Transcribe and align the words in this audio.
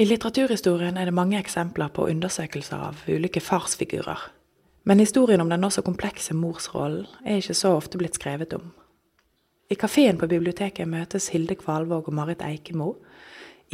I 0.00 0.04
litteraturhistorien 0.06 0.96
er 0.96 1.08
det 1.08 1.14
mange 1.14 1.38
eksempler 1.40 1.88
på 1.90 2.04
undersøkelser 2.06 2.82
av 2.86 3.00
ulike 3.10 3.40
farsfigurer. 3.42 4.20
Men 4.86 5.02
historien 5.02 5.40
om 5.42 5.48
den 5.50 5.66
også 5.66 5.82
komplekse 5.82 6.36
morsrollen 6.38 7.08
er 7.26 7.40
ikke 7.40 7.56
så 7.58 7.72
ofte 7.74 7.98
blitt 7.98 8.14
skrevet 8.14 8.54
om. 8.54 8.68
I 9.68 9.74
kafeen 9.74 10.20
på 10.20 10.28
biblioteket 10.30 10.86
møtes 10.86 11.26
Hilde 11.34 11.58
Kvalvåg 11.58 12.06
og 12.06 12.14
Marit 12.14 12.46
Eikemo 12.46 12.92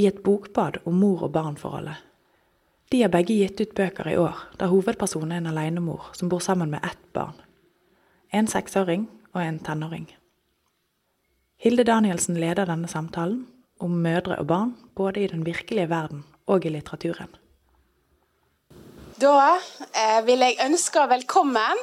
i 0.01 0.09
et 0.09 0.23
bokbad 0.25 0.81
om 0.89 0.97
mor- 0.97 1.29
og 1.29 1.35
barnforholdet. 1.37 2.01
De 2.89 3.03
har 3.03 3.13
begge 3.13 3.37
gitt 3.37 3.61
ut 3.61 3.77
bøker 3.77 4.09
i 4.09 4.17
år, 4.17 4.47
der 4.57 4.73
hovedpersonen 4.73 5.33
er 5.33 5.45
en 5.45 5.53
alenemor 5.53 6.09
som 6.17 6.33
bor 6.33 6.41
sammen 6.41 6.73
med 6.73 6.89
ett 6.89 7.05
barn. 7.13 7.37
En 8.33 8.49
seksåring 8.49 9.11
og 9.35 9.43
en 9.45 9.59
tenåring. 9.59 10.09
Hilde 11.61 11.85
Danielsen 11.85 12.41
leder 12.41 12.65
denne 12.65 12.89
samtalen, 12.89 13.45
om 13.81 13.91
mødre 14.05 14.39
og 14.39 14.47
barn, 14.47 14.77
både 14.97 15.25
i 15.25 15.31
den 15.31 15.47
virkelige 15.47 15.89
verden 15.91 16.25
og 16.47 16.65
i 16.65 16.73
litteraturen. 16.75 17.33
Da 19.21 19.57
eh, 19.95 20.21
vil 20.27 20.43
jeg 20.43 20.59
ønske 20.65 21.05
velkommen 21.11 21.81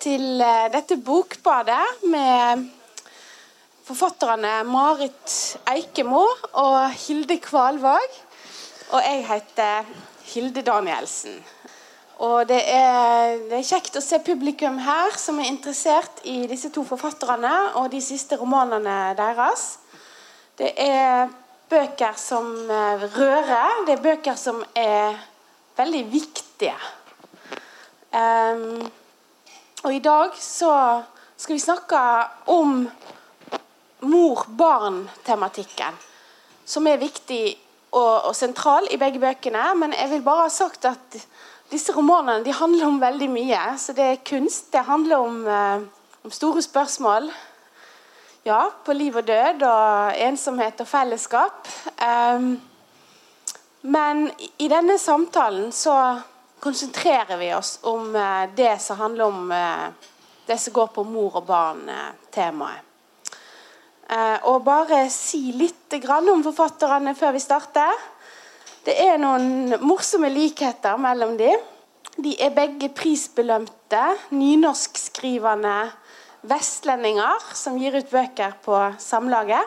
til 0.00 0.40
eh, 0.40 0.70
dette 0.72 0.96
bokbadet 0.96 2.06
med 2.08 2.64
forfatterne 3.84 4.62
Marit 4.64 5.58
Eikemo 5.68 6.24
og 6.52 6.78
Hilde 7.04 7.38
Kvalvåg. 7.38 8.16
Og 8.96 9.00
jeg 9.04 9.26
heter 9.28 9.92
Hilde 10.32 10.62
Danielsen. 10.64 11.36
Og 12.24 12.48
det 12.48 12.60
er, 12.70 13.36
det 13.50 13.58
er, 13.58 13.66
kjekt 13.66 13.96
å 13.98 14.02
se 14.04 14.20
publikum 14.24 14.78
her 14.80 15.16
som 15.18 15.40
er 15.42 15.50
interessert 15.50 16.22
i 16.24 16.44
disse 16.48 16.70
to 16.72 16.84
forfatterne 16.86 17.54
og 17.80 17.90
de 17.92 18.00
siste 18.04 18.38
romanene 18.40 19.16
deres. 19.18 19.83
Det 20.54 20.70
er 20.78 21.32
bøker 21.66 22.14
som 22.14 22.46
eh, 22.70 23.00
rører. 23.16 23.80
Det 23.86 23.96
er 23.96 24.02
bøker 24.02 24.36
som 24.38 24.60
er 24.78 25.16
veldig 25.74 26.02
viktige. 26.12 26.76
Um, 28.14 28.84
og 29.82 29.90
i 29.90 29.98
dag 29.98 30.36
så 30.38 30.70
skal 31.36 31.56
vi 31.56 31.62
snakke 31.64 32.02
om 32.54 32.84
mor-barn-tematikken, 34.06 35.98
som 36.64 36.86
er 36.86 37.02
viktig 37.02 37.56
og, 37.90 38.28
og, 38.28 38.36
sentral 38.38 38.86
i 38.94 39.00
begge 39.00 39.18
bøkene. 39.18 39.64
Men 39.80 39.96
jeg 39.98 40.12
vil 40.12 40.22
bare 40.22 40.46
ha 40.46 40.52
sagt 40.54 40.86
at 40.86 41.18
disse 41.72 41.96
romanene 41.96 42.54
handler 42.54 42.86
om 42.92 43.02
veldig 43.02 43.30
mye. 43.34 43.64
Så 43.82 43.96
det 43.98 44.06
er 44.06 44.22
kunst. 44.22 44.70
Det 44.70 44.86
handler 44.86 45.26
om, 45.26 45.42
uh, 45.50 45.82
om 46.22 46.30
store 46.38 46.62
spørsmål 46.62 47.32
ja, 48.44 48.70
på 48.84 48.92
liv 48.92 49.16
og 49.16 49.24
død 49.24 49.64
og 49.64 50.20
ensomhet 50.20 50.80
og 50.84 50.88
fellesskap. 50.88 51.68
Um, 51.96 52.54
men 53.88 54.26
i 54.60 54.68
denne 54.68 54.98
samtalen 55.00 55.72
så 55.72 55.96
konsentrerer 56.64 57.36
vi 57.40 57.50
oss 57.56 57.78
om 57.88 58.12
uh, 58.16 58.44
det 58.56 58.76
som 58.84 59.00
handler 59.00 59.24
om 59.24 59.52
uh, 59.52 59.88
det 60.46 60.58
som 60.60 60.76
går 60.76 60.92
på 60.92 61.06
mor 61.08 61.40
og 61.40 61.46
barn-temaet. 61.48 62.90
Uh, 64.04 64.36
og 64.52 64.64
bare 64.66 65.06
si 65.08 65.48
litt 65.56 65.94
om 66.04 66.42
forfatterne 66.44 67.14
før 67.16 67.32
vi 67.32 67.40
starter. 67.40 67.92
Det 68.84 68.92
er 69.00 69.16
noen 69.16 69.78
morsomme 69.80 70.28
likheter 70.28 70.98
mellom 71.00 71.38
dem. 71.38 71.56
De 72.20 72.34
er 72.36 72.52
begge 72.52 72.90
prisbelønte, 72.92 74.02
nynorskskrivende 74.36 75.78
vestlendinger 76.48 77.42
som 77.56 77.78
gir 77.80 77.96
ut 77.96 78.10
bøker 78.10 78.56
på 78.64 78.78
Samlaget. 79.00 79.64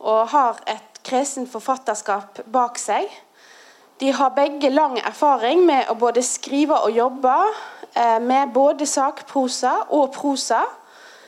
Og 0.00 0.28
har 0.32 0.60
et 0.70 1.00
kresent 1.06 1.50
forfatterskap 1.50 2.42
bak 2.52 2.78
seg. 2.80 3.06
De 4.00 4.10
har 4.12 4.34
begge 4.36 4.70
lang 4.70 4.98
erfaring 5.00 5.64
med 5.66 5.88
å 5.90 5.96
både 5.98 6.24
skrive 6.26 6.78
og 6.84 6.92
jobbe 6.92 7.34
eh, 7.94 8.18
med 8.20 8.52
både 8.54 8.88
sakprosa 8.88 9.86
og 9.96 10.10
prosa. 10.14 10.62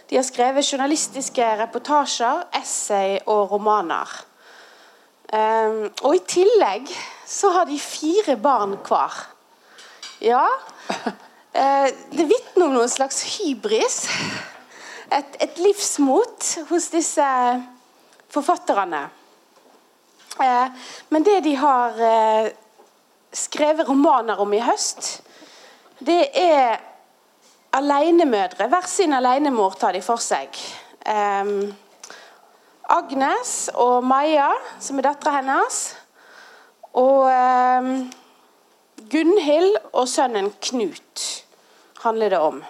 De 0.08 0.18
har 0.18 0.26
skrevet 0.26 0.66
journalistiske 0.66 1.46
reportasjer, 1.62 2.46
essay 2.60 3.18
og 3.26 3.52
romaner. 3.52 4.08
Um, 5.28 5.90
og 6.08 6.14
i 6.16 6.22
tillegg 6.24 6.88
så 7.28 7.50
har 7.52 7.66
de 7.68 7.76
fire 7.76 8.38
barn 8.40 8.78
hver. 8.88 9.18
Ja, 10.24 10.46
Eh, 10.88 11.12
det 11.58 12.26
vitner 12.28 12.68
om 12.68 12.74
noen 12.76 12.90
slags 12.90 13.22
hybris. 13.34 14.04
Et, 15.10 15.38
et, 15.40 15.56
livsmot 15.58 16.44
hos 16.68 16.88
disse 16.92 17.28
forfatterne. 18.30 19.06
Eh, 20.38 20.84
men 21.08 21.24
det 21.26 21.40
de 21.46 21.54
har 21.58 21.98
eh, 22.04 22.50
skrevet 23.34 23.88
romaner 23.88 24.38
om 24.38 24.52
i 24.54 24.60
høst, 24.62 25.22
det 25.98 26.28
er 26.36 26.78
alenemødre. 27.74 28.68
Hver 28.70 28.86
sin 28.86 29.16
alenemor 29.16 29.74
tar 29.80 29.96
de 29.96 30.04
for 30.04 30.22
seg. 30.22 30.54
Agnes 32.88 33.52
og 33.74 34.04
Maja, 34.06 34.52
som 34.80 35.00
er 35.00 35.08
dattera 35.08 35.40
hennes. 35.40 35.80
Og 36.96 37.26
Gunhild 39.10 39.76
og 39.92 40.08
sønnen 40.08 40.52
Knut 40.70 41.26
handler 42.04 42.30
det 42.30 42.38
om. 42.38 42.60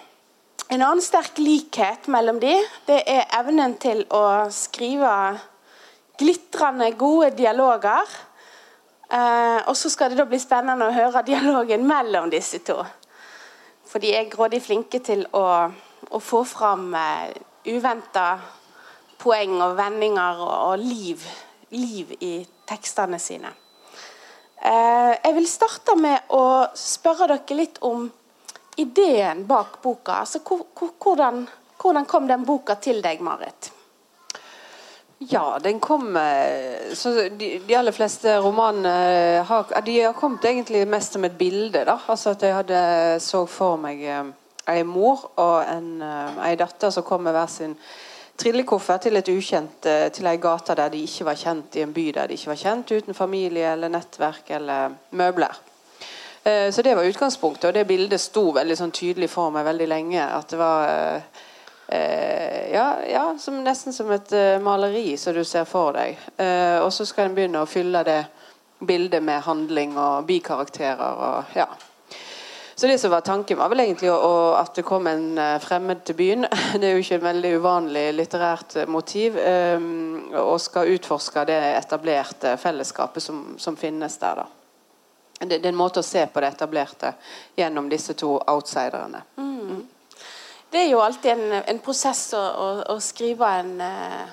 En 0.69 0.81
annen 0.81 1.01
sterk 1.01 1.39
likhet 1.41 2.07
mellom 2.07 2.39
de, 2.41 2.53
det 2.85 2.99
er 3.09 3.29
evnen 3.39 3.73
til 3.81 4.03
å 4.13 4.49
skrive 4.53 5.11
glitrende 6.19 6.91
gode 6.99 7.31
dialoger. 7.37 8.05
Eh, 9.09 9.59
og 9.65 9.73
så 9.77 9.89
skal 9.89 10.11
det 10.11 10.19
da 10.19 10.27
bli 10.29 10.37
spennende 10.41 10.89
å 10.89 10.93
høre 10.93 11.25
dialogen 11.25 11.87
mellom 11.89 12.29
disse 12.29 12.61
to. 12.65 12.77
For 13.89 14.01
de 14.03 14.13
er 14.13 14.29
grådig 14.29 14.61
flinke 14.61 15.01
til 15.01 15.25
å, 15.33 15.45
å 16.13 16.21
få 16.21 16.43
fram 16.45 16.93
eh, 16.93 17.33
uventa 17.73 18.27
poeng 19.19 19.57
og 19.65 19.73
vendinger 19.79 20.43
og, 20.45 20.53
og 20.69 20.83
liv, 20.83 21.25
liv, 21.73 22.13
i 22.21 22.33
tekstene 22.69 23.17
sine. 23.19 23.49
Eh, 24.61 25.13
jeg 25.15 25.33
vil 25.39 25.49
starte 25.49 25.97
med 25.97 26.29
å 26.35 26.69
spørre 26.77 27.31
dere 27.33 27.57
litt 27.57 27.81
om 27.89 28.05
ideen 28.79 29.45
bak 29.47 29.81
boka. 29.83 30.21
Altså, 30.23 30.39
hvordan, 30.43 31.47
hvordan, 31.81 32.05
kom 32.05 32.27
den 32.27 32.45
boka 32.45 32.75
til 32.81 33.03
deg, 33.03 33.21
Marit? 33.21 33.71
Ja, 35.19 35.59
den 35.59 35.81
kom 35.83 36.15
eh, 36.15 36.95
de, 37.35 37.47
de 37.67 37.75
aller 37.75 37.91
fleste 37.91 38.37
romanene 38.39 38.91
eh, 39.11 39.39
har, 39.43 39.73
de 39.83 39.97
har 39.99 40.13
kommet 40.15 40.45
egentlig 40.47 40.85
mest 40.87 41.17
som 41.17 41.25
et 41.27 41.35
bilde. 41.37 41.83
da, 41.83 41.97
altså 42.07 42.31
At 42.31 42.45
jeg 42.47 42.55
hadde 42.55 42.83
så 43.19 43.43
for 43.45 43.75
meg 43.81 43.99
eh, 43.99 44.29
ei 44.71 44.85
mor 44.87 45.25
og 45.41 45.57
en, 45.67 45.97
ei 46.45 46.53
datter 46.55 46.93
som 46.93 47.03
kom 47.03 47.25
med 47.25 47.35
hver 47.35 47.51
sin 47.51 47.75
trillekoffert 48.39 49.03
til 49.07 49.19
et 49.19 49.31
ukjent, 49.33 49.87
til 50.15 50.29
ei 50.29 50.37
gate 50.39 50.77
der 50.77 50.93
de 50.93 51.01
ikke 51.03 51.25
var 51.27 51.39
kjent, 51.41 51.75
i 51.75 51.83
en 51.83 51.91
by 51.91 52.05
der 52.15 52.29
de 52.29 52.37
ikke 52.37 52.53
var 52.53 52.61
kjent, 52.61 52.93
uten 52.93 53.17
familie 53.17 53.73
eller 53.73 53.91
nettverk 53.91 54.53
eller 54.55 54.93
møbler. 55.11 55.57
Eh, 56.43 56.71
så 56.71 56.81
det 56.81 56.95
var 56.95 57.03
utgangspunktet, 57.03 57.67
og 57.67 57.73
det 57.73 57.87
bildet 57.87 58.21
sto 58.21 58.49
veldig 58.55 58.77
sånn 58.79 58.95
tydelig 58.95 59.29
for 59.31 59.51
meg 59.53 59.67
veldig 59.67 59.89
lenge. 59.89 60.23
At 60.23 60.53
det 60.53 60.59
var 60.59 60.85
eh, 61.89 62.71
ja, 62.73 62.87
ja 63.09 63.25
som, 63.41 63.59
nesten 63.65 63.95
som 63.95 64.11
et 64.15 64.31
eh, 64.35 64.55
maleri 64.63 65.17
som 65.19 65.35
du 65.35 65.43
ser 65.43 65.67
for 65.69 65.97
deg. 65.97 66.17
og 66.83 66.91
så 66.93 67.05
skal 67.05 67.29
en 67.29 67.37
begynne 67.37 67.63
å 67.63 67.69
fylle 67.69 68.03
det 68.07 68.23
bildet 68.79 69.23
med 69.23 69.43
handling 69.43 69.97
og 69.97 70.25
bikarakterer. 70.27 71.23
og 71.29 71.55
ja 71.57 71.69
så 72.79 72.87
det 72.87 72.95
som 73.01 73.11
var 73.11 73.25
Tanken 73.27 73.57
var 73.59 73.67
vel 73.67 73.81
egentlig 73.83 74.07
å, 74.07 74.53
at 74.55 74.77
det 74.77 74.85
kom 74.87 75.07
en 75.11 75.33
fremmed 75.59 75.99
til 76.07 76.15
byen. 76.15 76.45
Det 76.79 76.87
er 76.87 76.93
jo 76.93 77.01
ikke 77.03 77.17
et 77.17 77.25
veldig 77.25 77.49
uvanlig 77.59 78.03
litterært 78.15 78.77
motiv. 78.87 79.35
Eh, 79.35 79.83
og 80.39 80.61
skal 80.63 80.93
utforske 80.93 81.43
det 81.49 81.57
etablerte 81.73 82.55
fellesskapet 82.55 83.25
som, 83.25 83.43
som 83.59 83.75
finnes 83.75 84.15
der. 84.23 84.45
da 84.45 84.58
det, 85.47 85.61
er 85.63 85.71
en 85.71 85.79
måte 85.79 86.01
å 86.01 86.05
se 86.05 86.25
på 86.27 86.41
det 86.43 86.51
etablerte 86.51 87.13
gjennom 87.57 87.87
disse 87.91 88.13
to 88.19 88.33
outsiderne. 88.47 89.21
Mm. 89.37 89.87
Det 90.69 90.83
er 90.83 90.91
jo 90.91 90.99
alltid 91.01 91.31
en, 91.31 91.61
en 91.63 91.79
prosess 91.81 92.27
å, 92.37 92.41
å, 92.41 92.67
å, 92.93 92.99
skrive 93.01 93.47
en, 93.61 93.71
eh, 93.81 94.27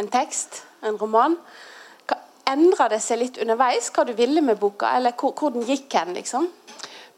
en, 0.00 0.08
tekst, 0.12 0.62
en 0.86 0.96
roman. 1.00 1.36
Endra 2.48 2.88
det 2.90 3.02
seg 3.02 3.20
litt 3.20 3.36
underveis 3.42 3.90
hva 3.94 4.06
du 4.06 4.14
ville 4.18 4.42
med 4.44 4.58
boka, 4.60 4.94
eller 4.96 5.14
hvor, 5.18 5.34
hvor 5.38 5.52
den 5.54 5.66
gikk 5.66 5.92
hen? 5.98 6.14
liksom? 6.16 6.48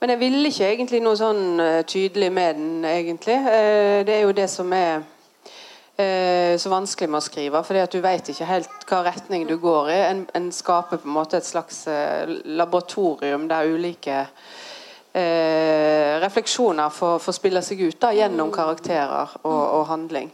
Men 0.01 0.13
jeg 0.13 0.21
ville 0.21 0.51
ikke 0.51 0.67
egentlig 0.69 1.01
noe 1.01 1.17
sånn 1.17 1.61
uh, 1.63 1.81
tydelig 1.89 2.29
med 2.35 2.59
den, 2.59 2.73
egentlig. 2.85 3.39
Uh, 3.41 4.03
det 4.05 4.19
er 4.19 4.27
jo 4.27 4.35
det 4.37 4.51
som 4.53 4.73
er 4.77 5.05
eh, 5.97 6.59
så 6.59 6.71
vanskelig 6.73 7.11
med 7.11 7.19
å 7.19 7.25
skrive. 7.25 7.63
fordi 7.65 7.83
at 7.85 7.93
du 7.93 8.01
vet 8.05 8.29
ikke 8.29 8.49
helt 8.49 8.87
hva 8.91 9.03
retning 9.07 9.47
du 9.49 9.57
går 9.63 9.91
i. 9.91 9.99
En, 10.11 10.27
en 10.35 10.53
skaper 10.53 11.03
på 11.03 11.09
en 11.09 11.19
måte 11.19 11.37
et 11.41 11.49
slags 11.49 11.87
eh, 11.89 12.29
laboratorium 12.45 13.49
der 13.49 13.73
ulike 13.75 14.21
eh, 15.13 16.21
refleksjoner 16.25 16.91
får, 16.91 17.19
får, 17.19 17.39
spille 17.41 17.63
seg 17.63 17.85
ut 17.87 18.01
da, 18.01 18.15
gjennom 18.15 18.53
karakterer 18.55 19.39
og, 19.43 19.61
og 19.81 19.87
handling. 19.93 20.33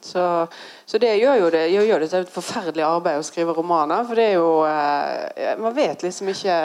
Så, 0.00 0.46
så, 0.86 0.98
det 0.98 1.16
gjør 1.16 1.34
jo 1.34 1.48
det, 1.50 1.64
gjør 1.68 2.00
det 2.00 2.08
til 2.10 2.24
et 2.24 2.30
forferdelig 2.32 2.84
arbeid 2.86 3.20
å 3.20 3.26
skrive 3.26 3.54
romaner. 3.56 4.04
For 4.06 4.18
det 4.18 4.26
er 4.30 4.36
jo 4.38 4.52
eh, 4.68 5.56
Man 5.60 5.74
vet 5.76 6.04
liksom 6.06 6.30
ikke 6.32 6.58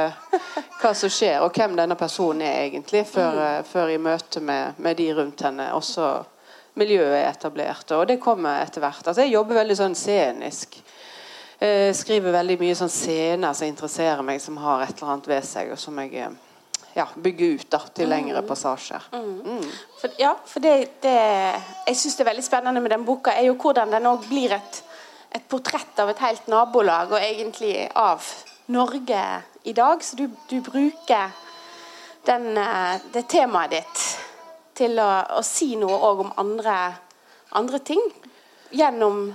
hva 0.81 0.93
som 0.95 1.11
skjer, 1.11 1.41
og 1.43 1.55
hvem 1.55 1.75
denne 1.79 1.97
personen 1.99 2.45
er 2.47 2.67
egentlig, 2.67 3.05
før, 3.09 3.39
mm. 3.39 3.69
før 3.71 3.93
i 3.93 3.99
møte 4.01 4.43
med, 4.43 4.77
med, 4.77 4.97
de 4.99 5.09
rundt 5.17 5.43
henne. 5.47 5.71
Også 5.75 6.11
miljøet 6.79 7.17
er 7.19 7.29
etablert. 7.29 7.91
Og 7.97 8.07
det 8.09 8.21
kommer 8.21 8.63
etter 8.63 8.83
hvert. 8.83 9.05
Altså 9.07 9.25
Jeg 9.25 9.35
jobber 9.35 9.61
veldig 9.61 9.77
sånn 9.77 9.97
scenisk. 9.97 10.79
Jeg 11.63 11.89
eh, 11.89 11.95
skriver 11.95 12.33
veldig 12.35 12.57
mye 12.59 12.75
sånn 12.75 12.91
scener 12.91 13.53
som 13.55 13.69
interesserer 13.69 14.23
meg, 14.25 14.41
som 14.43 14.57
har 14.59 14.83
et 14.83 14.97
eller 14.97 15.13
annet 15.13 15.29
ved 15.31 15.45
seg, 15.47 15.69
og 15.71 15.79
som 15.79 15.99
jeg 16.01 16.17
eh, 16.19 16.33
ja, 16.97 17.05
bygger 17.15 17.59
ut 17.59 17.69
da, 17.71 17.79
til 17.95 18.09
lengre 18.11 18.41
mm. 18.41 18.47
passasjer. 18.49 19.05
Mm. 19.13 19.29
Mm. 19.45 19.69
For, 20.01 20.17
ja, 20.19 20.33
for 20.49 20.65
det, 20.65 20.73
det 21.05 21.13
jeg 21.13 21.99
syns 22.01 22.19
er 22.19 22.29
veldig 22.31 22.43
spennende 22.45 22.83
med 22.83 22.91
den 22.91 23.05
boka, 23.07 23.31
er 23.31 23.47
jo 23.47 23.55
hvordan 23.61 23.95
den 23.95 24.09
òg 24.09 24.27
blir 24.27 24.57
et, 24.57 24.81
et, 25.29 25.45
portrett 25.47 26.03
av 26.03 26.11
et 26.11 26.25
helt 26.25 26.51
nabolag, 26.51 27.15
og 27.15 27.21
egentlig 27.21 27.87
av 27.95 28.27
Norge 28.73 29.23
i 29.63 29.77
dag. 29.77 30.03
Så 30.03 30.19
du, 30.19 30.27
du 30.49 30.59
bruker 30.65 31.31
den, 32.27 32.51
eh, 32.57 32.99
det 33.13 33.27
temaet 33.31 33.77
ditt 33.77 34.05
til 34.75 34.99
å, 34.99 35.09
å 35.37 35.41
si 35.45 35.73
noe 35.79 35.97
òg 36.09 36.25
om 36.25 36.35
andre, 36.41 36.77
andre 37.59 37.79
ting. 37.85 38.03
Gjennom 38.73 39.27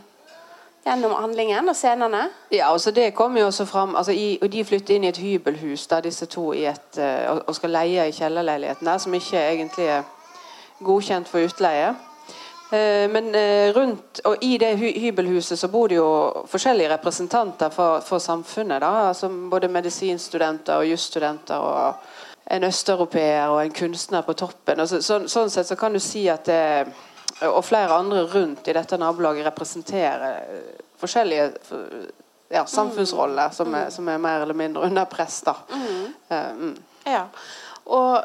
Gjennom 0.88 1.12
handlingen 1.12 1.69
og 1.69 1.76
scenene? 1.76 2.29
Ja, 2.55 2.70
altså 2.73 2.90
det 2.96 3.11
kommer 3.14 3.43
jo 3.43 3.46
også 3.50 3.67
fram 3.69 3.96
altså 3.96 4.12
i, 4.12 4.38
og 4.43 4.49
De 4.52 4.64
flytter 4.64 4.94
inn 4.94 5.05
i 5.05 5.11
et 5.11 5.20
hybelhus 5.20 5.87
der 5.90 6.06
disse 6.06 6.26
to 6.32 6.52
et, 6.52 6.87
uh, 6.96 7.40
og 7.44 7.55
skal 7.56 7.75
leie 7.76 8.06
i 8.08 8.14
kjellerleiligheten 8.14 8.88
der, 8.88 8.99
som 9.02 9.14
ikke 9.14 9.43
egentlig 9.52 9.88
er 9.99 10.06
godkjent 10.81 11.29
for 11.29 11.44
utleie. 11.44 11.90
Uh, 12.73 13.05
men 13.12 13.29
uh, 13.35 13.75
rundt 13.76 14.23
og 14.25 14.44
i 14.44 14.56
det 14.61 14.75
hy 14.81 14.94
hybelhuset 15.02 15.61
så 15.61 15.69
bor 15.69 15.88
det 15.93 15.99
jo 15.99 16.08
forskjellige 16.49 16.94
representanter 16.94 17.75
for, 17.75 18.00
for 18.00 18.23
samfunnet. 18.23 18.81
da, 18.81 19.11
altså 19.11 19.29
Både 19.50 19.69
medisinstudenter 19.69 20.81
og 20.81 20.88
jusstudenter 20.88 21.69
og 21.69 21.94
en 22.50 22.64
østeuropeer 22.64 23.52
og 23.52 23.60
en 23.62 23.74
kunstner 23.76 24.24
på 24.24 24.34
toppen. 24.38 24.86
så, 24.88 25.02
så, 25.04 25.20
Sånn 25.28 25.50
sett 25.52 25.68
så 25.68 25.76
kan 25.76 25.92
du 25.92 26.00
si 26.00 26.28
at 26.32 26.48
det 26.48 26.62
og 27.46 27.64
flere 27.64 27.94
andre 27.94 28.24
rundt 28.26 28.68
i 28.68 28.74
dette 28.74 28.98
nabolaget 28.98 29.46
representerer 29.46 30.40
eh, 30.40 30.80
forskjellige 30.98 31.52
ja, 32.50 32.64
samfunnsroller 32.66 33.52
som 33.54 33.74
er, 33.74 33.92
som 33.94 34.08
er, 34.08 34.18
mer 34.18 34.42
eller 34.42 34.56
mindre 34.58 34.82
under 34.88 35.04
press. 35.04 35.42
da. 35.46 35.54
Mm. 35.70 36.14
Uh, 36.30 36.48
mm. 36.56 36.74
Ja, 37.06 37.26
og 37.84 38.24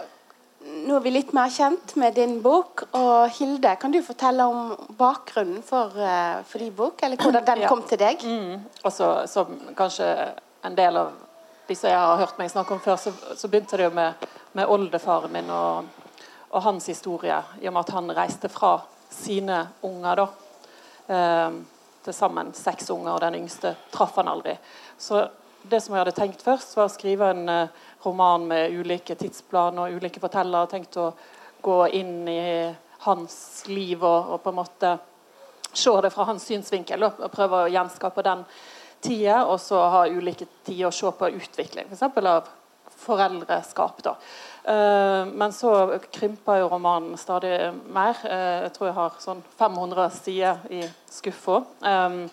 nå 0.63 0.95
er 0.95 1.03
vi 1.03 1.11
litt 1.11 1.33
mer 1.35 1.51
kjent 1.51 1.93
med 1.99 2.15
din 2.17 2.37
bok. 2.41 2.85
Og 2.95 3.29
Hilde, 3.37 3.75
kan 3.79 3.93
du 3.93 3.99
fortelle 4.01 4.47
om 4.47 4.71
bakgrunnen 4.97 5.61
for, 5.67 5.91
uh, 5.99 6.39
for 6.47 6.63
din 6.63 6.73
bok? 6.73 7.03
Eller 7.03 7.19
hvordan 7.19 7.45
den 7.51 7.65
ja. 7.65 7.69
kom 7.69 7.83
til 7.89 7.99
deg? 7.99 8.23
Mm. 8.23 8.63
Også, 8.87 9.11
som 9.29 9.53
kanskje 9.77 10.09
en 10.63 10.79
del 10.79 10.97
av 11.03 11.11
de 11.67 11.75
som 11.75 11.89
jeg 11.89 11.99
har 11.99 12.19
hørt 12.19 12.39
meg 12.39 12.51
snakke 12.51 12.75
om 12.75 12.81
før, 12.83 12.97
så, 12.99 13.13
så 13.37 13.47
begynte 13.47 13.79
det 13.79 13.87
jo 13.87 13.95
med, 13.95 14.25
med 14.57 14.71
oldefaren 14.71 15.31
min 15.31 15.51
og, 15.53 15.91
og, 16.49 16.59
hans 16.65 16.89
historie. 16.91 17.37
I 17.61 17.69
og 17.69 17.75
med 17.75 17.85
at 17.85 17.93
han 17.95 18.15
reiste 18.17 18.51
fra 18.51 18.75
sine 19.13 19.61
unger. 19.81 20.23
da. 20.23 20.27
Eh, 21.13 21.61
til 22.03 22.13
sammen 22.13 22.51
seks 22.55 22.89
unger, 22.91 23.13
og 23.13 23.21
den 23.23 23.37
yngste 23.39 23.75
traff 23.93 24.17
han 24.19 24.27
aldri. 24.27 24.57
Så 24.99 25.21
det 25.63 25.79
som 25.81 25.95
jeg 25.95 26.03
hadde 26.03 26.15
tenkt 26.17 26.43
først, 26.43 26.75
var 26.75 26.89
å 26.89 26.91
skrive 26.91 27.29
en 27.31 27.49
eh, 27.49 27.83
roman 28.03 28.47
med 28.49 28.75
ulike 28.75 29.15
tidsplaner 29.15 29.87
og 29.87 30.01
ulike 30.01 30.19
fortellere. 30.23 30.67
Tenkt 30.71 30.99
å 30.99 31.13
gå 31.63 31.79
inn 31.95 32.27
i 32.27 32.43
hans 33.05 33.37
liv 33.71 34.03
og, 34.03 34.33
og, 34.33 34.41
på 34.43 34.51
en 34.51 34.59
måte 34.59 34.93
se 35.73 35.93
det 36.03 36.11
fra 36.13 36.27
hans 36.27 36.43
synsvinkel. 36.47 37.07
Og 37.07 37.31
prøve 37.31 37.63
å 37.63 37.71
gjenskape 37.71 38.25
den 38.25 38.43
tida, 39.03 39.43
og 39.45 39.59
så 39.61 39.79
ha 39.93 40.03
ulike 40.07 40.47
tider 40.65 40.89
å 40.89 40.95
se 40.95 41.11
på 41.17 41.31
utvikling. 41.37 41.91
F.eks. 41.91 42.19
av 42.23 42.51
foreldreskap. 43.03 44.03
da. 44.03 44.15
Uh, 44.63 45.27
men 45.27 45.53
så 45.53 45.99
krymper 46.11 46.61
jo 46.61 46.69
romanen 46.71 47.17
stadig 47.19 47.57
mer. 47.91 48.17
Uh, 48.23 48.63
jeg 48.63 48.73
tror 48.75 48.89
jeg 48.89 48.97
har 48.99 49.21
sånn 49.23 49.43
500 49.59 50.09
sider 50.15 50.63
i 50.71 50.83
skuffa. 51.11 51.63
Um, 51.83 52.23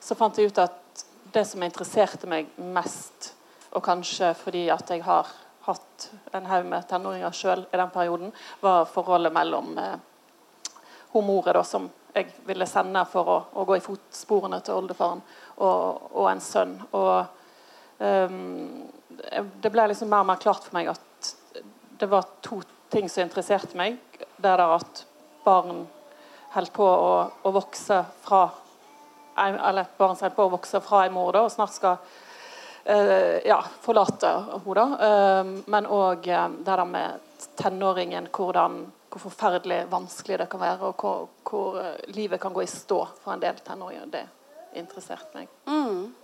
så 0.00 0.16
fant 0.18 0.38
jeg 0.38 0.50
ut 0.52 0.62
at 0.62 1.04
det 1.34 1.44
som 1.46 1.62
interesserte 1.62 2.30
meg 2.30 2.50
mest, 2.74 3.32
og 3.70 3.84
kanskje 3.86 4.32
fordi 4.38 4.66
at 4.72 4.90
jeg 4.90 5.04
har 5.06 5.28
hatt 5.66 6.08
en 6.34 6.46
haug 6.50 6.66
med 6.66 6.86
tenåringer 6.90 7.34
sjøl 7.36 7.66
i 7.68 7.78
den 7.78 7.92
perioden, 7.94 8.32
var 8.62 8.88
forholdet 8.90 9.34
mellom 9.34 9.76
hun 11.12 11.26
moret 11.26 11.66
som 11.66 11.86
jeg 12.14 12.32
ville 12.46 12.66
sende 12.66 13.02
for 13.10 13.30
å, 13.30 13.36
å 13.54 13.64
gå 13.68 13.76
i 13.78 13.84
fotsporene 13.84 14.58
til 14.66 14.80
oldefaren, 14.80 15.22
og, 15.60 16.10
og 16.16 16.30
en 16.30 16.42
sønn. 16.42 16.74
Og 16.96 18.00
um, 18.00 18.88
det 19.60 19.72
ble 19.72 19.86
liksom 19.90 20.10
mer 20.10 20.24
og 20.24 20.30
mer 20.32 20.40
klart 20.40 20.66
for 20.66 20.76
meg 20.78 20.90
at 20.92 21.32
det 22.00 22.08
var 22.08 22.28
to 22.40 22.62
ting 22.90 23.08
som 23.12 23.26
interesserte 23.26 23.76
meg. 23.78 23.98
Det 24.18 24.48
der 24.48 24.62
at 24.64 25.04
barn 25.44 25.84
holdt 26.54 26.72
på 26.74 26.86
å, 26.86 27.12
å, 27.44 27.52
vokse 27.54 28.00
fra 28.24 28.48
eller 29.40 29.86
barn 29.96 30.16
holder 30.16 30.34
på 30.36 30.48
å 30.48 30.52
vokse 30.56 30.80
fra 30.84 31.04
en 31.06 31.14
mor 31.14 31.30
da, 31.32 31.44
og 31.46 31.52
snart 31.52 31.76
skal 31.76 32.00
uh, 32.00 33.36
ja, 33.46 33.60
forlate 33.84 34.32
henne. 34.64 34.86
Uh, 34.96 35.52
men 35.70 35.86
òg 35.86 36.26
uh, 36.28 36.48
det 36.56 36.66
der 36.66 36.84
med 36.88 37.46
tenåringen, 37.60 38.28
hvordan, 38.34 38.82
hvor 39.12 39.24
forferdelig 39.28 39.84
vanskelig 39.92 40.40
det 40.42 40.50
kan 40.50 40.64
være, 40.64 40.90
og 40.90 41.04
hvor, 41.04 41.30
hvor 41.46 41.80
livet 42.16 42.40
kan 42.42 42.56
gå 42.56 42.64
i 42.64 42.68
stå 42.68 43.00
for 43.22 43.36
en 43.36 43.44
del 43.44 43.62
tenåringer. 43.64 44.10
Det 44.10 44.26
interesserte 44.78 45.38
meg. 45.38 45.48
Mm. 45.66 46.14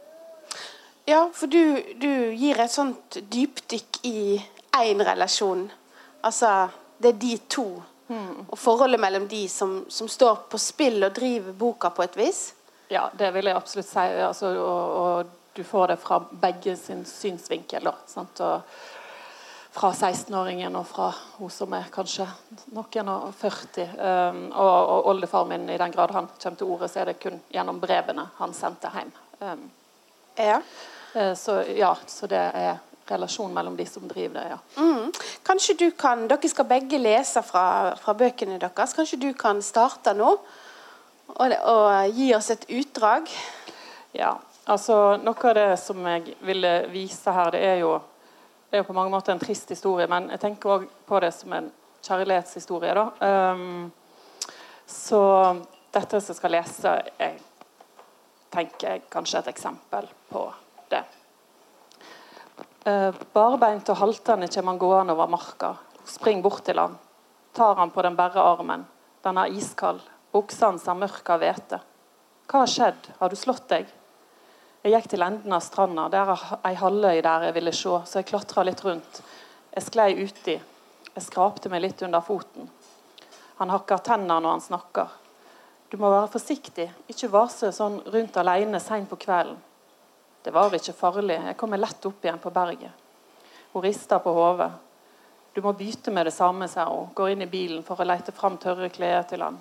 Ja, 1.06 1.28
for 1.34 1.46
du, 1.46 1.82
du, 2.02 2.10
gir 2.34 2.58
et 2.58 2.72
sånt 2.72 3.18
dypdykk 3.30 4.00
i 4.08 4.18
én 4.80 5.02
relasjon. 5.06 5.68
Altså, 6.26 6.68
det 6.98 7.12
er 7.12 7.20
de 7.22 7.36
to. 7.50 7.66
Mm. 8.08 8.46
Og 8.48 8.58
forholdet 8.58 9.00
mellom 9.02 9.28
de 9.30 9.44
som, 9.50 9.78
som, 9.90 10.08
står 10.10 10.46
på 10.50 10.58
spill 10.62 11.06
og 11.06 11.14
driver 11.14 11.54
boka 11.58 11.90
på 11.94 12.04
et 12.06 12.18
vis. 12.18 12.40
Ja, 12.90 13.08
det 13.18 13.32
vil 13.34 13.50
jeg 13.50 13.58
absolutt 13.58 13.88
si. 13.88 14.06
Altså, 14.26 14.52
og, 14.62 14.96
og, 15.02 15.34
du 15.56 15.62
får 15.64 15.94
det 15.94 15.96
fra 16.02 16.18
begge 16.42 16.74
sin 16.76 17.06
synsvinkel. 17.08 17.86
Da, 17.86 17.94
sant? 18.10 18.42
Og 18.44 19.05
fra 19.76 19.92
16-åringen 19.92 20.76
og 20.78 20.86
fra 20.88 21.10
hun 21.36 21.52
som 21.52 21.74
er 21.76 21.90
kanskje 21.92 22.26
noen 22.72 23.12
og 23.12 23.28
40. 23.36 23.92
Um, 23.98 24.42
og, 24.50 24.74
og 24.94 25.10
oldefaren 25.12 25.52
min, 25.52 25.68
i 25.68 25.78
den 25.80 25.92
grad 25.92 26.14
han 26.16 26.30
kommer 26.32 26.58
til 26.58 26.72
ordet, 26.72 26.90
så 26.92 27.02
er 27.02 27.10
det 27.10 27.18
kun 27.20 27.38
gjennom 27.52 27.80
brevene 27.82 28.28
han 28.38 28.56
sendte 28.56 28.92
hjem. 28.94 29.12
Um, 29.44 29.66
ja. 30.40 30.60
Uh, 31.12 31.34
så 31.36 31.60
ja, 31.76 31.92
så 32.08 32.28
det 32.30 32.40
er 32.56 32.78
relasjon 33.06 33.52
mellom 33.54 33.76
de 33.76 33.86
som 33.86 34.08
driver 34.08 34.40
det. 34.40 34.48
ja. 34.48 34.58
Mm. 34.82 35.12
Kanskje 35.46 35.74
du 35.78 35.90
kan, 35.90 36.26
Dere 36.28 36.48
skal 36.48 36.66
begge 36.66 36.98
lese 36.98 37.42
fra, 37.46 37.94
fra 38.00 38.14
bøkene 38.14 38.58
deres. 38.58 38.94
Kanskje 38.96 39.20
du 39.20 39.30
kan 39.38 39.62
starte 39.62 40.14
nå 40.16 40.32
og, 41.36 41.52
og, 41.52 42.16
gi 42.16 42.32
oss 42.34 42.50
et 42.54 42.66
utdrag? 42.70 43.30
Ja. 44.16 44.36
altså 44.64 45.16
Noe 45.22 45.50
av 45.50 45.56
det 45.58 45.70
som 45.82 46.00
jeg 46.06 46.36
ville 46.46 46.74
vise 46.90 47.32
her, 47.32 47.52
det 47.54 47.62
er 47.62 47.80
jo, 47.84 47.96
er 48.70 48.82
jo 48.82 48.88
på 48.88 48.96
mange 48.96 49.10
måter 49.10 49.32
en 49.32 49.42
trist 49.42 49.70
historie. 49.70 50.06
Men 50.10 50.30
jeg 50.34 50.42
tenker 50.42 50.72
òg 50.76 50.86
på 51.06 51.20
det 51.22 51.32
som 51.34 51.52
en 51.52 51.70
kjærlighetshistorie. 52.02 52.94
da. 52.94 53.52
Um, 53.52 53.92
så 54.86 55.20
dette 55.94 56.20
som 56.20 56.32
jeg 56.34 56.38
skal 56.38 56.54
lese, 56.54 56.94
jeg 57.18 57.38
tenker 58.54 59.06
kanskje 59.10 59.42
et 59.42 59.52
eksempel 59.52 60.08
på 60.30 60.44
det. 60.90 61.02
Eh, 62.86 63.14
barbeint 63.34 63.88
og 63.90 63.98
haltende 63.98 64.48
kommer 64.48 64.72
han 64.72 64.78
gående 64.78 65.16
over 65.16 65.30
marka. 65.30 65.74
Spring 66.06 66.42
bort 66.42 66.64
til 66.64 66.78
han. 66.78 66.98
Tar 67.52 67.74
han 67.80 67.90
på 67.90 68.02
den 68.02 68.16
bare 68.16 68.42
armen. 68.42 68.86
Den 69.24 69.38
er 69.42 69.50
iskald. 69.50 70.00
Buksene 70.32 70.78
ser 70.78 70.94
mørk 70.94 71.30
av 71.34 71.42
hvete. 71.42 71.80
Hva 72.46 72.62
har 72.62 72.70
skjedd? 72.70 73.08
Har 73.18 73.32
du 73.32 73.36
slått 73.36 73.66
deg? 73.72 73.88
Jeg 74.86 74.92
gikk 75.00 75.08
til 75.16 75.24
enden 75.26 75.50
av 75.50 75.64
stranda. 75.66 76.04
Der 76.06 76.28
er 76.30 76.42
ei 76.68 76.76
halvøy 76.78 77.18
der 77.18 77.48
jeg 77.48 77.54
ville 77.56 77.72
se, 77.74 77.90
så 78.06 78.20
jeg 78.20 78.26
klatra 78.28 78.62
litt 78.62 78.84
rundt. 78.86 79.16
Jeg 79.74 79.82
sklei 79.82 80.12
uti. 80.20 80.54
Jeg 81.10 81.24
skrapte 81.24 81.72
meg 81.72 81.82
litt 81.82 82.04
under 82.06 82.22
foten. 82.22 82.68
Han 83.58 83.72
hakker 83.74 84.04
tenner 84.06 84.38
når 84.38 84.54
han 84.54 84.62
snakker. 84.62 85.16
Du 85.90 85.96
må 85.98 86.12
være 86.12 86.28
forsiktig, 86.30 86.86
ikke 87.10 87.32
vase 87.32 87.72
sånn 87.74 87.96
rundt 88.14 88.38
alene 88.38 88.78
seint 88.84 89.10
på 89.10 89.18
kvelden. 89.26 89.58
Det 90.46 90.54
var 90.54 90.78
ikke 90.78 90.94
farlig. 90.94 91.40
Jeg 91.48 91.58
kommer 91.58 91.82
lett 91.82 92.06
opp 92.06 92.22
igjen 92.22 92.38
på 92.38 92.54
berget. 92.54 93.02
Hun 93.72 93.82
rister 93.82 94.22
på 94.22 94.36
hodet. 94.38 94.70
Du 95.50 95.64
må 95.66 95.74
bytte 95.74 96.14
med 96.14 96.30
det 96.30 96.36
samme, 96.36 96.70
sier 96.70 96.86
hun. 96.86 97.10
Går 97.10 97.34
inn 97.34 97.42
i 97.42 97.50
bilen 97.50 97.82
for 97.82 97.98
å 97.98 98.06
lete 98.06 98.30
fram 98.30 98.54
tørre 98.62 98.92
klær 98.94 99.26
til 99.26 99.42
han. 99.42 99.58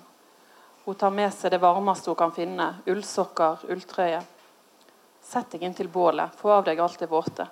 Hun 0.86 1.02
tar 1.02 1.10
med 1.10 1.34
seg 1.34 1.50
det 1.50 1.62
varmeste 1.66 2.14
hun 2.14 2.22
kan 2.22 2.38
finne. 2.38 2.70
Ullsokker, 2.86 3.66
ulltrøye. 3.74 4.22
Sett 5.26 5.50
deg 5.50 5.64
inntil 5.66 5.88
bålet. 5.90 6.34
Få 6.38 6.52
av 6.54 6.64
deg 6.64 6.78
alt 6.80 7.00
det 7.02 7.10
våte. 7.10 7.48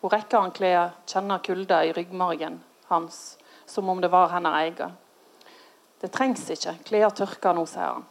Hun 0.00 0.10
rekker 0.12 0.38
han 0.38 0.52
klær, 0.54 0.92
kjenner 1.10 1.42
kulda 1.42 1.80
i 1.84 1.92
ryggmargen 1.92 2.60
hans, 2.86 3.38
som 3.66 3.88
om 3.88 4.00
det 4.00 4.08
var 4.08 4.28
hennes 4.28 4.54
egen. 4.54 4.92
Det 6.00 6.08
trengs 6.14 6.44
ikke. 6.50 6.76
Klær 6.86 7.10
tørker 7.10 7.56
nå, 7.56 7.64
sier 7.66 7.96
han. 7.96 8.04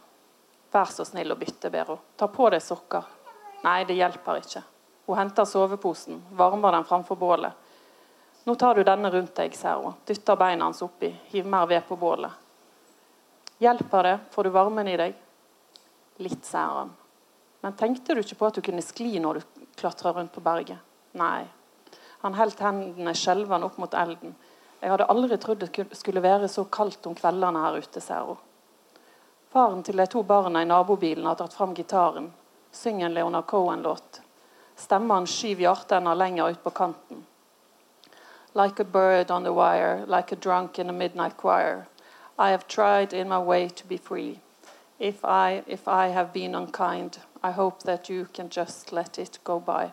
Vær 0.72 0.90
så 0.92 1.06
snill 1.08 1.32
å 1.32 1.38
bytte, 1.40 1.70
ber 1.72 1.94
hun. 1.94 2.02
Ta 2.16 2.28
på 2.28 2.50
deg 2.52 2.60
sokker. 2.60 3.06
Nei, 3.64 3.84
det 3.88 3.96
hjelper 3.96 4.42
ikke. 4.42 4.62
Hun 5.06 5.16
henter 5.16 5.48
soveposen, 5.48 6.20
varmer 6.36 6.76
den 6.76 6.84
framfor 6.84 7.16
bålet. 7.16 7.64
Nå 8.44 8.54
tar 8.54 8.76
du 8.76 8.84
denne 8.84 9.10
rundt 9.10 9.32
deg, 9.38 9.56
sier 9.56 9.80
hun. 9.80 9.96
Dytter 10.04 10.36
beina 10.36 10.68
hans 10.68 10.84
oppi, 10.84 11.14
hiver 11.32 11.48
mer 11.56 11.70
ved 11.70 11.88
på 11.88 11.96
bålet. 11.96 12.44
Hjelper 13.64 14.10
det? 14.10 14.18
Får 14.30 14.44
du 14.44 14.52
varmen 14.52 14.92
i 14.92 15.00
deg? 15.00 15.16
Litt, 16.20 16.44
sier 16.44 16.82
han. 16.82 16.92
Men 17.66 17.74
tenkte 17.74 18.14
du 18.14 18.20
ikke 18.22 18.36
på 18.38 18.46
at 18.46 18.54
du 18.54 18.62
kunne 18.62 18.82
skli 18.84 19.16
når 19.18 19.40
du 19.40 19.62
klatra 19.74 20.12
rundt 20.14 20.30
på 20.30 20.38
berget? 20.38 20.78
Nei. 21.18 21.48
Han 22.22 22.36
holdt 22.38 22.60
hendene 22.62 23.10
skjelvende 23.18 23.66
opp 23.66 23.80
mot 23.82 23.96
elden. 23.98 24.36
Jeg 24.78 24.92
hadde 24.92 25.08
aldri 25.10 25.38
trodd 25.42 25.64
det 25.64 25.86
skulle 25.98 26.22
være 26.22 26.46
så 26.46 26.62
kaldt 26.70 27.08
om 27.10 27.18
kveldene 27.18 27.64
her 27.64 27.80
ute, 27.82 28.04
sier 28.04 28.30
hun. 28.30 28.38
Faren 29.50 29.82
til 29.82 29.98
de 29.98 30.06
to 30.06 30.22
barna 30.22 30.62
i 30.62 30.70
nabobilen 30.70 31.26
har 31.26 31.40
tatt 31.42 31.58
fram 31.58 31.74
gitaren. 31.74 32.30
Synger 32.70 33.08
en 33.08 33.18
Leonard 33.18 33.50
Cohen-låt. 33.50 34.22
Stemmen 34.78 35.26
skyver 35.26 35.66
hjertene 35.66 36.14
lenger 36.14 36.54
ut 36.54 36.62
på 36.62 36.70
kanten. 36.70 37.26
Like 38.54 38.78
a 38.78 38.86
bird 38.86 39.32
on 39.32 39.42
the 39.42 39.50
wire, 39.50 40.06
like 40.06 40.30
a 40.30 40.38
drunk 40.38 40.78
in 40.78 40.88
a 40.88 40.92
midnight 40.92 41.34
choir. 41.36 41.88
I 42.38 42.50
have 42.54 42.68
tried 42.68 43.12
in 43.12 43.28
my 43.28 43.42
way 43.42 43.68
to 43.68 43.88
be 43.88 43.98
free. 43.98 44.38
If 45.00 45.24
I, 45.24 45.64
if 45.66 45.88
I 45.88 46.14
have 46.14 46.32
been 46.32 46.54
unkind, 46.54 47.18
I 47.46 47.52
hope 47.52 47.84
that 47.84 48.10
you 48.10 48.26
can 48.32 48.48
just 48.50 48.92
let 48.92 49.18
it 49.18 49.40
go 49.44 49.60
by. 49.60 49.90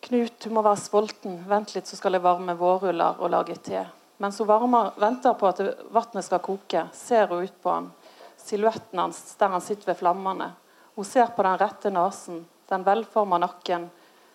Knut, 0.00 0.40
du 0.44 0.50
må 0.52 0.60
være 0.60 0.76
sulten. 0.76 1.38
Vent 1.48 1.70
litt, 1.72 1.88
så 1.88 1.96
skal 1.96 2.12
jeg 2.12 2.24
varme 2.24 2.52
vårruller 2.58 3.22
og 3.22 3.30
lage 3.32 3.56
te. 3.64 3.80
Mens 4.20 4.40
hun 4.42 4.48
varmer, 4.50 4.90
venter 5.00 5.32
på 5.40 5.48
at 5.48 5.62
vannet 5.94 6.26
skal 6.26 6.42
koke, 6.44 6.82
ser 6.92 7.30
hun 7.32 7.46
ut 7.46 7.56
på 7.62 7.72
han. 7.72 7.88
Silhuetten 8.36 9.00
hans 9.00 9.22
der 9.40 9.54
han 9.54 9.64
sitter 9.64 9.92
ved 9.92 10.02
flammene. 10.02 10.50
Hun 10.94 11.08
ser 11.08 11.32
på 11.32 11.46
den 11.46 11.56
rette 11.58 11.92
nesen, 11.94 12.44
den 12.68 12.84
velforma 12.84 13.40
nakken, 13.40 13.88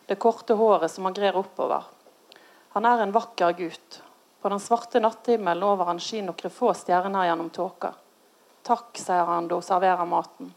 det 0.10 0.18
korte 0.18 0.58
håret 0.58 0.90
som 0.90 1.06
han 1.06 1.14
grer 1.14 1.38
oppover. 1.38 1.86
Han 2.74 2.86
er 2.90 3.04
en 3.04 3.14
vakker 3.14 3.54
gutt. 3.60 4.02
På 4.42 4.50
den 4.50 4.64
svarte 4.64 5.04
nattehimmelen 5.04 5.68
over 5.68 5.92
han 5.92 6.02
skinner 6.02 6.34
noen 6.34 6.58
få 6.58 6.74
stjerner 6.74 7.30
gjennom 7.30 7.54
tåka. 7.54 7.94
Takk, 8.66 8.98
sier 8.98 9.30
han 9.30 9.52
da 9.52 9.60
hun 9.60 9.70
serverer 9.70 10.10
maten. 10.10 10.50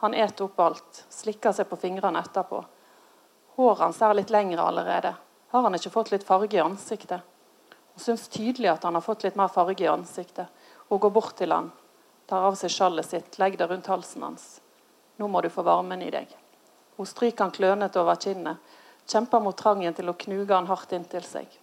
Han 0.00 0.14
eter 0.14 0.46
opp 0.46 0.60
alt, 0.60 1.04
slikker 1.12 1.52
seg 1.52 1.68
på 1.68 1.76
fingrene 1.76 2.22
etterpå. 2.24 2.62
Håret 3.56 3.82
hans 3.84 4.00
er 4.00 4.16
litt 4.16 4.30
lengre 4.32 4.64
allerede. 4.64 5.12
Har 5.52 5.66
han 5.66 5.76
ikke 5.76 5.92
fått 5.92 6.12
litt 6.14 6.24
farge 6.24 6.56
i 6.56 6.62
ansiktet? 6.62 7.20
Hun 7.92 8.04
syns 8.04 8.28
tydelig 8.32 8.70
at 8.72 8.86
han 8.88 8.96
har 8.96 9.04
fått 9.04 9.26
litt 9.26 9.36
mer 9.36 9.52
farge 9.52 9.84
i 9.84 9.90
ansiktet. 9.90 10.48
Hun 10.88 11.02
går 11.02 11.12
bort 11.12 11.36
til 11.36 11.52
han, 11.52 11.68
tar 12.26 12.48
av 12.48 12.56
seg 12.56 12.72
skjallet 12.72 13.10
sitt, 13.10 13.38
legger 13.42 13.60
det 13.60 13.68
rundt 13.74 13.90
halsen 13.92 14.24
hans. 14.24 14.46
Nå 15.20 15.28
må 15.28 15.42
du 15.44 15.50
få 15.52 15.66
varmen 15.66 16.00
i 16.02 16.08
deg. 16.14 16.32
Hun 16.96 17.08
stryker 17.08 17.44
han 17.44 17.52
klønete 17.52 18.00
over 18.00 18.16
kinnet, 18.16 18.56
kjemper 19.10 19.42
mot 19.44 19.56
trangen 19.58 19.94
til 19.96 20.08
å 20.08 20.16
knuge 20.16 20.54
han 20.54 20.70
hardt 20.70 20.96
inntil 20.96 21.26
seg. 21.26 21.60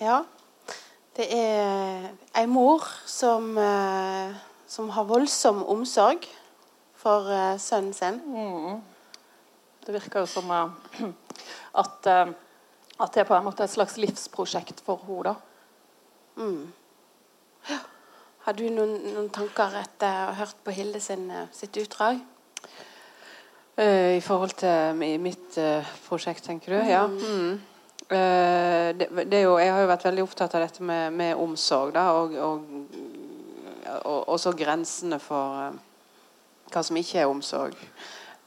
Ja. 0.00 0.22
Det 1.14 1.26
er 1.36 2.06
ei 2.34 2.46
mor 2.48 2.86
som, 3.04 3.58
eh, 3.58 4.34
som 4.70 4.90
har 4.94 5.08
voldsom 5.08 5.64
omsorg 5.66 6.26
for 7.00 7.26
uh, 7.26 7.56
sønnen 7.58 7.94
sin. 7.96 8.20
Mm. 8.22 8.80
Det 9.86 9.94
virker 9.96 10.22
jo 10.22 10.30
som 10.30 10.50
uh, 10.52 10.70
at, 11.82 12.06
uh, 12.06 12.32
at 13.00 13.14
det 13.14 13.24
er 13.24 13.30
på 13.30 13.34
en 13.38 13.48
måte 13.48 13.66
et 13.66 13.72
slags 13.72 13.96
livsprosjekt 13.98 14.84
for 14.86 15.02
henne. 15.08 15.34
Mm. 16.38 16.68
Ja. 17.70 17.80
Har 18.46 18.56
du 18.56 18.62
noen, 18.72 18.94
noen 19.10 19.32
tanker 19.34 19.74
etter 19.82 20.06
å 20.08 20.28
ha 20.30 20.38
hørt 20.38 20.62
på 20.64 20.72
Hilde 20.72 21.02
sin, 21.04 21.26
sitt 21.52 21.76
utdrag? 21.76 22.22
I 23.80 24.20
forhold 24.24 24.54
til 24.60 24.96
mi- 24.96 25.20
mitt 25.20 25.56
prosjekt, 26.06 26.44
tenker 26.44 26.72
du? 26.74 26.78
Ja. 26.88 27.04
Mm. 27.08 27.60
Eh, 28.10 28.90
det, 28.98 29.06
det 29.30 29.38
er 29.38 29.44
jo, 29.44 29.54
jeg 29.62 29.70
har 29.70 29.84
jo 29.84 29.90
vært 29.92 30.04
veldig 30.08 30.22
opptatt 30.24 30.54
av 30.58 30.64
dette 30.64 30.82
med, 30.82 31.14
med 31.14 31.38
omsorg, 31.38 31.92
da, 31.94 32.08
og, 32.18 32.32
og, 32.34 32.64
og 34.04 34.28
også 34.28 34.52
grensene 34.58 35.18
for 35.22 35.60
eh, 35.66 35.78
hva 36.70 36.82
som 36.86 36.98
ikke 37.00 37.22
er 37.22 37.30
omsorg. 37.30 37.76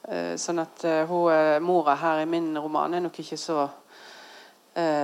Eh, 0.07 0.33
sånn 0.39 0.63
at 0.63 0.83
eh, 0.87 1.03
hun, 1.09 1.63
mora 1.65 1.95
her 1.99 2.23
i 2.23 2.29
min 2.29 2.53
roman 2.57 2.93
er 2.93 3.05
nok 3.05 3.23
ikke 3.23 3.39
så 3.39 3.67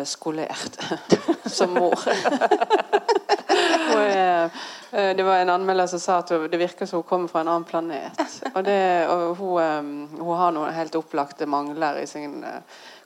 skolert 0.10 0.80
som 1.46 1.76
mor. 1.78 1.94
Det 4.90 5.26
var 5.28 5.44
en 5.44 5.52
anmelder 5.54 5.86
som 5.92 6.02
sa 6.02 6.16
at 6.24 6.32
det 6.50 6.58
virker 6.58 6.90
som 6.90 7.04
hun 7.04 7.06
kommer 7.06 7.30
fra 7.30 7.44
en 7.44 7.52
annen 7.54 7.68
planet. 7.70 8.18
Og, 8.56 8.64
det, 8.66 8.80
og 9.14 9.36
hun, 9.38 10.08
hun 10.16 10.34
har 10.42 10.56
noen 10.58 10.74
helt 10.74 10.98
opplagte 10.98 11.46
mangler 11.46 12.02
i 12.02 12.08
sin 12.10 12.40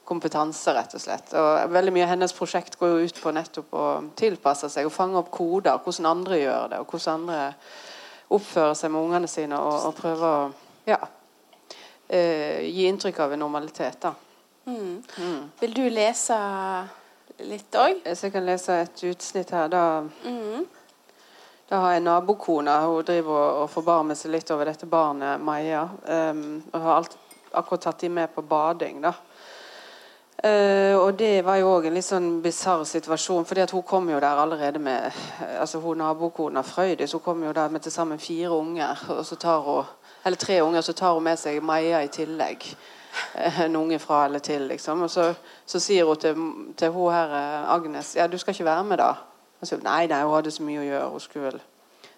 kompetanse, 0.05 0.74
rett 0.75 0.93
og 0.98 1.01
slett. 1.01 1.33
Og 1.39 1.72
veldig 1.72 1.93
mye 1.95 2.03
av 2.03 2.10
hennes 2.13 2.33
prosjekt 2.36 2.75
går 2.79 2.89
jo 2.93 3.07
ut 3.07 3.22
på 3.24 3.31
nettopp 3.36 3.74
å 3.74 3.86
tilpasse 4.19 4.69
seg 4.69 4.86
og 4.89 4.91
fange 4.95 5.17
opp 5.22 5.31
koder. 5.31 5.79
Hvordan 5.83 6.10
andre 6.10 6.39
gjør 6.41 6.69
det, 6.74 6.79
og 6.83 6.91
hvordan 6.91 7.22
andre 7.22 7.53
oppfører 8.33 8.74
seg 8.75 8.91
med 8.91 9.01
ungene 9.07 9.27
sine. 9.31 9.60
Og, 9.60 9.88
og 9.88 9.95
prøver 9.95 10.27
å 10.27 10.51
ja, 10.89 11.00
eh, 12.07 12.62
gi 12.67 12.88
inntrykk 12.89 13.19
av 13.25 13.33
en 13.36 13.43
normalitet. 13.45 14.05
Mm. 14.65 15.03
Mm. 15.17 15.41
Vil 15.60 15.74
du 15.75 15.83
lese 15.91 16.38
litt 17.48 17.75
òg? 17.75 18.03
Så 18.13 18.27
jeg 18.27 18.36
kan 18.36 18.45
lese 18.48 18.79
et 18.86 19.03
utsnitt 19.10 19.51
her. 19.55 19.67
Da, 19.72 19.83
Mm. 20.24 20.65
da 21.69 21.79
har 21.79 21.93
jeg 21.95 22.03
nabokona. 22.03 22.81
Hun 22.86 23.03
driver 23.07 23.31
og, 23.39 23.62
og 23.63 23.69
forbarmer 23.69 24.15
seg 24.15 24.31
litt 24.36 24.51
over 24.51 24.65
dette 24.65 24.86
barnet, 24.86 25.41
Maja. 25.41 25.88
Um, 26.05 26.63
og 26.74 26.81
har 26.81 26.98
alt, 27.01 27.17
akkurat 27.53 27.81
tatt 27.88 28.00
de 28.03 28.10
med 28.10 28.33
på 28.36 28.41
bading. 28.41 29.01
da. 29.01 29.13
Eh, 30.44 30.96
og 31.00 31.20
det 31.20 31.46
var 31.46 31.56
jo 31.56 31.70
òg 31.72 31.86
en 31.88 31.96
litt 31.96 32.04
sånn 32.04 32.42
bisarr 32.44 32.82
situasjon, 32.84 33.46
fordi 33.48 33.62
at 33.64 33.72
hun 33.72 33.84
kom 33.88 34.10
jo 34.12 34.18
der 34.20 34.42
allerede 34.42 34.80
med 34.84 35.16
altså 35.40 35.80
hun 35.80 36.02
Nabokona 36.04 36.66
Frøydis 36.68 37.14
hun 37.16 37.24
kom 37.24 37.46
jo 37.46 37.54
der 37.56 37.72
med 37.72 37.86
til 37.86 37.92
sammen 37.96 38.20
fire 38.20 38.50
unger. 38.52 39.06
og 39.10 39.26
så 39.26 39.36
tar 39.36 39.62
hun, 39.64 39.86
Eller 40.26 40.38
tre 40.38 40.62
unger, 40.64 40.82
så 40.82 40.94
tar 40.94 41.14
hun 41.14 41.24
med 41.24 41.38
seg 41.40 41.64
Maja 41.64 42.04
i 42.04 42.08
tillegg. 42.08 42.76
Eh, 43.36 43.62
en 43.62 43.76
unge 43.76 44.00
fra 44.00 44.26
eller 44.26 44.40
til, 44.40 44.62
liksom. 44.62 45.02
Og 45.02 45.10
så, 45.10 45.34
så 45.66 45.80
sier 45.80 46.06
hun 46.06 46.18
til, 46.18 46.36
til 46.78 46.90
hun 46.92 47.14
her 47.14 47.36
eh, 47.40 47.74
Agnes 47.74 48.16
ja, 48.16 48.28
du 48.28 48.38
skal 48.38 48.54
ikke 48.54 48.66
være 48.66 48.84
med, 48.84 48.98
da. 48.98 49.14
Og 49.62 49.68
så, 49.68 49.78
nei, 49.84 50.08
nei, 50.08 50.24
hun 50.24 50.36
hadde 50.36 50.52
så 50.52 50.64
mye 50.64 50.80
å 50.80 50.84
gjøre. 50.84 51.10
Hun 51.10 51.20
skulle 51.20 51.60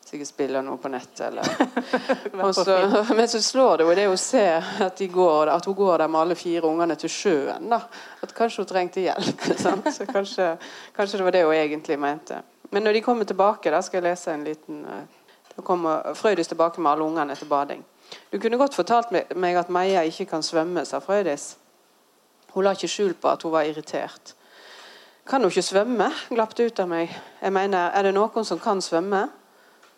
vel 0.06 0.12
sikkert 0.12 0.28
spiller 0.28 0.62
noe 0.62 0.78
på 0.78 0.90
nettet. 0.90 1.32
Eller. 1.32 1.46
og 2.46 2.56
så, 2.56 2.78
men 3.18 3.28
så 3.28 3.42
slår 3.42 3.78
det 3.78 3.86
jo 3.86 3.96
det 3.96 4.08
hun 4.08 4.18
ser 4.18 4.64
at, 4.80 4.98
de 4.98 5.08
går, 5.08 5.48
at 5.48 5.66
hun 5.66 5.76
går 5.76 5.98
der 5.98 6.08
med 6.08 6.22
alle 6.22 6.36
fire 6.36 6.68
ungene 6.68 6.96
til 6.96 7.10
sjøen. 7.10 7.70
da 7.70 7.82
At 8.22 8.34
kanskje 8.34 8.64
hun 8.64 8.68
trengte 8.68 9.02
hjelp. 9.02 9.42
Så 9.96 10.06
kanskje, 10.06 10.58
kanskje 10.96 11.18
det 11.18 11.24
var 11.24 11.32
det 11.32 11.44
hun 11.44 11.54
egentlig 11.54 12.00
mente. 12.00 12.42
Men 12.72 12.84
når 12.84 12.94
de 12.94 13.02
kommer 13.02 13.26
tilbake, 13.26 13.72
da 13.72 13.82
skal 13.82 14.02
jeg 14.02 14.12
lese 14.12 14.34
en 14.34 14.44
liten 14.44 14.86
eh, 14.86 15.06
Da 15.56 15.62
kommer 15.64 16.14
Frøydis 16.14 16.48
tilbake 16.48 16.82
med 16.82 16.92
alle 16.92 17.04
ungene 17.04 17.36
til 17.36 17.48
bading. 17.48 17.84
Du 18.32 18.40
kunne 18.40 18.58
godt 18.58 18.76
fortalt 18.76 19.12
meg 19.36 19.56
at 19.56 19.70
Meia 19.70 20.02
ikke 20.04 20.26
kan 20.26 20.44
svømme, 20.44 20.86
sa 20.86 21.00
Frøydis. 21.00 21.56
Hun 22.52 22.64
la 22.64 22.74
ikke 22.76 22.88
skjul 22.92 23.14
på 23.14 23.30
at 23.30 23.44
hun 23.44 23.52
var 23.52 23.64
irritert. 23.64 24.36
Kan 25.26 25.42
hun 25.42 25.50
ikke 25.50 25.62
svømme? 25.62 26.12
glapp 26.30 26.58
det 26.58 26.66
ut 26.66 26.80
av 26.80 26.90
meg. 26.92 27.16
Jeg 27.42 27.54
mener, 27.54 27.90
er 27.96 28.04
det 28.04 28.14
noen 28.14 28.46
som 28.46 28.60
kan 28.60 28.82
svømme? 28.82 29.30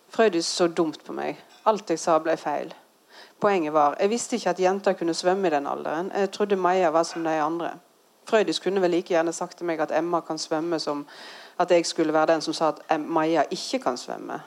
Frøydis 0.10 0.46
så 0.46 0.68
dumt 0.68 1.04
på 1.04 1.14
meg. 1.14 1.40
Alt 1.68 1.90
jeg 1.90 2.00
sa, 2.00 2.18
ble 2.24 2.38
feil. 2.40 2.74
Poenget 3.42 3.74
var 3.74 3.98
jeg 4.00 4.10
visste 4.10 4.38
ikke 4.38 4.50
at 4.50 4.60
jenter 4.62 4.96
kunne 4.98 5.14
svømme 5.14 5.48
i 5.48 5.52
den 5.54 5.68
alderen. 5.68 6.12
Jeg 6.16 6.32
trodde 6.32 6.56
Maja 6.56 6.90
var 6.90 7.04
som 7.04 7.24
de 7.24 7.36
andre. 7.42 7.72
Frøydis 8.28 8.60
kunne 8.60 8.82
vel 8.82 8.92
like 8.92 9.14
gjerne 9.14 9.34
sagt 9.34 9.58
til 9.58 9.68
meg 9.68 9.80
at 9.80 9.92
Emma 9.96 10.20
kan 10.22 10.38
svømme, 10.38 10.80
som 10.80 11.06
at 11.60 11.72
jeg 11.72 11.86
skulle 11.86 12.14
være 12.14 12.34
den 12.34 12.42
som 12.42 12.54
sa 12.54 12.74
at 12.74 13.00
Maja 13.00 13.44
ikke 13.52 13.80
kan 13.84 13.98
svømme. 13.98 14.42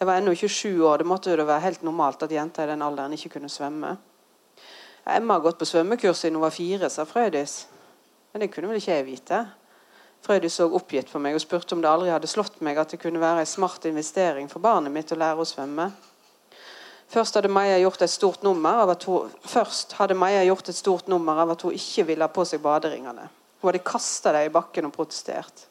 Jeg 0.00 0.06
var 0.06 0.18
ennå 0.18 0.30
ikke 0.30 0.48
sju 0.48 0.84
år. 0.86 0.96
Det 0.96 1.06
måtte 1.06 1.30
jo 1.30 1.44
være 1.44 1.60
helt 1.60 1.82
normalt 1.82 2.22
at 2.22 2.32
jenter 2.32 2.64
i 2.64 2.70
den 2.70 2.82
alderen 2.82 3.12
ikke 3.12 3.28
kunne 3.28 3.48
svømme. 3.48 3.96
Emma 5.08 5.34
har 5.34 5.40
gått 5.40 5.58
på 5.58 5.64
svømmekurs 5.64 6.18
siden 6.18 6.36
hun 6.36 6.42
var 6.42 6.50
fire, 6.54 6.90
sa 6.90 7.04
Frøydis. 7.04 7.66
Men 8.32 8.40
det 8.40 8.52
kunne 8.52 8.68
vel 8.68 8.76
ikke 8.76 8.92
jeg 8.92 9.06
vite. 9.06 9.40
Frøydis 10.26 10.58
så 10.58 10.66
oppgitt 10.66 11.10
på 11.12 11.20
meg 11.22 11.36
og 11.36 11.42
spurte 11.42 11.76
om 11.76 11.82
det 11.82 11.90
aldri 11.90 12.10
hadde 12.12 12.30
slått 12.30 12.60
meg 12.64 12.78
at 12.80 12.92
det 12.92 13.00
kunne 13.02 13.22
være 13.22 13.44
en 13.44 13.48
smart 13.48 13.86
investering 13.88 14.50
for 14.50 14.62
barnet 14.64 14.92
mitt 14.92 15.12
å 15.14 15.18
lære 15.18 15.44
å 15.44 15.48
svømme. 15.48 15.88
Først 17.08 17.38
hadde 17.38 17.48
Maja 17.48 17.78
gjort 17.80 18.02
et 18.04 18.12
stort 18.12 18.42
nummer 18.44 18.82
av 18.82 18.92
at 18.92 19.06
hun, 19.08 19.30
først 19.48 19.94
hadde 19.96 20.16
Maja 20.18 20.42
gjort 20.44 20.68
et 20.68 20.76
stort 20.76 21.08
nummer 21.08 21.40
av 21.40 21.54
at 21.54 21.64
hun 21.64 21.76
ikke 21.76 22.04
ville 22.10 22.26
ha 22.26 22.32
på 22.32 22.44
seg 22.44 22.60
baderingene. 22.60 23.24
Hun 23.62 23.70
hadde 23.70 23.86
kasta 23.86 24.34
dem 24.36 24.50
i 24.50 24.52
bakken 24.52 24.90
og 24.90 24.94
protestert. 24.94 25.64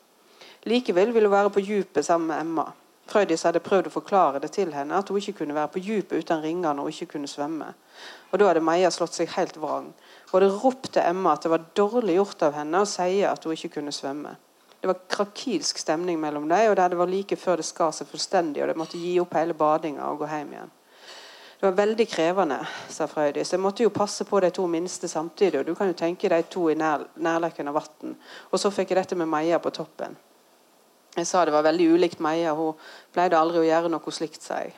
Likevel 0.67 1.13
ville 1.13 1.29
hun 1.29 1.35
være 1.37 1.53
på 1.53 1.63
dypet 1.67 2.07
sammen 2.07 2.31
med 2.31 2.41
Emma. 2.41 2.65
Frøydis 3.07 3.45
hadde 3.47 3.63
prøvd 3.63 3.87
å 3.87 3.93
forklare 3.93 4.41
det 4.43 4.51
til 4.55 4.73
henne 4.75 4.97
at 4.99 5.09
hun 5.09 5.19
ikke 5.21 5.39
kunne 5.41 5.55
være 5.55 5.71
på 5.73 5.83
dypet 5.83 6.23
uten 6.23 6.41
ringene 6.43 6.83
hun 6.83 6.91
ikke 6.91 7.13
kunne 7.13 7.29
svømme. 7.31 7.73
Og 8.31 8.39
Da 8.39 8.49
hadde 8.49 8.63
Maja 8.63 8.91
slått 8.91 9.15
seg 9.15 9.31
helt 9.37 9.57
vrang. 9.57 9.93
Hun 10.31 10.35
hadde 10.41 10.59
ropt 10.63 10.91
til 10.93 11.03
Emma 11.03 11.33
at 11.33 11.45
det 11.45 11.51
var 11.53 11.69
dårlig 11.75 12.17
gjort 12.19 12.43
av 12.49 12.57
henne 12.59 12.83
å 12.83 12.89
si 12.89 13.23
at 13.23 13.43
hun 13.43 13.55
ikke 13.55 13.77
kunne 13.79 13.95
svømme. 13.95 14.35
det 14.81 14.87
var 14.87 14.99
krakilsk 15.09 15.77
stemning 15.77 16.19
mellom 16.19 16.47
dem, 16.47 16.71
og 16.71 16.75
det 16.75 16.97
var 16.97 17.09
like 17.09 17.35
før 17.35 17.57
det 17.57 17.65
skar 17.65 17.91
seg 17.91 18.07
fullstendig, 18.07 18.61
og 18.61 18.67
de 18.69 18.75
måtte 18.77 18.97
gi 18.97 19.19
opp 19.19 19.33
hele 19.33 19.53
badinga 19.57 20.05
og 20.05 20.19
gå 20.19 20.27
hjem 20.29 20.51
igjen. 20.53 20.71
Det 21.59 21.65
var 21.65 21.71
veldig 21.71 22.05
krevende, 22.07 22.59
sa 22.89 23.07
Frøydis. 23.09 23.51
Jeg 23.51 23.59
måtte 23.59 23.81
jo 23.81 23.89
passe 23.89 24.23
på 24.29 24.39
de 24.39 24.51
to 24.53 24.67
minste 24.67 25.07
samtidig. 25.07 25.59
og 25.59 25.65
Du 25.65 25.75
kan 25.75 25.87
jo 25.87 25.93
tenke 25.93 26.29
de 26.29 26.41
to 26.43 26.69
i 26.69 26.75
nær, 26.75 27.07
nærleken 27.15 27.67
av 27.67 27.79
vann. 27.79 28.13
Og 28.51 28.59
så 28.59 28.69
fikk 28.69 28.91
jeg 28.91 28.99
dette 28.99 29.15
med 29.15 29.27
Meia 29.27 29.57
på 29.57 29.73
toppen. 29.73 30.13
Jeg 31.15 31.27
sa 31.27 31.45
det 31.45 31.53
var 31.53 31.65
veldig 31.65 31.87
ulikt 31.93 32.19
Meia. 32.19 32.53
Hun 32.53 32.75
pleide 33.13 33.39
aldri 33.39 33.61
å 33.61 33.67
gjøre 33.67 33.89
noe 33.89 34.13
slikt, 34.13 34.43
sa 34.43 34.61
jeg. 34.65 34.75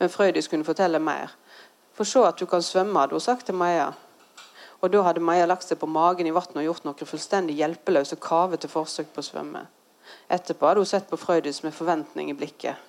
Men 0.00 0.10
Frøydis 0.10 0.48
kunne 0.48 0.66
fortelle 0.66 0.98
mer. 0.98 1.34
For 1.94 2.08
se 2.08 2.22
at 2.24 2.38
du 2.40 2.46
kan 2.48 2.62
svømme, 2.64 2.98
hadde 3.00 3.18
hun 3.18 3.20
sagt 3.20 3.46
til 3.46 3.58
Meia. 3.60 3.90
Og 4.80 4.92
da 4.92 5.02
hadde 5.04 5.20
Meia 5.20 5.46
lagt 5.46 5.68
seg 5.68 5.78
på 5.80 5.88
magen 5.90 6.26
i 6.26 6.32
vannet 6.32 6.62
og 6.62 6.64
gjort 6.64 6.86
noen 6.88 7.08
fullstendig 7.08 7.58
hjelpeløse, 7.58 8.16
kavete 8.16 8.70
forsøk 8.72 9.12
på 9.12 9.20
å 9.20 9.26
svømme. 9.26 9.66
Etterpå 10.32 10.66
hadde 10.66 10.80
hun 10.80 10.88
sett 10.88 11.10
på 11.10 11.18
Frøydis 11.20 11.60
med 11.66 11.76
forventning 11.76 12.32
i 12.32 12.36
blikket. 12.38 12.86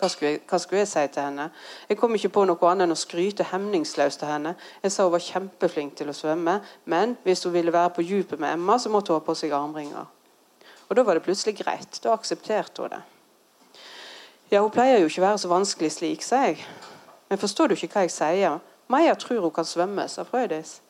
Hva 0.00 0.08
skulle, 0.08 0.30
jeg, 0.30 0.40
hva 0.48 0.58
skulle, 0.60 0.80
jeg, 0.80 0.88
si 0.88 1.00
til 1.12 1.26
henne? 1.26 1.50
Jeg 1.88 1.98
kom 2.00 2.14
ikke 2.16 2.32
på 2.32 2.44
noe 2.48 2.68
annet 2.70 2.86
enn 2.86 2.94
å 2.94 3.00
skryte 3.00 3.44
hemningsløst 3.50 4.22
til 4.22 4.30
henne. 4.32 4.54
Jeg 4.84 4.94
sa 4.94 5.04
hun 5.04 5.12
var 5.12 5.24
kjempeflink 5.24 5.96
til 5.98 6.08
å 6.08 6.16
svømme, 6.16 6.60
men 6.88 7.18
hvis 7.26 7.44
hun 7.44 7.52
ville 7.52 7.74
være 7.74 7.92
på 7.96 8.04
dypet 8.08 8.40
med 8.40 8.56
Emma, 8.56 8.78
så 8.80 8.92
måtte 8.92 9.12
hun 9.12 9.20
ha 9.20 9.26
på 9.26 9.36
seg 9.36 9.52
armringer. 9.56 10.08
Og 10.90 10.96
Da 10.96 11.02
var 11.06 11.14
det 11.14 11.22
plutselig 11.22 11.56
greit. 11.56 12.00
Da 12.02 12.12
aksepterte 12.12 12.82
hun 12.82 12.90
det. 12.90 13.02
Ja, 14.50 14.60
Hun 14.60 14.70
pleier 14.74 14.98
jo 14.98 15.06
ikke 15.06 15.22
å 15.22 15.28
være 15.28 15.38
så 15.38 15.48
vanskelig 15.48 15.92
slik, 15.94 16.22
sa 16.26 16.42
jeg. 16.50 16.58
Men 17.30 17.38
forstår 17.38 17.70
du 17.70 17.74
ikke 17.74 17.92
hva 17.94 18.02
jeg 18.02 18.10
sier? 18.10 18.58
Maja 18.90 19.14
tror 19.14 19.44
hun 19.44 19.54
kan 19.54 19.64
svømme, 19.64 20.08
sa 20.10 20.24
Frøydis. 20.26 20.80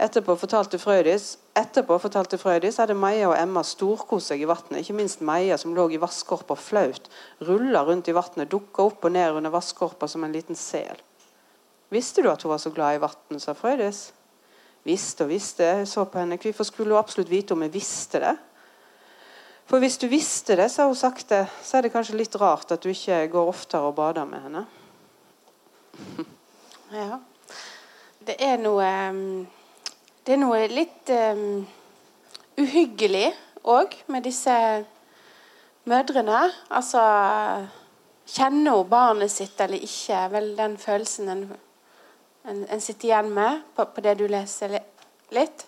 Etterpå 0.00 0.36
fortalte 0.36 0.78
Frøydis 0.80 1.38
Etterpå 1.56 1.96
fortalte 2.00 2.38
Frøydis 2.40 2.76
hadde 2.80 2.94
Maja 2.96 3.28
og 3.28 3.36
Emma 3.36 3.62
storkost 3.64 4.30
seg 4.30 4.44
i 4.44 4.48
vannet. 4.48 4.82
Ikke 4.82 4.96
minst 4.96 5.20
Maja, 5.24 5.56
som 5.60 5.74
lå 5.76 5.88
i 5.90 6.00
vannskorpa 6.00 6.56
flaut, 6.56 7.08
rulla 7.48 7.82
rundt 7.88 8.08
i 8.08 8.14
vannet, 8.16 8.48
dukka 8.52 8.86
opp 8.86 9.08
og 9.08 9.12
ned 9.16 9.40
under 9.40 9.52
vannskorpa 9.52 10.08
som 10.08 10.24
en 10.24 10.32
liten 10.36 10.56
sel. 10.56 11.00
Visste 11.90 12.22
du 12.22 12.30
at 12.30 12.44
hun 12.44 12.52
var 12.52 12.60
så 12.62 12.70
glad 12.70 12.96
i 12.96 13.02
vann, 13.02 13.40
sa 13.40 13.56
Frøydis. 13.56 14.10
Visste 14.84 15.24
og 15.24 15.32
visste. 15.32 15.64
Jeg 15.64 15.88
så 15.88 16.04
på 16.04 16.20
henne. 16.20 16.38
Hvorfor 16.40 16.68
skulle 16.68 16.94
hun 16.94 17.00
absolutt 17.00 17.32
vite 17.32 17.56
om 17.56 17.64
jeg 17.66 17.74
visste 17.74 18.20
det? 18.22 18.36
For 19.70 19.78
hvis 19.78 20.00
du 20.02 20.08
visste 20.10 20.56
det, 20.58 20.66
sa 20.72 20.88
hun 20.90 20.98
sakte, 20.98 21.44
så 21.62 21.78
er 21.78 21.86
det 21.86 21.92
kanskje 21.94 22.18
litt 22.18 22.34
rart 22.42 22.74
at 22.74 22.82
du 22.82 22.90
ikke 22.90 23.22
går 23.30 23.52
oftere 23.52 23.86
og 23.86 23.94
bader 24.00 24.28
med 24.28 24.46
henne. 24.48 24.66
Ja. 26.90 27.20
Det 28.26 28.34
er 28.42 28.56
noe 28.58 28.86
um 29.14 29.20
det 30.20 30.34
er 30.36 30.40
noe 30.44 30.66
litt 30.68 31.10
um, 31.10 31.62
uhyggelig 32.60 33.30
òg 33.66 33.94
med 34.12 34.26
disse 34.28 34.52
mødrene. 35.88 36.42
Altså 36.68 37.00
Kjenner 38.30 38.76
hun 38.76 38.90
barnet 38.92 39.32
sitt 39.32 39.58
eller 39.64 39.80
ikke? 39.82 40.20
Vel 40.30 40.52
den 40.58 40.76
følelsen 40.78 41.32
en, 41.32 41.40
en, 42.46 42.60
en 42.62 42.84
sitter 42.84 43.08
igjen 43.08 43.32
med 43.34 43.64
på, 43.74 43.88
på, 43.90 44.04
det 44.04 44.14
du 44.20 44.26
leser 44.30 44.76
litt. 45.34 45.64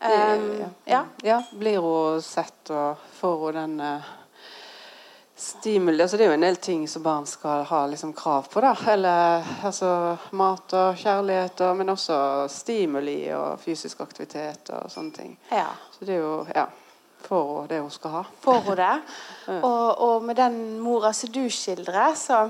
Um, 0.00 0.64
ja. 0.84 1.04
ja. 1.22 1.38
Blir 1.52 1.78
hun 1.80 2.22
sett, 2.22 2.70
og 2.70 3.00
får 3.20 3.40
hun 3.46 3.58
den 3.60 3.80
uh 3.80 4.12
Stimuli, 5.36 6.02
altså 6.02 6.16
Det 6.16 6.24
er 6.24 6.28
jo 6.30 6.36
en 6.38 6.44
del 6.46 6.56
ting 6.56 6.84
som 6.88 7.02
barn 7.02 7.26
skal 7.26 7.64
ha 7.66 7.80
liksom 7.90 8.12
krav 8.14 8.46
på. 8.50 8.60
da, 8.62 8.70
eller 8.88 9.42
altså 9.66 10.16
Mat 10.30 10.72
og 10.72 10.96
kjærlighet, 10.96 11.60
og, 11.60 11.76
men 11.76 11.90
også 11.90 12.16
stimuli 12.48 13.18
og 13.34 13.58
fysisk 13.60 14.00
aktivitet 14.00 14.70
og 14.70 14.86
sånne 14.90 15.12
ting. 15.12 15.34
Ja. 15.50 15.66
Så 15.90 16.06
det 16.06 16.16
er 16.16 16.22
jo 16.22 16.38
ja, 16.54 16.68
Får 17.24 17.44
hun 17.50 17.68
det 17.68 17.80
hun 17.80 17.90
skal 17.90 18.10
ha? 18.18 18.22
Får 18.40 18.60
hun 18.68 18.76
det? 18.78 18.94
og, 19.68 20.00
og, 20.06 20.22
med 20.22 20.38
den 20.38 20.58
mora 20.80 21.12
som 21.12 21.32
du 21.34 21.42
skildrer, 21.50 22.14
så 22.14 22.44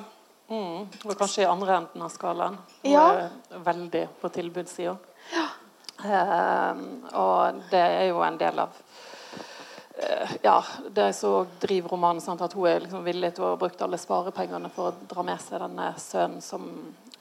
mm, 0.50 1.06
Og 1.06 1.16
kanskje 1.16 1.46
i 1.46 1.48
andre 1.48 1.80
enden 1.80 2.04
av 2.04 2.12
skalaen. 2.12 2.58
Hun 2.82 2.92
ja. 2.92 3.06
er 3.24 3.64
veldig 3.64 4.08
på 4.20 4.28
tilbudssida. 4.34 4.96
Ja. 5.32 5.48
Um, 6.04 6.82
og 7.16 7.62
det 7.70 7.80
er 7.80 8.08
jo 8.10 8.20
en 8.24 8.36
del 8.40 8.58
av 8.60 8.74
Eh, 9.96 10.30
ja, 10.42 10.64
det 10.90 11.12
som 11.12 11.46
driver 11.60 11.88
romanen, 11.88 12.20
sant, 12.20 12.40
at 12.42 12.52
hun 12.52 12.66
er 12.66 12.82
liksom 12.82 13.04
villig 13.06 13.30
til 13.34 13.44
å 13.46 13.52
ha 13.52 13.58
brukt 13.58 13.82
alle 13.84 13.98
sparepengene 14.00 14.70
for 14.74 14.90
å 14.90 15.06
dra 15.10 15.22
med 15.22 15.38
seg 15.42 15.62
denne 15.62 15.92
sønnen 16.02 16.42
som 16.42 16.66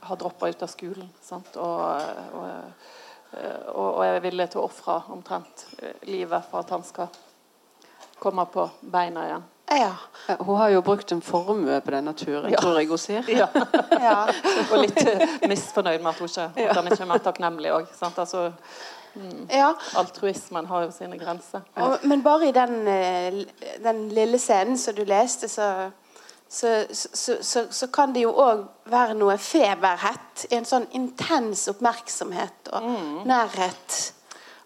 har 0.03 0.17
droppa 0.17 0.49
ut 0.49 0.65
av 0.65 0.71
skolen. 0.71 1.11
Og, 1.29 1.51
og, 1.61 2.47
eh, 3.37 3.61
og, 3.69 3.89
og, 3.91 4.01
er 4.07 4.23
villig 4.25 4.49
til 4.49 4.63
å 4.63 4.65
ofre 4.71 4.97
omtrent 5.13 5.67
eh, 5.79 6.01
livet 6.09 6.49
for 6.49 6.63
at 6.63 6.73
han 6.73 6.85
skal 6.87 7.13
komme 8.19 8.47
på 8.49 8.65
beina 8.81 9.27
igjen. 9.29 9.45
Ja. 9.79 9.91
Hun 10.39 10.55
har 10.57 10.69
jo 10.71 10.81
brukt 10.85 11.11
en 11.11 11.21
formue 11.21 11.79
på 11.83 11.91
denne 11.91 12.13
turen, 12.15 12.51
ja. 12.53 12.61
tror 12.61 12.79
jeg 12.79 12.89
hun 12.91 13.01
sier. 13.01 13.27
Ja. 13.27 13.47
ja. 14.07 14.17
og 14.69 14.77
litt 14.83 14.99
misfornøyd 15.49 16.03
med 16.03 16.13
at, 16.13 16.19
hun 16.19 16.31
ikke, 16.31 16.49
at 16.69 16.75
han 16.77 16.91
ikke 16.91 17.01
er 17.03 17.11
mer 17.11 17.23
takknemlig 17.23 17.73
òg. 17.75 17.89
Altså, 18.11 18.51
Mm. 19.15 19.47
Ja. 19.49 19.75
Altruismen 19.95 20.65
har 20.65 20.81
jo 20.87 20.91
sine 20.91 21.17
grenser. 21.17 21.61
Og, 21.75 21.97
men 22.03 22.23
bare 22.23 22.47
i 22.47 22.51
den, 22.51 22.87
eh, 22.87 23.45
den, 23.83 24.09
lille 24.09 24.39
scenen 24.39 24.77
som 24.77 24.95
du 24.95 25.03
leste, 25.05 25.47
så, 25.49 25.91
så, 26.47 26.85
så, 27.41 27.67
så 27.69 27.87
kan 27.93 28.13
det 28.13 28.25
jo 28.25 28.33
òg 28.33 28.65
være 28.89 29.13
noe 29.17 29.37
feberhett 29.37 30.47
i 30.49 30.57
en 30.57 30.65
sånn 30.65 30.87
intens 30.97 31.67
oppmerksomhet 31.69 32.73
og 32.73 32.89
mm. 32.89 33.21
nærhet. 33.29 33.99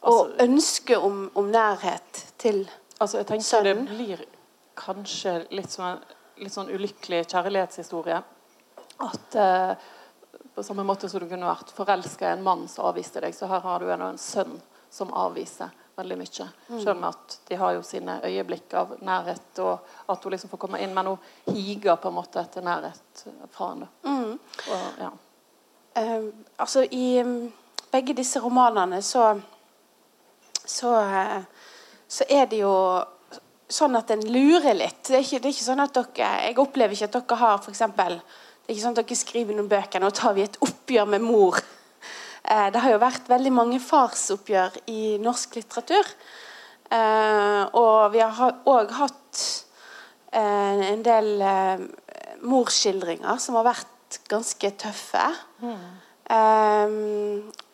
Og 0.07 0.21
altså, 0.21 0.47
ønske 0.47 0.97
om, 0.97 1.21
om, 1.35 1.51
nærhet 1.51 2.25
til 2.39 2.63
altså 2.99 3.25
jeg 3.25 3.43
sønnen. 3.43 3.85
Det 3.87 3.95
blir 3.95 4.25
kanskje 4.77 5.39
litt 5.55 5.73
sånn, 5.73 5.99
litt 6.41 6.53
sånn 6.53 6.71
ulykkelig 6.73 7.23
kjærlighetshistorie. 7.31 8.21
At 9.03 9.35
eh, 9.35 9.73
på 10.55 10.63
samme 10.63 10.85
måte 10.87 11.09
som 11.09 11.21
du 11.21 11.27
kunne 11.29 11.49
vært 11.49 11.73
forelska 11.75 12.29
i 12.29 12.37
en 12.37 12.45
mann 12.45 12.67
som 12.71 12.87
avviste 12.89 13.21
deg, 13.21 13.35
så 13.35 13.49
her 13.49 13.65
har 13.65 13.83
du 13.83 13.91
en, 13.93 14.05
en 14.11 14.21
sønn 14.21 14.55
som 14.89 15.11
avviser 15.13 15.73
veldig 15.97 16.17
mye. 16.17 16.47
Mm. 16.69 16.79
Selv 16.83 16.97
om 16.97 17.03
at 17.09 17.39
de 17.47 17.55
har 17.55 17.73
jo 17.73 17.83
sine 17.85 18.19
øyeblikk 18.25 18.73
av 18.77 18.95
nærhet, 19.01 19.59
og 19.59 19.85
at 20.09 20.23
hun 20.23 20.33
liksom 20.33 20.51
får 20.51 20.61
komme 20.61 20.81
inn. 20.81 20.93
Men 20.93 21.13
hun 21.13 21.55
higer 21.55 21.97
på 21.97 22.11
en 22.11 22.17
måte 22.19 22.41
etter 22.41 22.65
nærhet 22.65 23.23
fra 23.53 23.71
henne. 23.71 23.89
Mm. 24.05 24.33
Og, 24.37 25.01
ja. 25.01 25.11
uh, 25.97 26.27
altså 26.57 26.85
i 26.91 27.19
um, 27.25 27.51
begge 27.91 28.17
disse 28.17 28.41
romanene 28.43 29.01
så 29.01 29.35
så, 30.67 30.89
uh, 30.99 31.43
så 32.07 32.25
er 32.29 32.45
det 32.45 32.59
jo 32.59 32.73
sånn 33.67 33.97
at 33.99 34.11
en 34.13 34.23
lurer 34.31 34.75
litt. 34.77 35.03
Det 35.07 35.17
er 35.17 35.25
ikke, 35.25 35.41
det 35.43 35.49
er 35.49 35.55
ikke 35.55 35.67
sånn 35.67 35.83
at 35.83 35.95
dere 35.95 36.29
Jeg 36.47 36.59
opplever 36.63 36.95
ikke 36.95 37.09
at 37.09 37.17
dere 37.17 37.39
har 37.41 37.57
for 37.63 37.73
eksempel, 37.73 38.19
Det 38.19 38.71
er 38.71 38.75
ikke 38.75 38.83
sånn 38.85 38.95
at 38.95 39.01
dere 39.03 39.19
skriver 39.19 39.57
noen 39.57 39.71
bøker 39.71 40.03
nå 40.03 40.11
tar 40.11 40.35
vi 40.35 40.45
et 40.45 40.57
oppgjør 40.63 41.11
med 41.15 41.23
mor. 41.23 41.59
Eh, 42.47 42.67
det 42.71 42.79
har 42.79 42.93
jo 42.93 43.03
vært 43.03 43.27
veldig 43.27 43.51
mange 43.51 43.79
farsoppgjør 43.83 44.79
i 44.91 45.17
norsk 45.19 45.57
litteratur. 45.59 46.11
Eh, 46.87 47.63
og 47.75 48.11
vi 48.13 48.23
har 48.23 48.61
òg 48.71 48.93
hatt 48.95 49.41
eh, 50.31 50.83
en 50.93 51.03
del 51.03 51.43
morskildringer 52.47 53.39
som 53.43 53.59
har 53.59 53.67
vært 53.67 54.19
ganske 54.31 54.71
tøffe. 54.79 55.27
Mm. 55.59 55.87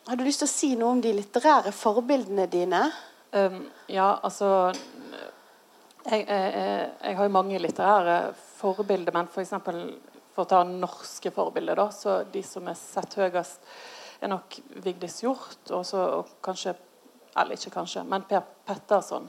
har 0.08 0.16
du 0.16 0.22
lyst 0.24 0.40
til 0.40 0.48
å 0.48 0.50
si 0.50 0.70
noe 0.78 0.94
om 0.94 1.00
de 1.02 1.12
litterære 1.12 1.70
forbildene 1.74 2.46
dine? 2.50 2.80
Um, 3.34 3.64
ja, 3.90 4.20
altså 4.22 4.72
jeg, 6.04 6.26
jeg, 6.28 6.90
jeg, 7.00 7.16
har 7.16 7.24
jo 7.24 7.32
mange 7.32 7.60
litterære 7.60 8.18
forbilder, 8.58 9.14
men. 9.16 9.30
For 9.32 9.44
for 10.34 10.42
å 10.42 10.50
ta 10.50 10.64
norske 10.66 11.30
forbilder, 11.30 11.78
da, 11.78 11.90
så 11.94 12.16
de 12.32 12.42
som 12.42 12.66
er 12.66 12.78
sett 12.78 13.14
høyest, 13.20 13.62
er 14.18 14.32
nok 14.32 14.56
Vigdis 14.82 15.20
Hjorth 15.22 15.70
og, 15.74 15.84
så, 15.86 16.24
kanskje 16.42 16.74
Eller 17.36 17.58
ikke 17.58 17.72
kanskje, 17.74 18.04
men 18.06 18.22
Per 18.30 18.44
Petterson. 18.66 19.24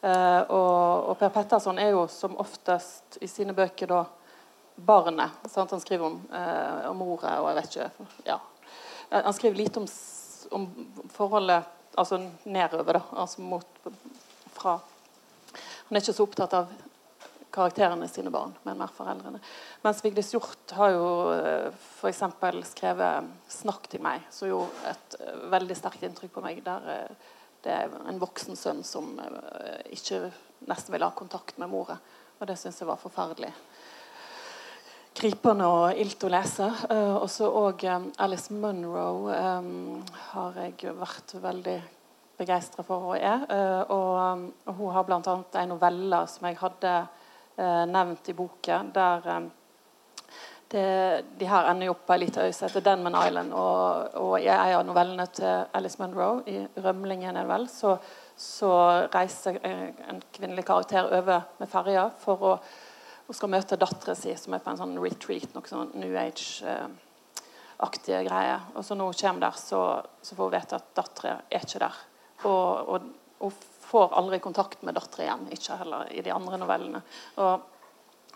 Eh, 0.00 0.42
og, 0.48 1.10
og, 1.10 1.18
Per 1.20 1.28
Petterson 1.34 1.78
er 1.78 1.90
jo 1.92 2.06
som 2.08 2.36
oftest 2.40 3.18
i 3.20 3.28
sine 3.28 3.52
bøker 3.52 3.90
da 3.90 3.98
barnet. 4.76 5.36
Sant? 5.52 5.70
Han 5.70 5.82
skriver 5.82 6.06
om, 6.06 6.16
eh, 6.32 6.88
om 6.88 7.02
ordet 7.04 7.34
og 7.42 7.50
jeg 7.50 7.58
vet 7.58 7.76
ikke 7.76 8.06
ja. 8.30 8.38
Han 9.10 9.36
skriver 9.36 9.60
lite 9.60 9.82
om, 9.82 9.88
om 10.56 10.64
forholdet 11.12 11.68
altså 11.96 12.22
nedover, 12.44 12.98
da. 12.98 13.04
Altså 13.20 13.44
mot, 13.44 13.68
fra 14.56 14.78
Han 15.86 15.96
er 15.96 16.02
ikke 16.02 16.16
så 16.16 16.26
opptatt 16.26 16.54
av 16.58 16.70
karakterene 17.56 18.08
sine 18.10 18.30
barn, 18.32 18.52
men 18.66 18.78
mer 18.80 18.90
foreldrene. 18.92 19.40
Mens 19.84 20.02
Vigdis 20.04 20.32
Hjorth 20.34 20.74
har 20.76 20.92
jo 20.92 21.06
eh, 21.32 21.68
f.eks. 22.00 22.22
skrevet 22.72 23.30
'Snakk 23.48 23.88
til 23.88 24.02
meg', 24.04 24.26
som 24.30 24.50
jo 24.50 24.64
et 24.90 25.16
eh, 25.20 25.38
veldig 25.54 25.76
sterkt 25.78 26.04
inntrykk 26.04 26.34
på 26.34 26.44
meg. 26.44 26.64
der 26.64 26.90
eh, 26.92 27.32
det 27.64 27.72
er 27.72 27.94
en 28.06 28.20
voksen 28.20 28.54
sønn 28.54 28.84
som 28.86 29.16
ikke 29.90 30.30
nesten 30.68 30.92
vil 30.92 31.02
ha 31.02 31.10
kontakt 31.10 31.58
med 31.58 31.68
mora. 31.68 31.96
Og 32.38 32.46
det 32.46 32.54
syns 32.60 32.78
jeg 32.78 32.86
var 32.86 33.00
forferdelig 33.00 33.50
gripende 35.16 35.66
og 35.66 35.98
ilt 35.98 36.22
å 36.22 36.30
lese. 36.30 36.68
Uh, 36.90 37.16
og 37.16 37.26
så 37.32 37.48
òg 37.48 37.82
Alice 38.22 38.52
Munro 38.52 39.26
har 39.32 40.60
jeg 40.60 40.94
vært 40.94 41.34
veldig 41.42 41.78
begeistra 42.38 42.84
for 42.86 43.12
og 43.12 43.18
er. 43.18 43.44
Uh, 43.50 43.96
og, 43.96 44.74
hun 44.78 44.94
har 44.94 45.06
bl.a. 45.08 45.36
en 45.60 45.72
novelle 45.72 46.22
som 46.30 46.48
jeg 46.48 46.58
hadde 46.60 46.96
uh, 47.58 47.84
nevnt 47.90 48.32
i 48.32 48.36
boken, 48.36 48.92
der 48.94 49.30
um, 49.36 49.48
det, 50.70 51.24
de 51.38 51.46
her 51.46 51.68
ender 51.70 51.92
opp 51.92 52.02
på 52.08 52.16
ei 52.16 52.24
lita 52.24 52.42
øy 52.42 52.50
som 52.52 52.66
heter 52.66 52.82
Denman 52.84 53.16
Island. 53.20 53.54
Og, 53.54 54.16
og 54.18 54.34
i 54.40 54.48
en 54.50 54.80
av 54.80 54.86
novellene 54.88 55.28
til 55.34 55.68
Alice 55.78 56.02
Munro, 56.02 56.42
i 56.46 56.66
'Rømlingen', 56.76 57.38
er 57.38 57.46
vel, 57.46 57.68
så, 57.70 57.96
så 58.36 58.72
reiser 59.14 59.60
en 59.62 60.22
kvinnelig 60.32 60.66
karakter 60.66 61.06
over 61.06 61.46
med 61.58 61.70
ferja 61.70 62.10
for 62.18 62.42
å 62.42 62.58
hun 63.26 63.34
skal 63.34 63.50
møte 63.50 63.76
dattera 63.78 64.14
si, 64.14 64.30
som 64.38 64.54
er 64.54 64.60
på 64.62 64.70
en 64.70 64.78
sånn 64.78 64.98
retreat, 65.02 65.50
noe 65.54 65.66
sånn 65.66 65.90
New 65.98 66.14
Age-aktige 66.20 68.20
greier. 68.28 68.68
Og 68.78 68.86
så 68.86 68.94
når 68.94 69.10
hun 69.10 69.18
kommer 69.18 69.48
der, 69.48 69.56
så, 69.58 69.80
så 70.22 70.38
får 70.38 70.46
hun 70.46 70.54
vite 70.54 70.78
at 70.78 70.92
dattera 70.94 71.32
er 71.50 71.66
ikke 71.66 71.82
der. 71.82 71.96
Og, 72.44 72.88
og 72.92 73.06
og 73.38 73.52
får 73.80 74.14
aldri 74.18 74.38
kontakt 74.38 74.82
med 74.82 74.96
dattera 74.96 75.26
igjen, 75.26 75.48
ikke 75.52 75.78
heller 75.80 76.12
i 76.12 76.22
de 76.24 76.32
andre 76.32 76.58
novellene. 76.60 77.02
Og, 77.42 77.60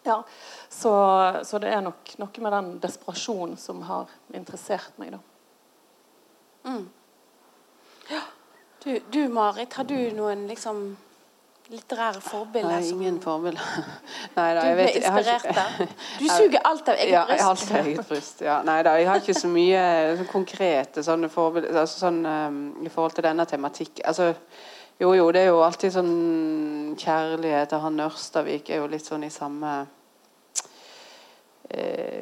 ja, 0.04 0.20
så, 0.68 0.92
så, 1.44 1.60
det 1.60 1.72
er 1.72 1.82
nok 1.84 2.14
noe 2.20 2.44
med 2.44 2.54
den 2.56 2.70
desperasjonen 2.84 3.56
som 3.60 3.82
har 3.88 4.12
interessert 4.36 5.00
meg, 5.00 5.16
da. 5.16 5.20
Mm. 6.70 6.86
Ja. 8.10 8.22
Du, 8.84 8.92
du, 9.12 9.22
Marit, 9.32 9.74
har 9.76 9.88
du 9.88 9.96
noen 10.16 10.46
liksom 10.48 10.84
litterære 11.70 12.20
forbilder? 12.20 12.80
Nei, 12.80 12.88
ingen 12.90 13.20
forbilder. 13.22 13.68
Nei 14.38 14.48
da, 14.56 14.64
Du 14.64 14.80
ble 14.80 14.88
inspirert 14.98 15.46
av? 15.52 15.78
Du 16.20 16.26
suger 16.26 16.66
alt 16.66 16.90
av 16.90 16.98
eget 16.98 17.14
ja, 17.14 17.22
bryst? 17.28 17.40
Ja, 17.40 17.52
alt 17.52 17.70
av 17.70 17.86
eget 17.92 18.10
bryst. 18.10 18.42
Ja. 18.46 18.58
Nei 18.66 18.80
da, 18.86 18.96
jeg 18.98 19.08
har 19.10 19.22
ikke 19.22 19.38
så 19.38 19.52
mye 19.52 19.84
så 20.18 20.26
konkrete 20.30 21.06
sånne 21.06 21.30
forbilder 21.32 21.80
altså, 21.84 22.02
sånn, 22.06 22.20
um, 22.26 22.60
i 22.84 22.92
forhold 22.92 23.16
til 23.18 23.28
denne 23.28 23.46
tematikken. 23.48 24.02
Altså, 24.10 24.32
jo, 25.00 25.14
jo, 25.16 25.30
det 25.32 25.46
er 25.46 25.54
jo 25.54 25.62
alltid 25.64 25.94
sånn 25.94 26.12
Kjærlighet 27.00 27.72
han 27.80 28.02
Ørstavik 28.04 28.68
er 28.68 28.82
jo 28.82 28.90
litt 28.90 29.06
sånn 29.06 29.22
i 29.24 29.30
samme 29.32 29.70
eh, 29.80 29.96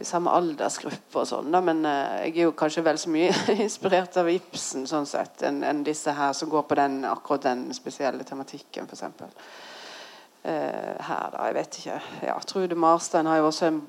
samme 0.04 0.32
aldersgruppe 0.36 1.22
og 1.22 1.28
sånn, 1.28 1.50
da, 1.52 1.60
men 1.64 1.84
eh, 1.88 2.28
jeg 2.28 2.34
er 2.34 2.48
jo 2.48 2.54
kanskje 2.58 2.84
vel 2.84 2.98
så 3.00 3.12
mye 3.12 3.32
inspirert 3.64 4.18
av 4.20 4.28
Ibsen 4.32 4.86
sånn 4.88 5.08
sett, 5.08 5.42
enn 5.48 5.62
en 5.66 5.82
disse 5.86 6.12
her 6.14 6.34
som 6.36 6.50
går 6.52 6.66
på 6.68 6.78
den, 6.78 7.00
akkurat 7.08 7.46
den 7.48 7.68
spesielle 7.76 8.26
tematikken, 8.28 8.88
f.eks. 8.88 9.04
Eh, 10.48 10.94
her, 11.08 11.30
da. 11.34 11.46
Jeg 11.48 11.56
vet 11.56 11.78
ikke. 11.80 12.00
Ja, 12.28 12.36
Trude 12.46 12.78
Marstein 12.78 13.26
har 13.26 13.40
jo 13.40 13.48
også 13.48 13.70
en 13.70 13.80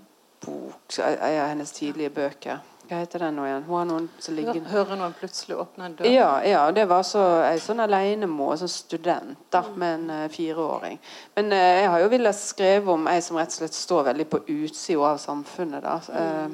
bok, 0.45 0.97
en 0.97 1.19
av 1.27 1.51
hennes 1.51 1.75
tidlige 1.75 2.13
bøker. 2.15 2.63
Hva 2.89 3.03
heter 3.03 3.21
den 3.21 3.35
nå 3.37 3.43
igjen? 3.45 3.67
Hun 3.67 3.75
har 3.77 3.85
noen 3.85 4.07
som 4.17 4.33
ligger 4.33 4.65
Hører 4.71 4.97
noen 4.97 5.13
plutselig 5.13 5.53
åpne 5.61 5.85
en 5.85 5.93
dør? 5.99 6.07
Ja, 6.09 6.41
ja 6.41 6.71
det 6.73 6.89
var 6.89 7.03
så, 7.05 7.21
ei 7.45 7.59
sånn 7.61 7.79
alenemor, 7.83 8.55
sånn 8.57 8.69
student 8.73 9.37
da, 9.53 9.61
mm. 9.61 9.75
med 9.77 9.93
en 9.93 10.09
uh, 10.09 10.25
fireåring. 10.33 10.97
Men 11.37 11.45
uh, 11.53 11.77
jeg 11.81 11.89
har 11.93 11.99
jo 12.01 12.09
villet 12.15 12.37
skrive 12.37 12.87
om 12.95 13.03
ei 13.11 13.21
som 13.21 13.37
rett 13.37 13.53
og 13.53 13.57
slett 13.61 13.77
står 13.77 14.01
veldig 14.09 14.27
på 14.31 14.37
utsida 14.55 15.03
av 15.11 15.17
samfunnet. 15.21 15.81
da, 15.85 15.95
uh, 16.09 16.47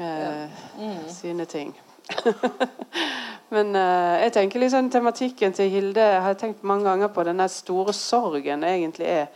uh, 0.00 0.62
mm. 0.80 1.04
sine 1.14 1.46
ting. 1.50 1.74
Men 3.54 3.70
uh, 3.78 4.16
jeg 4.24 4.34
tenker 4.34 4.62
liksom 4.62 4.90
tematikken 4.90 5.54
til 5.54 5.70
Hilde 5.70 6.02
jeg 6.02 6.22
har 6.22 6.38
tenkt 6.38 6.66
mange 6.66 6.86
ganger 6.88 7.10
på 7.14 7.22
den 7.26 7.42
store 7.50 7.94
sorgen 7.94 8.66
egentlig 8.66 9.06
er 9.06 9.30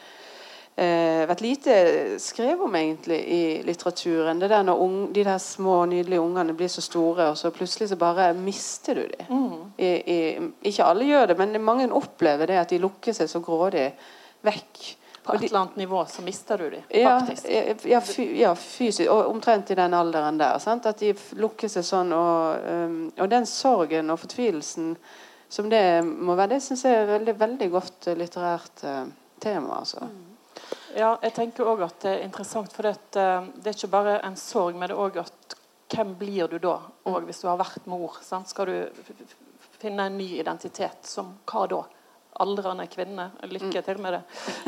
eh, 0.77 1.27
vært 1.29 1.43
lite 1.45 1.75
skrevet 2.23 2.63
om 2.65 2.77
egentlig 2.77 3.19
i 3.21 3.41
litteraturen. 3.67 4.41
Det 4.41 4.51
der 4.53 4.63
når 4.67 4.85
unge, 4.85 5.09
De 5.15 5.25
der 5.25 5.39
små, 5.39 5.85
nydelige 5.87 6.21
ungene 6.21 6.55
blir 6.55 6.69
så 6.69 6.85
store, 6.85 7.31
og 7.31 7.39
så 7.39 7.51
plutselig 7.51 7.89
så 7.89 7.97
bare 7.97 8.33
mister 8.35 8.95
du 8.95 9.03
dem. 9.03 9.27
Mm. 9.29 9.59
I, 9.79 9.91
i, 10.15 10.19
ikke 10.71 10.85
alle 10.85 11.05
gjør 11.05 11.27
det, 11.27 11.39
men 11.39 11.61
mange 11.65 11.91
opplever 11.93 12.47
det 12.47 12.59
at 12.61 12.71
de 12.71 12.79
lukker 12.79 13.17
seg 13.17 13.31
så 13.31 13.41
grådig 13.45 13.91
vekk. 14.47 14.97
På 15.23 15.35
et 15.35 15.43
eller 15.45 15.59
annet 15.61 15.77
nivå 15.77 16.07
så 16.09 16.23
mister 16.23 16.59
du 16.59 16.71
dem, 16.71 16.83
faktisk. 16.89 17.49
Ja, 17.49 17.75
ja, 17.85 18.01
ja, 18.35 18.55
fysisk. 18.55 19.11
Og 19.11 19.29
omtrent 19.29 19.71
i 19.71 19.77
den 19.77 19.95
alderen 19.95 20.39
der. 20.41 20.59
Sant? 20.59 20.87
At 20.89 21.03
de 21.03 21.13
lukker 21.37 21.69
seg 21.69 21.85
sånn. 21.85 22.15
Og, 22.17 22.65
um, 22.65 23.03
og 23.21 23.29
den 23.29 23.47
sorgen 23.47 24.11
og 24.11 24.19
fortvilelsen 24.23 24.95
som 25.51 25.69
det 25.71 25.83
må 26.07 26.37
være, 26.39 26.55
det 26.55 26.63
syns 26.65 26.87
jeg 26.87 26.97
er 26.97 27.09
veldig, 27.11 27.37
veldig 27.41 27.71
godt 27.73 28.11
litterært 28.17 28.85
uh, 28.87 29.05
tema. 29.43 29.81
altså. 29.83 30.09
Mm. 30.09 30.30
Ja, 30.97 31.15
jeg 31.23 31.35
tenker 31.37 31.69
også 31.69 31.87
at 31.87 32.03
det 32.03 32.13
er 32.17 32.25
interessant, 32.27 32.73
for 32.75 32.87
det, 32.89 32.97
uh, 33.15 33.47
er 33.63 33.77
ikke 33.77 33.93
bare 33.93 34.19
en 34.27 34.37
sorg, 34.39 34.75
men 34.75 34.91
det 34.91 34.97
er 34.97 35.03
også 35.05 35.23
at 35.23 35.57
hvem 35.91 36.13
blir 36.19 36.51
du 36.51 36.59
da? 36.63 36.77
Og 37.11 37.23
hvis 37.27 37.43
du 37.43 37.49
har 37.51 37.59
vært 37.61 37.87
mor, 37.91 38.19
sant? 38.23 38.51
skal 38.51 38.71
du 38.71 38.77
finne 39.81 40.07
en 40.07 40.19
ny 40.19 40.29
identitet 40.41 41.07
som 41.07 41.35
hva 41.51 41.65
da? 41.71 41.81
Aldrende 42.41 42.87
kvinne. 42.89 43.27
Lykke 43.51 43.83
til 43.85 43.99
med 44.01 44.17
det. 44.17 44.21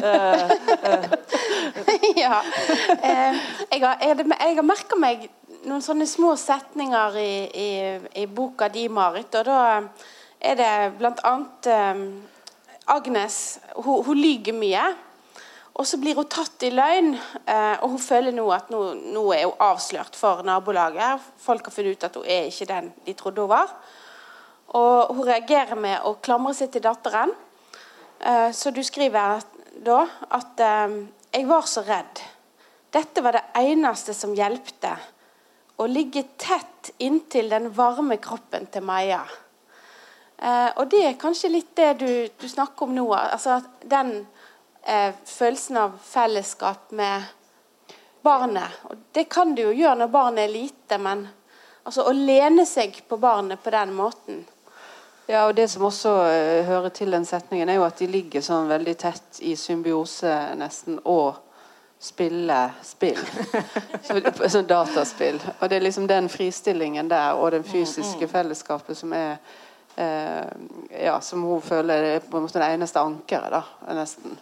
Uh, 0.03 0.51
uh. 0.91 1.15
ja. 2.25 2.41
jeg 3.71 3.85
har, 3.85 4.03
jeg, 4.03 4.65
merka 4.67 4.99
meg 4.99 5.29
noen 5.65 5.83
sånne 5.83 6.07
små 6.11 6.35
setninger 6.37 7.17
i, 7.23 7.31
i, 7.49 7.71
i, 8.23 8.27
boka 8.27 8.69
di, 8.69 8.89
Marit. 8.93 9.33
Og 9.41 9.47
da 9.49 9.63
er 10.43 10.59
det 10.59 10.75
blant 10.99 11.23
annet 11.25 11.71
Agnes 12.91 13.39
Hun, 13.79 14.03
hun 14.05 14.19
lyver 14.19 14.59
mye. 14.59 14.85
Og 15.73 15.87
så 15.89 15.97
blir 15.97 16.19
hun 16.19 16.29
tatt 16.29 16.61
i 16.67 16.71
løgn, 16.73 17.15
eh, 17.49 17.79
og 17.81 17.95
hun 17.95 18.03
føler 18.03 18.35
nå 18.37 18.45
at 18.53 18.69
nå, 18.73 18.81
nå, 19.15 19.23
er 19.33 19.47
hun 19.47 19.63
avslørt 19.65 20.17
for 20.19 20.45
nabolaget. 20.45 21.23
Folk 21.41 21.69
har 21.69 21.75
funnet 21.75 21.97
ut 21.97 22.05
at 22.09 22.19
hun 22.21 22.29
er 22.29 22.51
ikke 22.51 22.69
den 22.69 22.91
de 23.07 23.15
trodde 23.17 23.41
hun 23.41 23.53
var. 23.55 23.73
Og 24.77 25.15
hun 25.17 25.25
reagerer 25.29 25.79
med 25.81 26.05
å 26.05 26.19
klamre 26.21 26.53
seg 26.57 26.75
til 26.75 26.85
datteren. 26.85 27.33
Eh, 28.21 28.51
så 28.53 28.73
du 28.75 28.83
skriver 28.85 29.41
da 29.81 30.03
at 30.29 30.61
eh, 30.61 31.01
'Jeg 31.33 31.49
var 31.49 31.65
så 31.65 31.81
redd. 31.81 32.21
Dette 32.93 33.25
var 33.25 33.33
det 33.33 33.45
eneste 33.57 34.13
som 34.15 34.35
hjelpte. 34.37 34.93
Å 35.81 35.87
ligge 35.89 36.27
tett 36.37 36.93
inntil 36.99 37.49
den 37.49 37.73
varme 37.73 38.21
kroppen 38.21 38.67
til 38.67 38.85
Maja.' 38.85 39.25
Og 40.77 40.89
det 40.91 41.05
er 41.07 41.21
kanskje 41.21 41.49
litt 41.49 41.77
det 41.77 41.99
du, 42.01 42.29
du 42.35 42.49
snakker 42.49 42.83
om 42.83 42.95
nå. 42.97 43.05
Altså 43.15 43.61
at 43.63 43.85
den 43.87 44.27
eh, 44.87 45.15
følelsen 45.25 45.77
av 45.77 45.99
fellesskap 46.05 46.91
med 46.91 47.23
barnet. 48.23 48.81
Og 48.91 49.07
det 49.13 49.29
kan 49.31 49.55
du 49.55 49.63
jo 49.63 49.77
gjøre 49.77 50.03
når 50.03 50.13
barnet 50.15 50.47
er 50.47 50.55
lite, 50.55 50.99
men 50.99 51.27
altså 51.83 52.07
å 52.07 52.17
lene 52.17 52.67
seg 52.67 53.03
på 53.09 53.19
barnet 53.19 53.63
på 53.63 53.75
den 53.75 53.95
måten 53.95 54.45
ja, 55.27 55.47
og 55.47 55.55
Det 55.55 55.69
som 55.69 55.85
også 55.87 56.11
uh, 56.11 56.65
hører 56.67 56.89
til 56.89 57.11
den 57.11 57.25
setningen, 57.25 57.69
er 57.69 57.79
jo 57.79 57.87
at 57.87 57.99
de 57.99 58.09
ligger 58.11 58.43
sånn 58.45 58.69
veldig 58.69 58.95
tett 58.99 59.39
i 59.47 59.55
symbiose 59.57 60.35
nesten, 60.59 60.99
og 61.09 61.39
spiller 62.03 62.75
spill. 62.83 63.21
så, 64.07 64.19
sånn 64.51 64.67
dataspill. 64.67 65.39
Og 65.61 65.69
det 65.71 65.79
er 65.79 65.87
liksom 65.87 66.09
den 66.11 66.29
fristillingen 66.29 67.09
der 67.09 67.39
og 67.39 67.53
den 67.55 67.65
fysiske 67.65 68.27
fellesskapet 68.29 68.99
som 68.99 69.15
er 69.15 69.37
uh, 69.97 70.51
Ja, 70.91 71.21
som 71.21 71.47
hun 71.47 71.63
føler 71.63 72.09
er 72.17 72.27
på 72.27 72.37
en 72.37 72.49
måte 72.49 72.61
det 72.61 72.73
eneste 72.75 73.01
ankeret, 73.01 73.55
da, 73.55 73.95
nesten. 73.95 74.35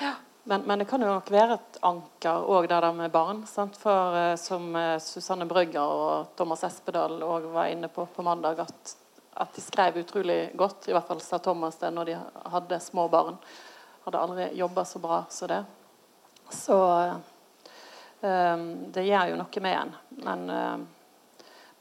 Ja. 0.00 0.12
Men, 0.44 0.62
men, 0.62 0.78
det 0.78 0.86
kan 0.86 1.02
jo 1.02 1.08
nok 1.10 1.30
være 1.34 1.56
et 1.58 1.78
anker 1.82 2.44
òg, 2.46 2.68
det 2.70 2.78
der 2.84 2.94
med 2.94 3.10
barn. 3.10 3.42
Sant? 3.50 3.74
For 3.80 4.14
uh, 4.14 4.34
som 4.38 4.68
Susanne 5.02 5.48
Brøgger 5.50 5.82
og 5.82 6.36
Thomas 6.38 6.62
Espedal 6.68 7.18
òg 7.26 7.50
var 7.54 7.72
inne 7.72 7.90
på 7.90 8.06
på 8.06 8.24
mandag, 8.26 8.62
at 8.62 8.96
at 9.36 9.54
de 9.54 9.60
skrev 9.60 9.98
utrolig 10.00 10.50
godt. 10.56 10.88
I 10.88 10.94
hvert 10.96 11.08
fall 11.10 11.20
sa 11.20 11.38
Thomas 11.38 11.76
det 11.76 11.90
når 11.92 12.08
de 12.08 12.14
hadde 12.54 12.78
små 12.80 13.04
barn. 13.12 13.36
Hadde 14.06 14.20
aldri 14.22 14.46
jobba 14.56 14.84
så 14.88 14.98
bra 15.02 15.18
som 15.28 15.50
det. 15.50 15.58
Så 16.48 16.78
um, 18.22 18.64
det 18.94 19.04
gjør 19.04 19.34
jo 19.34 19.36
noe 19.42 19.62
med 19.66 19.76
en. 19.76 19.92
Men, 20.24 20.46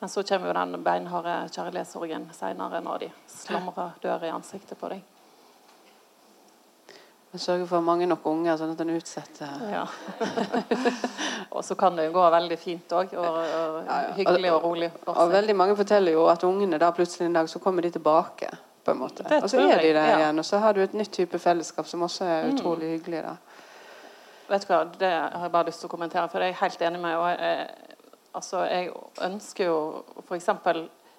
men 0.02 0.12
så 0.12 0.24
kommer 0.28 0.52
jo 0.52 0.58
den 0.60 0.84
beinharde 0.84 1.38
kjærlighetssorgen 1.48 2.28
seinere, 2.36 2.84
når 2.84 3.06
de 3.06 3.12
slamrer 3.32 3.96
dør 4.04 4.28
i 4.28 4.34
ansiktet 4.36 4.80
på 4.82 4.92
deg. 4.92 5.15
Sørge 7.42 7.68
for 7.68 7.84
mange 7.86 8.08
nok 8.10 8.26
unger, 8.30 8.58
sånn 8.60 8.74
at 8.74 8.82
en 8.84 8.94
utsetter 8.96 9.66
ja. 9.72 9.84
Og 11.56 11.64
så 11.66 11.76
kan 11.80 11.96
det 11.98 12.08
jo 12.08 12.16
gå 12.16 12.24
veldig 12.36 12.58
fint 12.60 12.96
òg. 12.96 13.14
Og, 13.20 13.40
og, 13.40 13.92
hyggelig 14.18 14.52
og 14.54 14.64
rolig. 14.64 14.90
Og, 15.06 15.12
og 15.14 15.32
veldig 15.32 15.56
mange 15.56 15.76
forteller 15.80 16.16
jo 16.16 16.26
at 16.32 16.44
ungene 16.48 16.80
da 16.82 16.92
plutselig 16.96 17.30
en 17.30 17.38
dag 17.40 17.50
så 17.52 17.62
kommer 17.64 17.86
de 17.86 17.94
tilbake. 17.96 18.50
på 18.86 18.92
en 18.92 18.98
måte. 18.98 19.24
Og 19.42 19.50
så 19.50 19.62
er 19.66 19.80
de 19.82 19.94
der 19.94 20.10
ja. 20.10 20.18
igjen, 20.20 20.40
og 20.40 20.46
så 20.46 20.58
har 20.62 20.74
du 20.74 20.82
et 20.84 20.94
nytt 20.94 21.12
type 21.12 21.40
fellesskap 21.40 21.88
som 21.90 22.04
også 22.06 22.26
er 22.26 22.44
mm. 22.44 22.52
utrolig 22.54 22.86
mm. 22.88 22.92
hyggelig. 22.92 23.24
da. 23.24 23.36
Vet 24.50 24.68
du 24.68 24.74
hva, 24.74 24.84
Det 25.00 25.10
har 25.10 25.42
jeg 25.42 25.52
bare 25.56 25.70
lyst 25.72 25.82
til 25.82 25.90
å 25.90 25.94
kommentere, 25.96 26.28
for 26.30 26.40
det 26.40 26.50
er 26.50 26.54
jeg 26.54 26.62
helt 26.62 26.86
enig 26.90 27.02
med. 27.02 27.16
og 27.18 27.30
jeg, 27.30 27.68
altså, 28.34 28.62
jeg 28.70 28.92
ønsker 29.26 29.66
jo 29.72 29.80
f.eks 30.28 30.50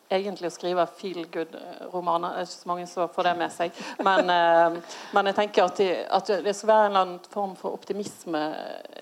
egentlig 0.09 0.51
å 0.51 0.55
skrive 0.55 0.87
feel 0.99 1.25
good-romaner. 1.33 2.37
Det 2.37 2.42
er 2.42 2.49
ikke 2.49 2.61
så 2.61 2.71
mange 2.71 2.87
som 2.90 3.11
får 3.12 3.29
det 3.29 3.35
med 3.40 3.55
seg. 3.55 3.81
Men, 4.07 4.31
eh, 4.31 4.99
men 5.16 5.31
jeg 5.31 5.38
tenker 5.38 5.66
at, 5.66 5.81
de, 5.81 5.88
at, 6.19 6.33
det 6.45 6.55
skal 6.55 6.71
være 6.71 6.85
en 6.85 6.92
eller 6.92 7.07
annen 7.07 7.33
form 7.33 7.57
for 7.59 7.77
optimisme 7.77 8.42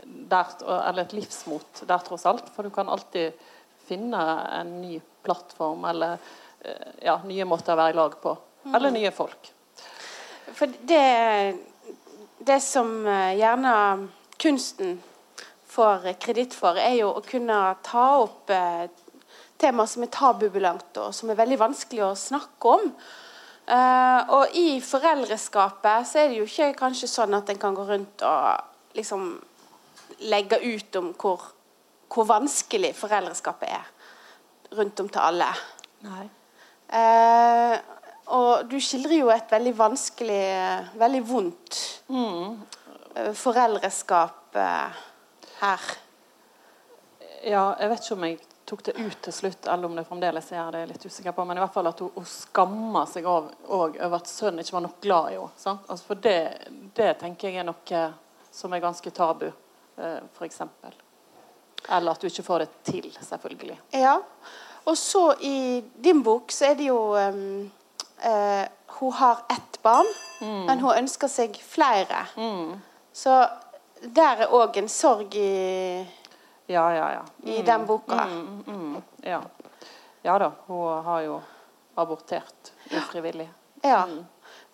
der, 0.05 0.55
eller 0.64 1.05
et 1.05 1.17
livsmot 1.17 1.85
der, 1.85 2.07
tross 2.07 2.27
alt. 2.31 2.49
For 2.55 2.64
du 2.64 2.73
kan 2.75 2.88
alltid 2.88 3.37
finne 3.85 4.25
en 4.61 4.79
ny 4.81 4.99
plattform 5.25 5.85
eller 5.90 6.17
eh, 6.64 6.90
ja, 7.05 7.19
nye 7.25 7.49
måter 7.49 7.77
å 7.77 7.81
være 7.83 7.95
i 7.95 8.01
lag 8.01 8.19
på. 8.23 8.37
Eller 8.71 8.88
mm. 8.88 9.01
nye 9.01 9.12
folk. 9.12 9.51
For 10.55 10.73
det, 10.88 11.57
det 12.38 12.61
som 12.64 12.97
eh, 13.05 13.35
gjerne 13.40 13.75
kunsten 14.40 14.97
får 15.75 16.12
kreditt 16.23 16.55
for, 16.57 16.79
er 16.79 17.01
jo 17.01 17.11
å 17.17 17.25
kunne 17.27 17.59
ta 17.85 18.07
opp 18.23 18.53
tema 19.64 19.87
som 19.88 20.05
er 20.05 20.12
tabubelagt, 20.12 20.98
og 21.00 21.14
som 21.16 21.33
er 21.33 21.40
veldig 21.40 21.61
vanskelig 21.62 22.05
å 22.07 22.16
snakke 22.18 22.74
om. 22.77 22.90
Uh, 23.64 24.20
og 24.37 24.57
i 24.61 24.77
foreldreskapet 24.85 26.05
så 26.05 26.20
er 26.20 26.29
det 26.29 26.42
jo 26.42 26.44
ikke 26.48 26.74
kanskje 26.77 27.09
sånn 27.09 27.33
at 27.33 27.48
en 27.48 27.61
kan 27.61 27.77
gå 27.77 27.87
rundt 27.88 28.24
og 28.29 28.98
liksom 28.98 29.31
legge 30.29 30.59
ut 30.61 30.98
om 31.00 31.09
hvor, 31.16 31.46
hvor 32.12 32.29
vanskelig 32.29 32.92
foreldreskapet 32.98 33.72
er 33.72 33.88
rundt 34.77 35.00
om 35.00 35.09
til 35.09 35.24
alle. 35.24 35.48
Nei. 36.05 36.29
Uh, 36.92 37.77
og 38.37 38.68
du 38.68 38.77
skildrer 38.81 39.22
jo 39.22 39.33
et 39.33 39.50
veldig 39.53 39.72
vanskelig, 39.79 40.44
veldig 41.00 41.24
vondt 41.29 41.81
mm. 42.12 42.55
foreldreskap 43.37 44.61
uh, 44.61 45.05
her. 45.62 45.92
Ja, 47.44 47.70
jeg 47.81 47.90
vet 47.92 48.05
ikke 48.05 48.16
om 48.18 48.29
jeg 48.29 48.42
tok 48.64 48.83
det 48.85 48.92
ut 48.96 49.16
til 49.22 49.33
slutt, 49.33 49.66
eller 49.66 49.88
om 49.88 49.96
det 49.96 50.07
fremdeles 50.09 50.53
er 50.53 50.72
det, 50.72 50.83
er 50.83 50.90
litt 50.92 51.07
usikker 51.07 51.35
på. 51.37 51.44
Men 51.44 51.59
i 51.59 51.62
hvert 51.64 51.74
fall 51.74 51.90
at 51.90 52.00
hun, 52.00 52.12
hun 52.14 52.29
skammer 52.29 53.09
seg 53.11 53.27
over 53.29 54.16
at 54.16 54.31
sønnen 54.31 54.64
ikke 54.64 54.77
var 54.79 54.87
nok 54.87 55.00
glad 55.05 55.33
i 55.33 55.38
henne. 55.38 55.74
Altså 55.88 56.07
for 56.07 56.22
det, 56.27 56.38
det, 56.96 57.11
tenker 57.20 57.50
jeg 57.50 57.62
er 57.62 57.68
noe 57.68 58.05
som 58.55 58.72
er 58.72 58.85
ganske 58.85 59.11
tabu, 59.14 59.48
eh, 59.98 60.20
f.eks. 60.38 60.62
Eller 61.88 62.14
at 62.14 62.22
du 62.22 62.31
ikke 62.31 62.46
får 62.46 62.64
det 62.64 62.70
til, 62.88 63.11
selvfølgelig. 63.20 63.79
Ja. 63.98 64.16
Og 64.85 64.96
så 64.98 65.27
i 65.40 65.83
din 66.05 66.22
bok 66.24 66.53
så 66.53 66.70
er 66.70 66.79
det 66.79 66.88
jo 66.90 66.98
um, 67.16 67.70
uh, 68.24 68.64
Hun 69.00 69.12
har 69.12 69.44
ett 69.50 69.79
barn, 69.83 70.09
mm. 70.40 70.64
men 70.68 70.81
hun 70.81 70.96
ønsker 70.96 71.29
seg 71.29 71.57
flere. 71.59 72.27
Mm. 72.37 72.77
Så 73.12 73.40
der 74.05 74.44
er 74.44 74.53
òg 74.55 74.79
en 74.79 74.88
sorg 74.88 75.35
i 75.35 76.05
ja, 76.66 76.85
ja, 76.94 77.09
ja. 77.12 77.24
Mm. 77.42 77.50
i 77.50 77.62
den 77.62 77.87
boka. 77.87 78.24
Mm, 78.24 78.64
mm, 78.66 79.03
ja. 79.22 79.42
ja. 80.22 80.38
da, 80.38 80.53
hun 80.66 81.05
har 81.05 81.20
jo 81.20 81.40
abortert 81.94 82.72
ufrivillig. 82.90 83.50
Ja. 83.83 84.05
Mm. 84.07 84.24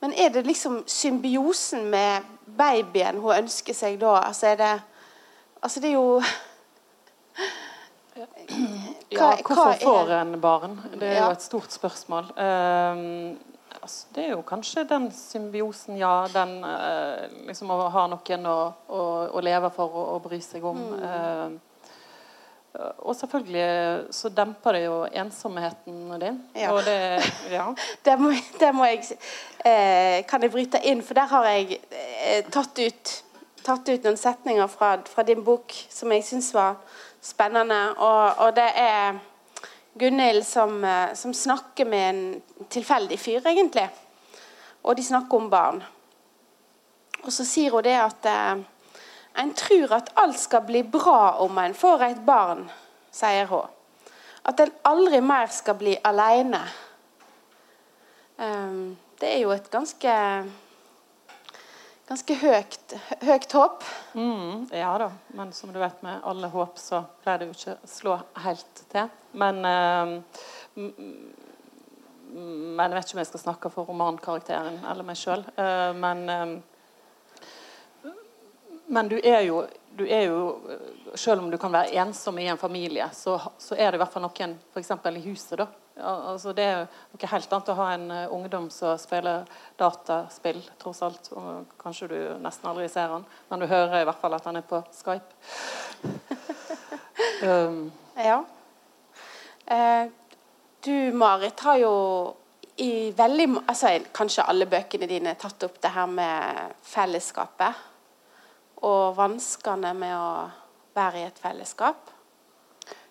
Men 0.01 0.13
er 0.13 0.29
det 0.29 0.47
liksom 0.47 0.85
symbiosen 0.87 1.91
med 1.91 2.23
babyen 2.47 3.19
hun 3.21 3.37
ønsker 3.37 3.77
seg 3.77 4.01
da? 4.01 4.21
Altså 4.27 4.47
er 4.55 4.57
det 4.57 4.81
Altså, 5.61 5.81
det 5.81 5.91
er 5.91 5.93
jo 5.93 6.23
hva, 8.17 8.27
ja, 9.13 9.27
hvorfor 9.45 9.75
får 9.83 10.13
en 10.17 10.41
barn? 10.41 10.79
Det 10.95 11.09
er 11.09 11.19
jo 11.25 11.31
et 11.35 11.43
stort 11.45 11.73
spørsmål. 11.73 12.31
Um, 12.33 13.39
altså, 13.83 14.07
det 14.15 14.25
er 14.25 14.31
jo 14.31 14.41
kanskje 14.47 14.87
den 14.89 15.11
symbiosen, 15.13 15.99
ja. 16.01 16.25
Den 16.33 16.65
uh, 16.65 17.29
liksom 17.47 17.71
å 17.75 17.91
ha 17.93 18.07
noen 18.09 18.49
å, 18.49 18.59
å, 18.89 19.03
å 19.37 19.43
leve 19.45 19.71
for 19.75 20.01
og, 20.01 20.23
bry 20.25 20.41
seg 20.45 20.65
om. 20.65 20.81
Mm. 20.81 21.05
Uh, 21.05 21.70
og 22.79 23.17
selvfølgelig 23.17 24.15
så 24.15 24.29
demper 24.31 24.73
det 24.73 24.85
jo 24.85 24.99
ensomheten 25.05 26.21
din. 26.21 26.37
Ja. 26.57 26.71
Og 26.73 26.85
det, 26.87 27.23
ja. 27.51 27.67
det, 28.05 28.19
må, 28.23 28.31
det 28.61 28.75
må 28.75 28.85
jeg 28.85 29.03
eh, 29.65 30.27
Kan 30.29 30.43
jeg 30.43 30.51
bryte 30.51 30.79
inn? 30.87 31.03
For 31.03 31.19
der 31.19 31.27
har 31.27 31.49
jeg 31.51 31.81
eh, 31.91 32.45
tatt, 32.47 32.79
ut, 32.79 33.15
tatt, 33.65 33.89
ut, 33.89 34.05
noen 34.07 34.21
setninger 34.21 34.71
fra, 34.71 34.93
fra 35.03 35.27
din 35.27 35.43
bok 35.45 35.75
som 35.91 36.13
jeg 36.15 36.25
syns 36.25 36.53
var 36.55 36.79
spennende. 37.23 37.81
Og, 37.99 38.39
og, 38.47 38.55
det 38.57 38.71
er 38.79 39.19
Gunhild 39.99 40.47
som, 40.47 40.85
eh, 40.85 41.15
som, 41.15 41.35
snakker 41.35 41.85
med 41.91 42.09
en 42.15 42.67
tilfeldig 42.71 43.19
fyr, 43.19 43.43
egentlig. 43.51 43.89
Og 44.83 44.97
de 44.97 45.05
snakker 45.05 45.43
om 45.43 45.51
barn. 45.51 45.83
Og 47.25 47.33
så 47.35 47.45
sier 47.45 47.75
hun 47.75 47.85
det 47.85 47.99
at 47.99 48.31
eh, 48.31 48.63
en 49.35 49.53
tror 49.55 49.93
at 49.97 50.11
alt 50.21 50.39
skal 50.39 50.65
bli 50.67 50.83
bra 50.83 51.37
om 51.45 51.59
en 51.59 51.75
får 51.75 52.07
et 52.09 52.25
barn, 52.27 52.65
sier 53.15 53.47
hun. 53.51 53.69
At 54.49 54.61
en 54.61 54.73
aldri 54.89 55.21
mer 55.21 55.51
skal 55.53 55.77
bli 55.79 55.95
alene. 56.05 56.63
Um, 58.41 58.97
det 59.21 59.35
er 59.35 59.43
jo 59.43 59.53
et 59.53 59.69
ganske 59.71 60.17
ganske 62.11 62.35
høyt, 62.41 62.95
høyt 63.23 63.53
håp. 63.55 63.85
Mm, 64.19 64.65
ja 64.75 64.91
da, 64.99 65.11
men 65.39 65.53
som 65.55 65.71
du 65.71 65.79
vet 65.79 66.01
med 66.03 66.25
alle 66.27 66.49
håp, 66.51 66.81
så 66.81 67.05
pleier 67.23 67.45
det 67.45 67.51
jo 67.51 67.59
ikke 67.59 67.77
å 67.77 67.91
slå 67.93 68.17
helt 68.47 68.83
til. 68.91 69.13
Men 69.39 69.63
uh, 69.63 70.17
men 72.31 72.85
jeg 72.85 72.95
vet 72.95 73.09
ikke 73.09 73.17
om 73.17 73.21
jeg 73.23 73.31
skal 73.31 73.43
snakke 73.43 73.71
for 73.75 73.91
romankarakteren 73.91 74.77
eller 74.87 75.07
meg 75.07 75.19
sjøl. 75.19 75.43
Eh, 75.59 75.91
men 75.99 76.21
uh, 76.31 76.53
men 78.91 79.09
du 79.09 79.21
er, 79.23 79.45
jo, 79.47 79.63
du 79.95 80.03
er 80.07 80.25
jo 80.27 80.41
Selv 81.15 81.45
om 81.45 81.51
du 81.51 81.59
kan 81.59 81.73
være 81.73 81.95
ensom 82.03 82.39
i 82.39 82.49
en 82.51 82.59
familie, 82.59 83.07
så, 83.15 83.37
så 83.59 83.75
er 83.75 83.91
det 83.91 83.99
i 83.99 84.03
hvert 84.03 84.13
fall 84.13 84.23
noen 84.23 84.57
f.eks. 84.75 84.91
i 85.11 85.23
huset. 85.25 85.59
da. 85.59 85.67
Altså, 86.01 86.53
det 86.57 86.65
er 86.65 86.85
noe 86.87 87.31
helt 87.33 87.53
annet 87.53 87.71
å 87.73 87.77
ha 87.81 87.89
en 87.95 88.07
uh, 88.11 88.35
ungdom 88.35 88.69
som 88.73 88.99
spiller 88.99 89.49
dataspill, 89.79 90.61
tross 90.79 91.03
alt. 91.07 91.31
Og 91.35 91.75
kanskje 91.83 92.09
du 92.13 92.19
nesten 92.43 92.71
aldri 92.71 92.87
ser 92.91 93.11
han, 93.15 93.27
men 93.51 93.63
du 93.63 93.67
hører 93.71 94.03
i 94.03 94.07
hvert 94.09 94.23
fall 94.23 94.39
at 94.39 94.47
han 94.49 94.61
er 94.61 94.67
på 94.71 94.81
Skype. 94.95 95.39
um. 97.51 97.85
Ja. 98.21 98.41
Eh, 99.71 100.07
du, 100.87 100.95
Marit, 101.15 101.61
har 101.67 101.79
jo 101.83 101.95
i 102.81 103.11
veldig 103.17 103.47
altså, 103.67 103.93
Kanskje 104.17 104.47
alle 104.49 104.67
bøkene 104.71 105.07
dine 105.11 105.37
tatt 105.39 105.63
opp 105.67 105.79
det 105.83 105.93
her 105.95 106.09
med 106.11 106.75
fellesskapet 106.87 107.90
og 108.87 109.17
vanskene 109.17 109.93
med 109.97 110.17
å 110.17 110.33
være 110.97 111.21
i 111.21 111.29
et 111.29 111.39
fellesskap. 111.39 112.11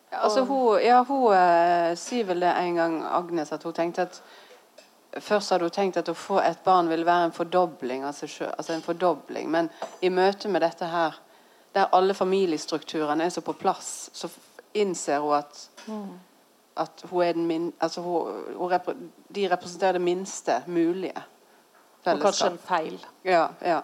Ja, 0.10 0.24
altså 0.26 0.44
hun, 0.50 0.80
ja, 0.82 1.04
hun 1.06 1.34
eh, 1.38 1.96
sier 2.00 2.26
vel 2.26 2.42
det 2.42 2.54
en 2.58 2.80
gang, 2.80 3.00
Agnes, 3.06 3.52
at 3.54 3.64
hun 3.64 3.76
tenkte 3.78 4.10
at 4.10 4.22
Først 5.10 5.50
hadde 5.50 5.66
hun 5.66 5.74
tenkt 5.74 5.98
at 5.98 6.10
å 6.12 6.14
få 6.14 6.36
et 6.38 6.60
barn 6.62 6.86
ville 6.86 7.06
være 7.06 7.30
en 7.30 7.32
fordobling 7.34 8.04
av 8.06 8.14
selv, 8.14 8.52
altså 8.52 8.76
en 8.76 8.84
fordobling. 8.86 9.48
Men 9.50 9.70
i 10.06 10.12
møte 10.14 10.52
med 10.54 10.62
dette 10.62 10.86
her, 10.86 11.16
der 11.74 11.90
alle 11.98 12.14
familiestrukturene 12.14 13.26
er 13.26 13.34
så 13.34 13.42
på 13.42 13.56
plass, 13.58 14.12
så 14.14 14.30
innser 14.78 15.24
hun 15.24 15.34
at, 15.40 15.64
at 16.78 17.04
hun 17.10 17.24
er 17.26 17.34
den 17.34 17.48
min, 17.50 17.72
altså 17.82 18.06
hun, 18.06 18.44
hun 18.54 18.70
repre, 18.70 18.94
de 19.36 19.48
representerer 19.50 19.98
det 19.98 20.06
minste 20.06 20.62
mulige 20.68 21.26
Og 22.06 22.22
kanskje 22.22 22.52
en 22.54 22.62
feil. 22.62 23.02
Ja. 23.26 23.48
ja. 23.66 23.82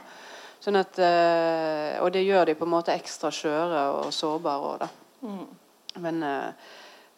Sånn 0.65 0.80
at, 0.82 0.97
øh, 0.97 2.01
og 2.01 2.10
det 2.15 2.25
gjør 2.25 2.49
de 2.49 2.58
på 2.58 2.65
en 2.65 2.73
måte 2.73 2.95
ekstra 2.95 3.30
skjøre 3.34 3.84
og 3.99 4.10
sårbare 4.15 4.71
òg, 4.71 4.82
da. 4.82 4.89
Mm. 5.25 6.01
Men 6.01 6.23
øh, 6.25 6.71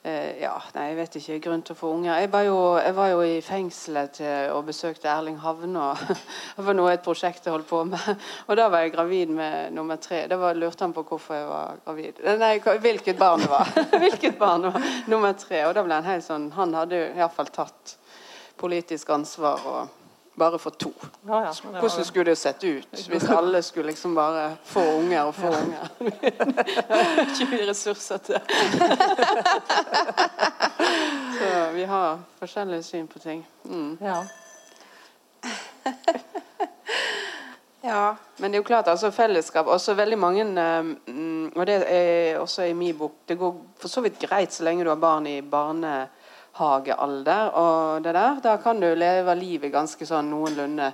Eh, 0.07 0.37
ja, 0.39 0.53
nei, 0.71 0.85
jeg 0.91 0.97
vet 1.01 1.15
ikke. 1.19 1.37
Grunn 1.43 1.63
til 1.67 1.73
å 1.73 1.77
få 1.81 1.89
unger. 1.91 2.13
Jeg 2.21 2.29
var 2.31 2.45
jo, 2.47 2.57
jeg 2.79 2.95
var 2.95 3.09
jo 3.11 3.23
i 3.25 3.39
fengselet 3.43 4.13
til, 4.15 4.51
og 4.55 4.69
besøkte 4.69 5.09
Erling 5.11 5.39
Havne. 5.41 5.89
det 6.55 6.63
var 6.63 6.77
noe 6.77 6.93
et 6.93 7.03
prosjekt 7.03 7.47
jeg 7.47 7.55
holdt 7.55 7.67
på 7.67 7.81
med. 7.89 8.23
Og 8.47 8.55
da 8.59 8.69
var 8.71 8.85
jeg 8.85 8.93
gravid 8.93 9.33
med 9.35 9.75
nummer 9.75 9.99
tre. 9.99 10.23
Da 10.31 10.39
var, 10.39 10.55
lurte 10.55 10.85
han 10.85 10.95
på 10.95 11.03
hvorfor 11.09 11.35
jeg 11.35 11.49
var 11.49 11.81
gravid. 11.83 12.23
Nei, 12.39 12.53
hvilket 12.87 13.19
barn 13.19 13.43
det 13.43 13.51
var. 13.51 13.73
hvilket 14.05 14.39
barn 14.39 14.67
det 14.67 14.75
var. 14.77 14.89
Nummer 15.11 15.35
tre. 15.41 15.65
Og 15.67 15.75
da 15.75 15.83
ble 15.83 15.99
han 15.99 16.07
helt 16.07 16.27
sånn 16.27 16.51
Han 16.55 16.75
hadde 16.77 17.03
iallfall 17.17 17.51
tatt 17.51 17.97
politisk 18.57 19.11
ansvar. 19.11 19.65
og 19.67 20.06
bare 20.37 20.59
for 20.59 20.69
to. 20.69 20.91
Ja, 21.27 21.43
ja, 21.43 21.79
Hvordan 21.79 22.05
skulle 22.05 22.31
det 22.31 22.35
sett 22.35 22.63
ut 22.63 23.07
hvis 23.09 23.29
alle 23.29 23.61
skulle 23.63 23.87
liksom 23.87 24.15
bare 24.15 24.57
få 24.63 24.81
unger 24.81 25.23
og 25.23 25.35
få 25.35 25.47
unger? 25.47 25.87
Ikke 27.25 27.47
mye 27.49 27.69
ressurser 27.69 28.17
til 28.17 28.37
Så 31.37 31.71
vi 31.73 31.83
har 31.89 32.19
forskjellige 32.39 32.83
syn 32.83 33.07
på 33.07 33.19
ting. 33.19 33.47
Mm. 33.63 33.97
Ja. 34.01 34.23
ja. 37.81 38.15
Men 38.37 38.51
det 38.51 38.57
er 38.57 38.61
jo 38.61 38.67
klart, 38.67 38.87
altså 38.87 39.11
fellesskap 39.11 39.67
Også 39.67 39.93
veldig 39.93 40.17
mange 40.19 40.45
um, 40.45 41.51
Og 41.55 41.67
det 41.67 41.83
er 41.87 42.37
også 42.39 42.63
i 42.63 42.73
min 42.73 42.97
bok 42.97 43.13
Det 43.27 43.37
går 43.37 43.55
for 43.79 43.87
så 43.87 44.01
vidt 44.01 44.19
greit 44.19 44.53
så 44.53 44.63
lenge 44.63 44.83
du 44.83 44.89
har 44.89 45.01
barn 45.01 45.27
i 45.27 45.41
barne 45.41 46.07
hagealder 46.57 47.55
og 47.57 48.03
det 48.05 48.13
der. 48.17 48.43
Da 48.43 48.57
kan 48.61 48.81
du 48.81 48.89
leve 48.95 49.35
livet 49.37 49.73
ganske 49.73 50.05
sånn 50.07 50.29
noenlunde 50.33 50.91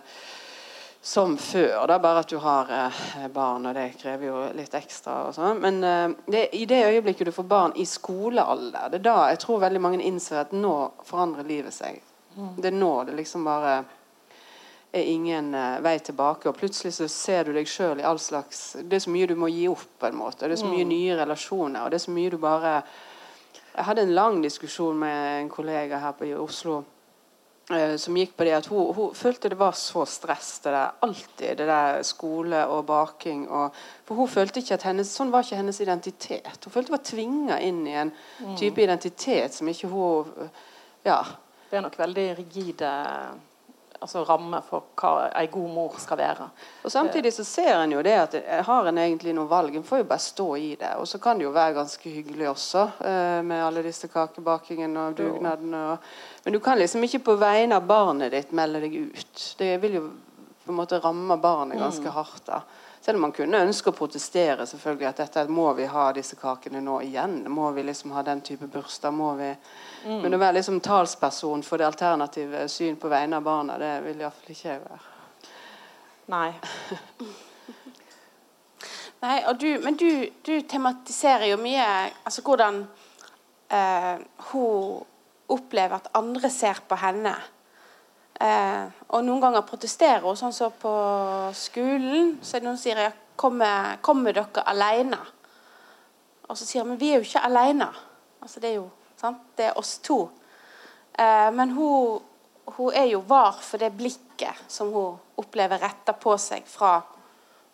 som 1.04 1.38
før. 1.38 1.88
Da, 1.88 1.98
bare 2.00 2.24
at 2.24 2.30
du 2.32 2.38
har 2.40 2.70
eh, 2.72 3.26
barn, 3.34 3.66
og 3.68 3.76
det 3.76 3.90
krever 4.00 4.30
jo 4.30 4.44
litt 4.56 4.76
ekstra. 4.78 5.18
og 5.28 5.36
sånn. 5.36 5.60
Men 5.64 5.82
eh, 5.84 6.06
det, 6.32 6.46
i 6.56 6.64
det 6.70 6.80
øyeblikket 6.94 7.28
du 7.28 7.36
får 7.36 7.50
barn 7.50 7.76
i 7.76 7.86
skolealder, 7.86 8.88
det 8.94 9.02
er 9.02 9.10
da 9.10 9.18
jeg 9.34 9.42
tror 9.44 9.66
veldig 9.66 9.82
mange 9.84 10.00
innser 10.04 10.46
at 10.46 10.56
nå 10.56 10.78
forandrer 11.04 11.50
livet 11.50 11.76
seg. 11.76 12.00
Mm. 12.38 12.56
Det 12.56 12.72
er 12.72 12.80
nå 12.80 12.94
det 13.10 13.18
liksom 13.20 13.44
bare 13.46 13.76
er 14.94 15.10
ingen 15.10 15.52
eh, 15.58 15.82
vei 15.84 15.98
tilbake. 16.00 16.48
Og 16.50 16.58
plutselig 16.58 16.94
så 16.96 17.10
ser 17.12 17.50
du 17.50 17.58
deg 17.58 17.68
sjøl 17.68 18.00
i 18.00 18.08
all 18.08 18.22
slags 18.22 18.78
Det 18.80 19.00
er 19.00 19.04
så 19.04 19.14
mye 19.14 19.28
du 19.28 19.36
må 19.36 19.52
gi 19.52 19.68
opp, 19.72 19.88
på 20.00 20.08
en 20.08 20.20
måte. 20.20 20.48
Det 20.48 20.56
er 20.56 20.64
så 20.64 20.72
mye 20.72 20.86
mm. 20.86 20.94
nye 20.94 21.18
relasjoner, 21.20 21.82
og 21.84 21.92
det 21.92 22.00
er 22.00 22.06
så 22.06 22.16
mye 22.16 22.32
du 22.32 22.40
bare 22.42 22.78
jeg 23.74 23.86
hadde 23.88 24.04
en 24.06 24.16
lang 24.16 24.42
diskusjon 24.44 24.98
med 25.00 25.42
en 25.42 25.50
kollega 25.50 25.98
her 26.02 26.14
på, 26.18 26.28
i 26.30 26.36
Oslo 26.38 26.84
eh, 27.74 27.96
som 27.98 28.18
gikk 28.18 28.36
på 28.38 28.46
det 28.46 28.54
at 28.58 28.68
hun, 28.70 28.92
hun, 28.94 29.16
følte 29.18 29.50
det 29.50 29.58
var 29.60 29.74
så 29.78 30.06
stress, 30.10 30.60
det 30.64 30.74
der, 30.76 30.92
alltid. 31.08 31.56
Det 31.58 31.68
der 31.70 32.04
skole 32.06 32.66
og 32.70 32.86
baking. 32.86 33.48
Og, 33.50 33.74
for 34.06 34.22
hun 34.22 34.30
følte 34.30 34.62
ikke 34.62 34.78
at 34.78 34.86
hennes, 34.90 35.14
Sånn 35.14 35.34
var 35.34 35.46
ikke 35.46 35.62
hennes 35.62 35.82
identitet. 35.82 36.60
Hun 36.66 36.76
følte 36.76 36.94
hun 36.94 36.98
var 36.98 37.08
tvinga 37.08 37.62
inn 37.66 37.82
i 37.88 37.98
en 38.04 38.14
type 38.60 38.78
mm. 38.78 38.84
identitet 38.86 39.58
som 39.58 39.72
ikke 39.72 39.92
hun 39.94 40.52
Ja. 41.04 41.24
Det 41.70 41.80
er 41.80 41.88
nok 41.88 41.96
veldig 41.98 42.28
rigide 42.38 42.90
altså 44.04 44.24
ramme 44.28 44.60
for 44.68 44.92
hva 45.00 45.30
ei 45.40 45.48
god 45.52 45.70
mor 45.72 45.96
skal 46.02 46.20
være. 46.20 46.48
Og 46.84 46.92
Samtidig 46.92 47.32
så 47.34 47.46
ser 47.48 47.72
en 47.78 47.96
jo 47.96 48.02
det 48.06 48.16
at 48.20 48.36
har 48.68 48.90
en 48.90 49.00
egentlig 49.00 49.34
noe 49.36 49.48
valg. 49.50 49.76
En 49.76 49.88
får 49.88 50.04
jo 50.04 50.08
bare 50.10 50.24
stå 50.26 50.48
i 50.60 50.70
det. 50.80 50.92
Og 51.00 51.08
så 51.08 51.22
kan 51.24 51.40
det 51.40 51.48
jo 51.48 51.54
være 51.56 51.78
ganske 51.80 52.12
hyggelig 52.12 52.50
også, 52.52 52.84
eh, 53.00 53.40
med 53.48 53.64
alle 53.64 53.86
disse 53.86 54.10
kakebakingene 54.12 55.08
og 55.08 55.18
dugnadene. 55.18 55.86
Men 56.44 56.54
du 56.54 56.60
kan 56.60 56.80
liksom 56.80 57.04
ikke 57.08 57.24
på 57.32 57.38
vegne 57.40 57.80
av 57.80 57.88
barnet 57.88 58.36
ditt 58.36 58.52
melde 58.52 58.84
deg 58.84 59.00
ut. 59.08 59.48
Det 59.58 59.78
vil 59.82 60.00
jo 60.02 60.06
på 60.64 60.72
en 60.72 60.80
måte 60.80 61.00
ramme 61.04 61.38
barnet 61.42 61.80
ganske 61.80 62.08
mm. 62.08 62.16
hardt. 62.16 62.46
da. 62.48 62.62
Selv 63.04 63.16
om 63.16 63.22
man 63.22 63.32
kunne 63.36 63.60
ønske 63.60 63.92
å 63.92 63.96
protestere 63.98 64.64
selvfølgelig 64.64 65.08
at 65.10 65.18
dette 65.20 65.42
må 65.52 65.66
vi 65.76 65.84
ha 65.92 66.06
disse 66.16 66.38
kakene 66.40 66.80
nå 66.80 67.02
igjen. 67.04 67.42
Må 67.52 67.68
vi 67.76 67.84
liksom 67.84 68.14
ha 68.16 68.22
den 68.24 68.40
type 68.42 68.70
bursdag? 68.72 69.12
må 69.12 69.34
vi... 69.36 69.50
Mm. 70.06 70.22
Men 70.24 70.38
å 70.38 70.40
være 70.40 70.62
liksom 70.62 70.80
talsperson 70.80 71.66
for 71.68 71.82
det 71.82 71.90
alternative 71.90 72.62
syn 72.72 72.96
på 72.96 73.12
vegne 73.12 73.42
av 73.42 73.44
barna, 73.44 73.76
det 73.82 73.90
vil 74.06 74.24
iallfall 74.24 74.54
ikke 74.56 74.70
jeg 74.70 74.80
være. 74.86 75.02
Nei. 76.32 76.54
Nei, 79.24 79.38
du, 79.60 79.68
Men 79.84 80.00
du, 80.00 80.08
du, 80.46 80.54
tematiserer 80.62 81.52
jo 81.52 81.60
mye 81.60 81.90
altså 82.24 82.44
hvordan 82.44 82.86
eh, 83.68 84.16
hun 84.54 85.04
opplever 85.52 86.00
at 86.00 86.08
andre 86.16 86.52
ser 86.52 86.80
på 86.88 86.96
henne. 87.04 87.36
Eh, 88.44 88.88
og 89.16 89.24
noen 89.24 89.40
ganger 89.44 89.64
protesterer 89.68 90.24
hun, 90.26 90.36
sånn 90.36 90.52
som 90.56 90.74
så 90.74 90.82
på 90.82 90.94
skolen. 91.56 92.36
Så 92.44 92.58
er 92.58 92.64
det 92.64 92.68
noen 92.68 92.80
som 92.80 92.90
sier 92.90 93.16
kommer, 93.40 93.98
kommer 94.04 94.36
dere 94.36 94.66
alene? 94.68 95.20
Og 96.50 96.58
så 96.60 96.68
sier 96.68 96.84
hun 96.84 96.94
men 96.94 97.00
vi 97.02 97.14
er 97.14 97.22
jo 97.22 97.28
ikke 97.28 97.46
alene. 97.48 97.88
Altså, 98.44 98.60
det 98.60 98.74
er 98.74 98.80
jo 98.82 98.90
sant? 99.20 99.46
Det 99.56 99.70
er 99.70 99.80
oss 99.80 99.96
to. 100.04 100.26
Eh, 101.14 101.50
men 101.56 101.72
hun, 101.78 102.20
hun, 102.76 102.92
er 102.92 103.08
jo 103.14 103.24
var 103.28 103.62
for 103.64 103.80
det 103.80 103.94
blikket 103.96 104.66
som 104.68 104.92
hun 104.92 105.22
opplever 105.40 105.80
retta 105.80 106.16
på 106.18 106.36
seg 106.42 106.68
fra, 106.68 106.98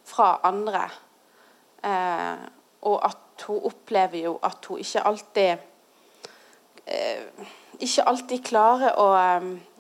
fra 0.06 0.36
andre. 0.46 0.84
Eh, 1.82 2.46
og 2.86 3.00
at 3.08 3.48
hun 3.48 3.66
opplever 3.72 4.28
jo 4.28 4.36
at 4.44 4.70
hun 4.70 4.84
ikke 4.84 5.02
alltid 5.08 5.50
eh, 6.86 7.48
Ikke 7.80 8.04
alltid 8.12 8.44
klarer 8.44 8.98
å 9.00 9.06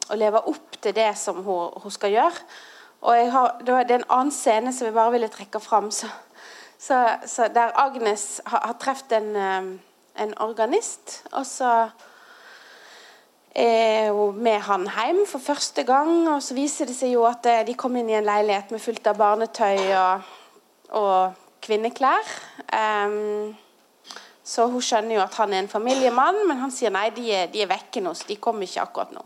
å 0.09 0.17
leve 0.17 0.41
opp 0.49 0.77
til 0.81 0.95
det 0.95 1.11
som 1.17 1.43
hun, 1.45 1.75
hun 1.83 1.93
skal 1.93 2.13
gjøre. 2.13 2.45
Og 3.01 3.31
har, 3.31 3.59
Det 3.65 3.75
er 3.75 3.95
en 3.95 4.09
annen 4.09 4.31
scene 4.31 4.73
som 4.73 4.89
jeg 4.89 4.95
bare 4.95 5.11
ville 5.15 5.31
trekke 5.31 5.59
fram. 5.63 5.91
Så, 5.91 6.07
så, 6.77 7.05
så 7.25 7.47
der 7.47 7.71
Agnes 7.79 8.41
har, 8.45 8.65
har 8.65 8.77
truffet 8.81 9.15
en, 9.17 9.35
eh, 9.35 10.23
en, 10.23 10.33
organist. 10.37 11.23
Og 11.31 11.45
så 11.45 11.89
er 13.55 14.11
hun 14.11 14.35
med 14.43 14.59
han 14.67 14.89
hjem 14.89 15.23
for 15.27 15.39
første 15.39 15.83
gang. 15.83 16.27
Og 16.27 16.43
så 16.43 16.57
viser 16.57 16.89
det 16.89 16.97
seg 16.97 17.13
jo 17.15 17.23
at 17.29 17.45
eh, 17.45 17.63
de 17.67 17.77
kom 17.77 17.95
inn 17.95 18.09
i 18.09 18.17
en 18.19 18.27
leilighet 18.27 18.71
med 18.71 18.83
fullt 18.83 19.07
av 19.07 19.17
barnetøy 19.21 19.79
og, 19.95 20.35
og 20.99 21.39
kvinneklær. 21.63 22.35
Um, 22.73 23.55
så 24.49 24.65
hun 24.65 24.81
skjønner 24.81 25.19
jo 25.19 25.23
at 25.23 25.35
han 25.37 25.53
er 25.53 25.63
en 25.63 25.71
familiemann, 25.71 26.41
men 26.49 26.57
han 26.57 26.71
sier 26.73 26.93
nei, 26.93 27.09
de 27.13 27.27
er, 27.35 27.49
de 27.53 27.61
er 27.61 27.69
vekke 27.69 28.01
nå, 28.01 28.15
så 28.17 28.25
de 28.25 28.39
kommer 28.41 28.65
ikke 28.65 28.81
akkurat 28.81 29.11
nå. 29.13 29.21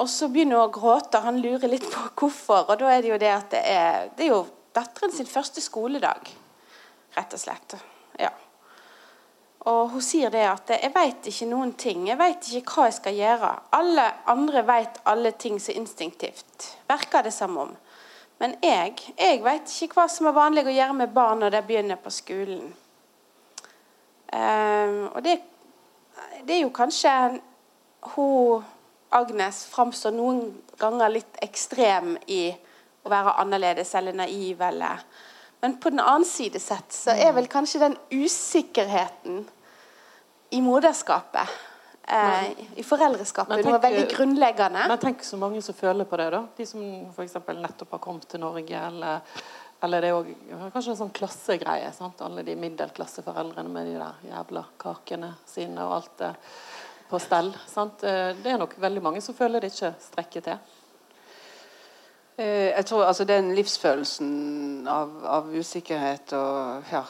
Og 0.00 0.08
så 0.08 0.30
begynner 0.32 0.56
hun 0.56 0.68
å 0.68 0.72
gråte. 0.72 1.20
Han 1.20 1.40
lurer 1.42 1.68
litt 1.68 1.84
på 1.84 2.06
hvorfor. 2.22 2.70
Og 2.70 2.78
da 2.80 2.92
er 2.92 3.02
det 3.04 3.12
jo 3.12 3.18
det 3.20 3.32
at 3.34 3.50
det 3.52 3.64
er, 3.68 4.06
det 4.16 4.26
er 4.26 4.32
jo 4.32 4.44
datteren 4.76 5.12
sin 5.12 5.28
første 5.28 5.60
skoledag, 5.60 6.30
rett 7.16 7.36
og 7.36 7.42
slett. 7.42 7.76
Ja. 8.20 8.30
Og 9.68 9.90
hun 9.92 10.00
sier 10.00 10.30
det 10.32 10.46
at 10.48 10.70
'jeg 10.70 10.94
veit 10.94 11.26
ikke 11.26 11.46
noen 11.46 11.72
ting. 11.72 12.08
Jeg 12.08 12.18
veit 12.18 12.48
ikke 12.48 12.72
hva 12.72 12.84
jeg 12.84 12.94
skal 12.94 13.14
gjøre.' 13.14 13.60
Alle 13.72 14.12
andre 14.26 14.66
veit 14.66 15.00
alle 15.04 15.32
ting 15.32 15.60
så 15.60 15.72
instinktivt, 15.72 16.76
verker 16.88 17.22
det 17.22 17.32
som 17.32 17.56
om. 17.56 17.76
Men 18.38 18.56
jeg 18.62 18.96
jeg 19.18 19.44
veit 19.44 19.68
ikke 19.82 19.94
hva 19.94 20.08
som 20.08 20.26
er 20.26 20.32
vanlig 20.32 20.66
å 20.66 20.72
gjøre 20.72 20.94
med 20.94 21.14
barn 21.14 21.38
når 21.38 21.50
de 21.50 21.62
begynner 21.62 21.96
på 21.96 22.10
skolen. 22.10 22.74
Um, 24.32 25.10
og 25.14 25.24
det, 25.24 25.40
det 26.46 26.56
er 26.56 26.62
jo 26.62 26.70
kanskje 26.70 27.40
hun 28.14 28.64
Agnes 29.10 29.64
framstår 29.66 30.14
noen 30.14 30.42
ganger 30.78 31.10
litt 31.16 31.38
ekstrem 31.42 32.14
i 32.30 32.44
å 33.02 33.10
være 33.10 33.36
annerledes 33.42 33.94
eller 33.98 34.14
naiv. 34.16 34.60
Eller. 34.62 35.02
Men 35.60 35.78
på 35.82 35.90
den 35.90 36.02
annen 36.02 36.28
side 36.28 36.60
sett 36.62 36.94
så 36.94 37.16
er 37.16 37.34
vel 37.36 37.50
kanskje 37.50 37.82
den 37.82 37.96
usikkerheten 38.10 39.42
i 40.50 40.60
moderskapet 40.62 41.58
eh, 42.10 42.50
i 42.80 42.84
foreldreskapet 42.86 43.64
noe 43.66 43.80
veldig 43.82 44.06
grunnleggende. 44.14 44.86
Men 44.90 45.02
tenk 45.02 45.24
så 45.26 45.38
mange 45.40 45.62
som 45.62 45.76
føler 45.76 46.08
på 46.08 46.18
det. 46.20 46.30
da 46.34 46.44
De 46.56 46.66
som 46.66 46.84
f.eks. 47.10 47.38
nettopp 47.50 47.96
har 47.96 48.02
kommet 48.02 48.28
til 48.30 48.42
Norge. 48.42 48.82
Eller, 48.86 49.20
eller 49.84 50.04
det 50.04 50.10
er 50.10 50.18
også, 50.18 50.70
kanskje 50.74 50.94
en 50.94 51.00
sånn 51.04 51.14
klassegreie. 51.16 51.92
Sant? 51.96 52.22
Alle 52.26 52.44
de 52.46 52.56
middelklasseforeldrene 52.58 53.74
med 53.74 53.90
de 53.90 53.98
der 54.00 54.30
jævla 54.30 54.66
kakene 54.80 55.34
sine 55.50 55.86
og 55.86 55.98
alt 56.00 56.14
det 56.22 56.34
på 57.10 57.18
stell. 57.22 57.50
Sant? 57.68 58.04
Eh, 58.06 58.30
det 58.42 58.52
er 58.52 58.60
nok 58.60 58.76
veldig 58.80 59.02
mange 59.02 59.22
som 59.24 59.36
føler 59.36 59.62
det 59.62 59.72
ikke 59.74 59.94
strekker 60.00 60.46
til. 60.46 60.76
Eh, 62.40 62.70
jeg 62.70 62.86
tror 62.86 63.04
altså 63.04 63.24
Den 63.28 63.52
livsfølelsen 63.54 64.88
av, 64.88 65.10
av 65.26 65.50
usikkerhet 65.52 66.32
og 66.38 66.92
ja, 66.92 67.02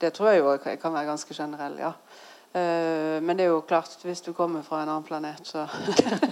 Det 0.00 0.12
tror 0.12 0.32
jeg 0.32 0.40
jo 0.40 0.56
kan 0.82 0.94
være 0.94 1.10
ganske 1.12 1.34
generell, 1.34 1.78
ja. 1.78 1.92
Eh, 2.54 3.22
men 3.22 3.36
det 3.36 3.44
er 3.44 3.52
jo 3.52 3.60
klart, 3.66 3.98
hvis 4.02 4.20
du 4.20 4.32
kommer 4.32 4.62
fra 4.62 4.82
en 4.82 4.88
annen 4.88 5.06
planet, 5.06 5.40
så 5.46 5.66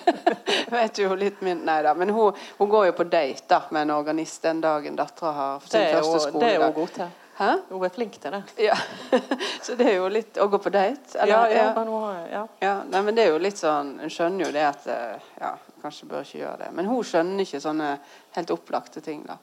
vet 0.74 0.96
du 0.96 1.02
jo 1.02 1.16
litt 1.18 1.40
min 1.42 1.64
Nei 1.66 1.80
da. 1.82 1.94
Men 1.98 2.10
hun, 2.14 2.36
hun, 2.58 2.68
går 2.70 2.90
jo 2.90 2.98
på 2.98 3.08
date 3.10 3.48
da, 3.50 3.64
med 3.70 3.88
en 3.88 3.96
organist 3.96 4.42
den 4.42 4.60
dagen 4.62 4.96
dattera 4.96 5.32
har 5.32 5.66
sin 5.66 5.88
første 5.96 6.20
skoledag. 6.28 6.48
Det 6.48 6.54
er 6.54 6.64
hun 6.66 6.78
god 6.78 6.94
til. 6.98 7.18
Hæ? 7.36 7.52
Hun 7.68 7.84
er 7.84 7.88
flink 7.88 8.18
til 8.20 8.34
det. 8.34 8.42
Ja. 8.60 8.76
så 9.64 9.74
det 9.74 9.86
er 9.88 9.94
jo 9.96 10.08
litt 10.12 10.36
Å 10.36 10.46
gå 10.52 10.58
på 10.60 10.72
date? 10.72 11.16
Eller, 11.16 11.48
ja, 11.48 11.62
ja, 11.62 11.68
men 11.78 11.92
ja. 12.28 12.42
ja. 12.60 12.74
Nei, 12.84 13.00
men 13.06 13.16
det 13.16 13.24
er 13.24 13.30
jo 13.32 13.38
litt 13.40 13.60
sånn 13.60 13.94
Hun 14.02 14.12
skjønner 14.12 14.46
jo 14.46 14.50
det 14.52 14.66
at 14.68 14.88
eh, 14.92 15.30
Ja, 15.40 15.54
kanskje 15.80 16.10
bør 16.10 16.26
ikke 16.26 16.42
gjøre 16.42 16.58
det. 16.66 16.68
Men 16.76 16.90
hun 16.90 17.00
skjønner 17.06 17.46
ikke 17.46 17.62
sånne 17.64 17.94
helt 18.36 18.52
opplagte 18.54 19.00
ting, 19.02 19.24
da. 19.26 19.38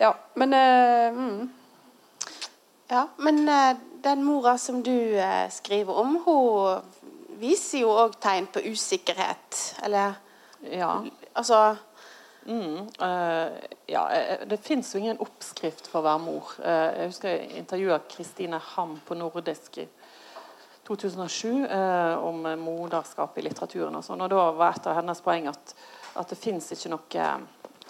Ja, 0.00 0.10
men 0.40 0.52
uh, 0.56 1.16
mm. 1.16 1.48
Ja, 2.90 3.06
men 3.22 3.40
uh, 3.48 3.78
den 4.04 4.24
mora 4.24 4.56
som 4.58 4.82
du 4.84 4.92
uh, 5.16 5.46
skriver 5.52 5.96
om, 6.02 6.18
hun 6.26 7.06
viser 7.40 7.86
jo 7.86 7.94
òg 8.02 8.18
tegn 8.20 8.50
på 8.52 8.64
usikkerhet. 8.72 9.62
Eller 9.84 10.18
Ja. 10.60 10.98
Altså 11.32 11.56
Mm, 12.46 12.88
uh, 13.02 13.48
ja, 13.86 14.10
det 14.46 14.56
fins 14.56 14.94
jo 14.94 15.00
ingen 15.00 15.20
oppskrift 15.20 15.86
for 15.90 16.00
å 16.00 16.06
være 16.06 16.22
mor. 16.24 16.52
Uh, 16.62 16.88
jeg 16.96 17.10
husker 17.10 17.34
jeg 17.34 17.50
intervjua 17.60 17.98
Kristine 18.08 18.60
Ham 18.72 18.94
på 19.04 19.16
Nordisk 19.18 19.76
i 19.82 19.86
2007 20.88 21.66
uh, 21.68 22.16
om 22.24 22.48
moderskap 22.62 23.36
i 23.36 23.44
litteraturen. 23.44 23.98
Og, 23.98 24.06
sånn, 24.06 24.24
og 24.24 24.32
Da 24.32 24.46
var 24.56 24.78
et 24.78 24.88
av 24.88 24.96
hennes 25.02 25.20
poeng 25.24 25.50
at, 25.52 25.74
at 26.16 26.32
det 26.32 26.40
fins 26.40 26.72
ikke 26.72 26.94
noe 26.94 27.28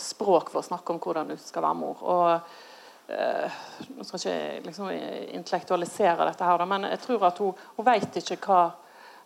språk 0.01 0.51
for 0.51 0.63
å 0.63 0.67
snakke 0.67 0.95
om 0.95 1.01
hvordan 1.03 1.31
du 1.31 1.39
skal 1.39 1.67
være 1.69 1.81
mor. 1.85 2.03
Og 2.03 2.67
Nå 3.11 4.05
skal 4.07 4.21
ikke 4.21 4.33
jeg 4.33 4.59
liksom 4.63 4.91
intellektualisere 5.35 6.29
dette, 6.29 6.47
her, 6.47 6.63
men 6.71 6.85
jeg 6.93 7.01
tror 7.03 7.25
at 7.27 7.41
hun, 7.43 7.65
hun 7.75 7.87
vet 7.89 8.21
ikke 8.21 8.37
hva 8.45 8.61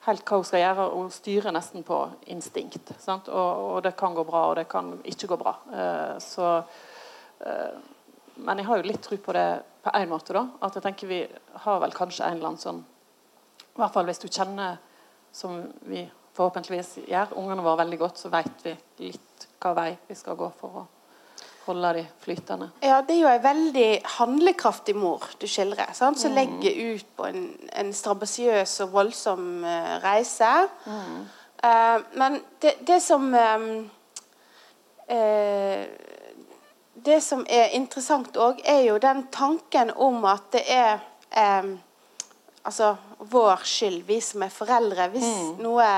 helt 0.07 0.25
hva 0.29 0.39
hun 0.41 0.47
skal 0.47 0.63
gjøre. 0.63 0.87
Hun 0.95 1.11
styrer 1.13 1.55
nesten 1.55 1.85
på 1.87 1.99
instinkt. 2.33 2.93
Og, 3.09 3.29
og, 3.35 3.79
det 3.85 3.95
kan 3.99 4.17
gå 4.17 4.25
bra, 4.29 4.47
og 4.51 4.57
det 4.61 4.67
kan 4.71 4.93
ikke 5.05 5.31
gå 5.33 5.39
bra. 5.41 5.55
Eh, 5.73 6.17
så, 6.23 6.57
eh, 7.45 7.77
men 8.45 8.61
jeg 8.61 8.69
har 8.69 8.81
jo 8.81 8.89
litt 8.89 9.03
tro 9.05 9.19
på 9.21 9.37
det 9.37 9.49
på 9.85 9.95
én 9.99 10.11
måte. 10.11 10.37
da, 10.37 10.47
At 10.65 10.77
jeg 10.77 10.85
tenker 10.87 11.11
vi 11.11 11.23
har 11.67 11.81
vel 11.81 11.95
kanskje 11.97 12.27
en 12.27 12.39
eller 12.39 12.53
annen 12.53 12.63
sånn 12.63 12.85
I 13.75 13.81
hvert 13.81 13.95
fall 13.95 14.07
hvis 14.07 14.23
du 14.23 14.29
kjenner, 14.29 14.79
som 15.35 15.65
vi 15.91 16.05
forhåpentligvis 16.35 17.09
gjør, 17.09 17.35
ungene 17.39 17.63
våre 17.63 17.83
veldig 17.83 17.99
godt, 17.99 18.21
så 18.23 18.31
vet 18.31 18.67
vi 18.67 18.75
litt 19.09 19.49
hva 19.63 19.73
vei 19.75 19.91
vi 20.07 20.15
skal 20.19 20.39
gå 20.39 20.51
for 20.59 20.83
å 20.83 20.85
holde 21.67 21.93
de 21.97 22.05
flytende. 22.25 22.69
Ja, 22.85 23.01
det 23.03 23.17
er 23.17 23.21
jo 23.23 23.31
en 23.31 23.45
veldig 23.45 23.89
handlekraftig 24.19 24.95
mor 24.97 25.25
du 25.41 25.47
skildrer. 25.49 25.93
Sant? 25.97 26.21
Som 26.21 26.35
mm. 26.35 26.39
legger 26.39 26.95
ut 26.95 27.07
på 27.17 27.29
en, 27.31 27.47
en 27.73 27.93
strabasiøs 27.95 28.77
og 28.85 28.93
voldsom 28.95 29.65
uh, 29.65 29.95
reise. 30.05 30.51
Mm. 30.85 31.23
Uh, 31.65 31.99
men 32.21 32.41
det, 32.63 32.77
det 32.87 33.01
som 33.03 33.31
um, 33.33 33.71
uh, 35.11 35.85
Det 37.05 37.19
som 37.21 37.43
er 37.51 37.75
interessant 37.77 38.37
òg, 38.41 38.61
er 38.65 38.87
jo 38.87 38.95
den 39.03 39.27
tanken 39.35 39.91
om 40.01 40.23
at 40.25 40.47
det 40.55 40.63
er 40.73 41.03
um, 41.61 41.75
altså 42.65 42.95
vår 43.19 43.65
skyld, 43.69 44.03
vi 44.09 44.21
som 44.25 44.43
er 44.47 44.53
foreldre. 44.55 45.09
Hvis 45.13 45.27
mm. 45.27 45.51
noe 45.65 45.89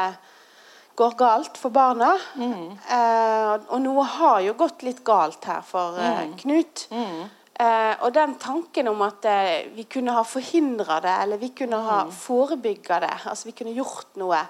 går 0.96 1.16
galt 1.18 1.58
for 1.60 1.74
barna. 1.74 2.14
Mm. 2.40 2.70
Eh, 2.96 3.54
og 3.68 3.80
noe 3.84 4.04
har 4.16 4.40
jo 4.46 4.56
gått 4.58 4.84
litt 4.86 5.02
galt 5.06 5.44
her 5.48 5.64
for 5.66 5.98
eh, 6.00 6.22
mm. 6.24 6.36
Knut. 6.40 6.86
Mm. 6.90 7.20
Eh, 7.56 7.92
og 8.04 8.10
den 8.12 8.34
tanken 8.40 8.88
om 8.90 9.04
at 9.06 9.24
eh, 9.28 9.68
vi 9.76 9.86
kunne 9.88 10.16
ha 10.16 10.24
forhindra 10.28 10.98
det, 11.04 11.14
eller 11.22 11.40
vi 11.40 11.52
kunne 11.56 11.78
ha 11.84 12.02
mm. 12.04 12.12
forebygga 12.12 13.00
det, 13.06 13.14
altså 13.30 13.48
vi 13.48 13.56
kunne 13.56 13.76
gjort 13.76 14.18
noe. 14.20 14.42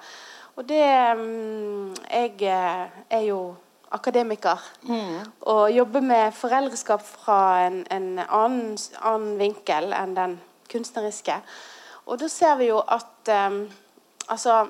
Og 0.57 0.64
det 0.66 0.86
mm, 1.18 1.94
Jeg 2.11 2.34
eh, 2.49 2.99
er 3.11 3.22
jo 3.28 3.55
akademiker 3.92 4.59
mm. 4.82 5.18
og 5.47 5.70
jobber 5.70 6.03
med 6.03 6.32
foreldreskap 6.34 7.03
fra 7.07 7.66
en, 7.66 7.84
en 7.90 8.18
annen, 8.18 8.74
annen, 8.99 9.36
vinkel 9.38 9.94
enn 9.94 10.16
den 10.16 10.34
kunstneriske. 10.72 11.36
Og 12.07 12.18
da 12.18 12.28
ser 12.30 12.57
vi 12.59 12.70
jo 12.72 12.80
at 12.82 13.30
um, 13.30 13.61
altså 14.28 14.64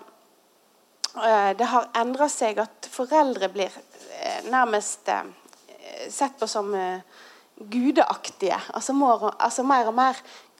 det 1.57 1.69
har 1.71 1.89
endra 1.97 2.29
seg 2.29 2.59
at 2.61 2.89
foreldre 2.93 3.49
blir 3.53 3.73
eh, 3.73 4.49
nærmest 4.53 5.09
eh, 5.09 5.29
sett 6.13 6.37
på 6.39 6.49
som 6.51 6.75
gudeaktige. 7.57 8.59
Altså, 8.77 8.93
more, 8.93 9.33
altså 9.41 9.65
mer 9.65 9.89
og 9.89 9.97
mer 9.97 10.19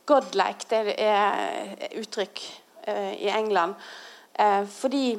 godlike, 0.09 0.69
det 0.71 0.95
er 1.03 1.99
uttrykk 1.99 2.41
i 2.87 3.27
England. 3.29 3.75
fordi 4.71 5.19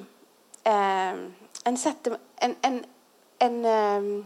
en 0.64 1.78
setter 1.78 2.16
en, 2.42 2.56
en, 2.64 2.78
en, 3.40 4.24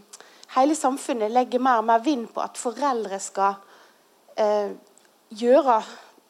Hele 0.54 0.76
samfunnet 0.76 1.32
legger 1.32 1.60
mer 1.60 1.82
og 1.82 1.88
mer 1.90 2.04
vind 2.06 2.28
på 2.30 2.44
at 2.44 2.60
foreldre 2.62 3.20
skal 3.20 3.58
gjøre 5.32 5.82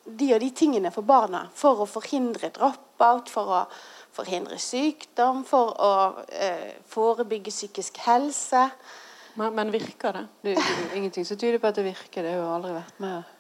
de 0.06 0.34
og 0.34 0.40
de 0.42 0.50
tingene 0.56 0.92
for 0.94 1.06
barna 1.06 1.46
for 1.56 1.84
å 1.84 1.90
forhindre 1.90 2.52
drop-out, 2.56 3.30
for 3.30 3.52
å 3.52 3.62
forhindre 4.16 4.58
sykdom, 4.62 5.46
for 5.48 5.76
å 5.80 5.92
eh, 6.28 6.74
forebygge 6.92 7.54
psykisk 7.54 8.02
helse. 8.06 8.68
Men, 9.40 9.54
men 9.56 9.72
virker 9.72 10.18
det? 10.18 10.26
det? 10.42 10.56
Det 10.56 10.64
er 10.64 10.98
ingenting 11.00 11.28
som 11.28 11.40
tyder 11.40 11.62
på 11.62 11.70
at 11.72 11.80
det 11.80 11.88
virker. 11.88 12.26
Det 12.26 12.34
har 12.34 12.42
jo 12.42 12.50
aldri 12.52 12.74
vært 12.76 13.00
med 13.04 13.38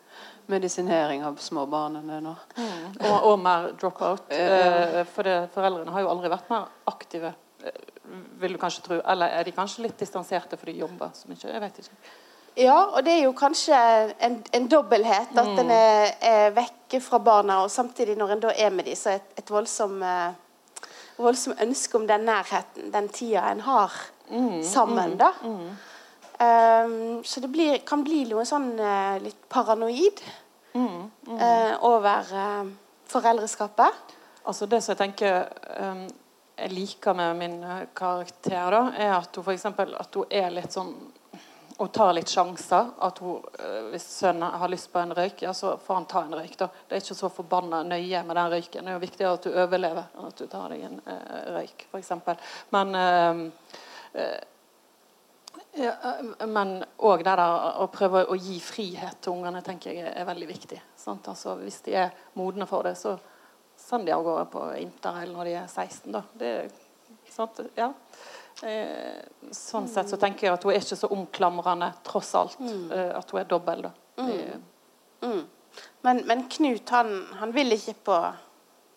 medisinering 0.51 1.23
av 1.23 1.35
små 1.39 1.65
det 1.65 2.19
nå. 2.23 2.35
Mm. 2.57 2.87
Og, 2.99 3.23
og, 3.23 3.39
mer 3.39 3.71
drop-out. 3.79 4.31
Eh, 4.31 5.03
for 5.11 5.27
det, 5.27 5.37
foreldrene 5.53 5.93
har 5.95 6.05
jo 6.05 6.11
aldri 6.11 6.31
vært 6.31 6.51
mer 6.51 6.67
aktive, 6.91 7.33
eh, 7.63 7.79
vil 8.41 8.55
du 8.55 8.59
kanskje 8.59 8.83
tro. 8.87 8.99
Eller 9.13 9.37
er 9.37 9.47
de 9.47 9.55
kanskje 9.55 9.87
litt 9.87 9.99
distanserte 9.99 10.59
for 10.59 10.71
de 10.71 10.81
jobber 10.81 11.13
så 11.15 11.31
mye? 11.31 11.39
Jeg 11.43 11.63
vet 11.63 11.81
ikke. 11.83 11.99
Ja, 12.59 12.77
og 12.91 13.05
det 13.07 13.13
er 13.15 13.21
jo 13.23 13.33
kanskje 13.37 13.77
en, 14.19 14.41
en 14.51 14.67
dobbelthet. 14.67 15.31
At 15.35 15.51
mm. 15.53 15.59
en 15.63 15.73
er, 15.75 16.07
er, 16.19 16.55
vekke 16.55 16.99
fra 17.03 17.21
barna, 17.23 17.61
og 17.63 17.71
samtidig 17.71 18.17
når 18.19 18.35
en 18.35 18.47
da 18.47 18.55
er 18.55 18.73
med 18.75 18.89
dem, 18.89 18.97
så 18.99 19.13
er 19.13 19.21
et, 19.21 19.35
et 19.39 19.53
voldsomt 19.53 20.03
eh, 20.03 20.31
voldsomt 21.23 21.61
ønske 21.63 21.97
om 21.99 22.07
den 22.09 22.25
nærheten, 22.27 22.91
den 22.93 23.09
tida 23.13 23.47
en 23.51 23.63
har 23.65 23.95
mm, 24.29 24.61
sammen. 24.63 25.17
da. 25.19 25.31
Mm, 25.41 25.67
um, 26.45 27.23
så 27.23 27.43
det 27.43 27.51
blir, 27.51 27.77
kan 27.87 28.03
bli 28.05 28.23
noe 28.29 28.45
sånn 28.47 28.73
uh, 28.79 29.17
litt 29.23 29.45
paranoid 29.51 30.23
uh, 30.75 31.75
over 31.87 32.33
uh, 32.33 32.65
foreldreskapet. 33.11 34.17
Altså 34.47 34.65
Det 34.65 34.81
som 34.81 34.95
jeg 34.95 35.01
tenker 35.03 35.45
um, 35.77 36.05
jeg 36.61 36.73
liker 36.75 37.15
med 37.17 37.37
min 37.39 37.57
karakter, 37.97 38.69
da, 38.69 38.81
er 38.93 39.15
at 39.15 39.35
hun, 39.35 39.43
for 39.43 39.53
eksempel, 39.53 39.95
at 39.97 40.13
hun 40.13 40.29
er 40.29 40.51
litt 40.53 40.73
sånn 40.75 40.91
og 41.81 41.89
tar 41.93 42.13
litt 42.13 42.29
sjanser. 42.29 42.91
At 43.01 43.17
hun, 43.23 43.43
eh, 43.59 43.81
Hvis 43.91 44.05
sønnen 44.19 44.59
har 44.59 44.69
lyst 44.69 44.91
på 44.93 44.99
en 44.99 45.13
røyk, 45.13 45.41
ja, 45.41 45.53
så 45.53 45.77
får 45.77 45.93
han 45.93 46.05
ta 46.05 46.21
en 46.23 46.33
røyk. 46.33 46.57
da. 46.57 46.67
Det 46.87 46.95
er 46.95 47.01
ikke 47.01 47.15
så 47.15 47.29
forbanna 47.29 47.83
nøye 47.83 48.23
med 48.23 48.35
den 48.35 48.51
røyken. 48.51 48.85
Det 48.85 48.87
er 48.87 48.93
jo 48.93 49.07
viktigere 49.07 49.33
at 49.33 49.43
du 49.43 49.49
overlever 49.49 50.05
enn 50.17 50.27
at 50.27 50.35
du 50.35 50.47
tar 50.47 50.69
deg 50.69 50.83
en 50.83 51.01
eh, 51.05 51.51
røyk, 51.57 51.87
f.eks. 51.91 52.11
Men 52.71 52.95
uh, 52.95 53.49
uh, 54.15 54.39
ja, 55.73 55.93
men 56.45 56.83
òg 56.99 57.23
det 57.23 57.35
der 57.35 57.79
å 57.79 57.87
prøve 57.87 58.25
å 58.27 58.35
gi 58.35 58.59
frihet 58.59 59.21
til 59.21 59.33
ungene 59.33 59.61
tenker 59.63 59.93
jeg 59.95 60.13
er 60.13 60.25
veldig 60.27 60.47
viktig. 60.47 60.81
Altså, 61.07 61.55
hvis 61.63 61.81
de 61.81 61.95
er 61.95 62.11
modne 62.33 62.67
for 62.67 62.83
det, 62.83 62.97
så 62.99 63.17
send 63.77 64.05
de 64.05 64.11
av 64.11 64.23
gårde 64.23 64.45
på 64.51 64.65
interrail 64.81 65.31
når 65.31 65.45
de 65.45 65.57
er 65.63 65.67
16. 65.67 66.11
Da. 66.11 66.23
Det? 66.37 66.53
Ja. 67.75 67.93
Eh, 68.63 69.21
sånn 69.51 69.87
sett 69.89 70.09
så 70.09 70.17
tenker 70.21 70.47
jeg 70.47 70.53
at 70.53 70.63
hun 70.65 70.73
er 70.73 70.79
ikke 70.83 70.99
så 70.99 71.07
omklamrende, 71.13 71.93
tross 72.05 72.35
alt. 72.37 72.59
Mm. 72.61 72.91
Eh, 72.91 73.17
at 73.17 73.31
hun 73.33 73.39
er 73.41 73.45
dobbel. 73.49 73.81
da. 73.87 73.91
Mm. 74.21 74.63
Mm. 75.21 75.45
Men, 76.01 76.17
men, 76.27 76.49
Knut 76.49 76.89
han, 76.89 77.27
han 77.39 77.51
vil 77.55 77.71
ikke 77.77 77.95
på, 78.05 78.17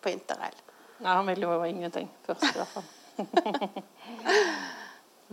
på 0.01 0.09
interrail? 0.13 0.57
Nei, 0.99 1.11
han 1.11 1.27
vil 1.27 1.41
jo 1.47 1.63
ingenting 1.65 2.09
først, 2.25 2.49
i 2.49 2.57
hvert 2.59 2.73
fall. 2.75 2.87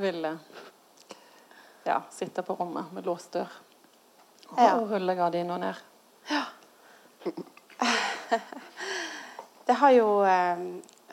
vil 0.03 0.24
eh, 0.24 0.37
ja, 1.85 2.03
sitte 2.11 2.43
på 2.47 2.55
rommet 2.57 2.93
med 2.95 3.07
låst 3.07 3.33
dør 3.37 3.51
og 4.53 4.61
ja. 4.61 4.76
rullegardina 4.76 5.59
ned. 5.59 5.74
Ja. 6.28 6.43
Det 9.66 9.72
har 9.78 9.91
jo 9.95 10.24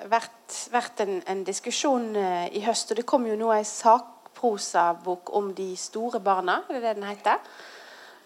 vært, 0.08 0.56
vært 0.72 1.04
en, 1.04 1.20
en, 1.28 1.44
diskusjon 1.48 2.12
uh, 2.16 2.46
i 2.56 2.64
høst. 2.66 2.92
Og 2.92 3.00
det 3.00 3.08
kom 3.10 3.28
jo 3.28 3.36
nå 3.40 3.52
ei 3.56 3.66
sakprosabok 3.68 5.34
om 5.38 5.52
de 5.58 5.72
store 5.80 6.22
barna. 6.24 6.62
Det 6.68 6.80
er 6.80 6.88
det 6.88 6.96
den 7.02 7.10
heter. 7.10 7.42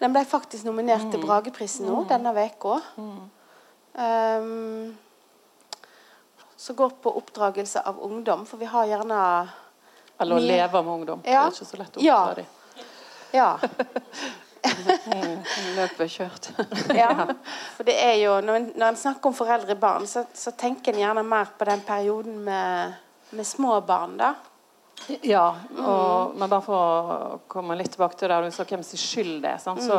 Den 0.00 0.14
ble 0.14 0.24
faktisk 0.28 0.66
nominert 0.66 1.06
mm. 1.06 1.10
til 1.14 1.24
Brageprisen 1.24 1.86
nå 1.88 2.02
mm. 2.02 2.08
denne 2.10 2.34
uka. 2.36 2.78
Mm. 2.98 3.24
Um, 3.94 4.96
som 6.56 6.76
går 6.76 6.96
på 7.02 7.12
oppdragelse 7.18 7.82
av 7.84 8.00
ungdom, 8.02 8.46
for 8.46 8.56
vi 8.58 8.66
har 8.70 8.86
gjerne 8.88 9.18
Eller 10.18 10.36
å 10.36 10.40
leve 10.42 10.82
med 10.82 10.92
ungdom. 10.94 11.22
Ja. 11.24 11.44
Det 11.44 11.52
er 11.52 11.58
ikke 11.58 11.68
så 11.68 11.80
lett 11.80 11.98
å 11.98 12.00
oppdra 12.00 12.06
ja. 12.06 12.34
dem. 12.38 12.46
Ja. 13.34 13.58
Løpet 15.76 16.00
er 16.06 16.10
kjørt. 16.12 16.50
Ja, 17.02 17.28
for 17.76 17.86
det 17.86 17.94
er 18.00 18.16
jo, 18.22 18.38
Når 18.44 18.58
en, 18.60 18.66
når 18.76 18.88
en 18.92 18.98
snakker 19.00 19.30
om 19.30 19.36
foreldre-barn, 19.36 20.06
så, 20.10 20.24
så 20.34 20.52
tenker 20.58 20.94
en 20.94 21.02
gjerne 21.04 21.24
mer 21.26 21.52
på 21.58 21.68
den 21.68 21.84
perioden 21.86 22.40
med, 22.46 22.98
med 23.30 23.48
små 23.48 23.80
barn. 23.86 24.18
da. 24.20 24.34
Ja, 25.26 25.48
og, 25.78 26.36
men 26.38 26.48
bare 26.48 26.62
for 26.64 26.78
å 26.78 27.40
komme 27.50 27.76
litt 27.76 27.92
tilbake 27.94 28.16
til 28.18 28.30
det 28.30 28.40
du 28.46 28.54
sa 28.54 28.64
hvem 28.68 28.84
sin 28.86 29.00
skyld 29.00 29.42
det 29.44 29.56
er, 29.56 29.60
sant? 29.60 29.82
Så, 29.84 29.98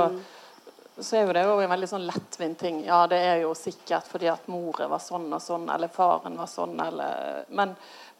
så 0.98 1.18
er 1.20 1.28
jo 1.28 1.36
det 1.36 1.44
jo 1.46 1.58
en 1.60 1.74
veldig 1.74 1.90
sånn 1.92 2.08
lettvint 2.08 2.58
ting. 2.62 2.80
Ja, 2.88 3.04
det 3.12 3.20
er 3.20 3.42
jo 3.44 3.52
sikkert 3.58 4.08
fordi 4.10 4.30
at 4.32 4.48
moren 4.52 4.90
var 4.92 5.04
sånn 5.04 5.28
og 5.36 5.44
sånn, 5.44 5.68
eller 5.74 5.92
faren 5.94 6.40
var 6.40 6.50
sånn, 6.50 6.80
eller 6.80 7.44
Men, 7.54 7.76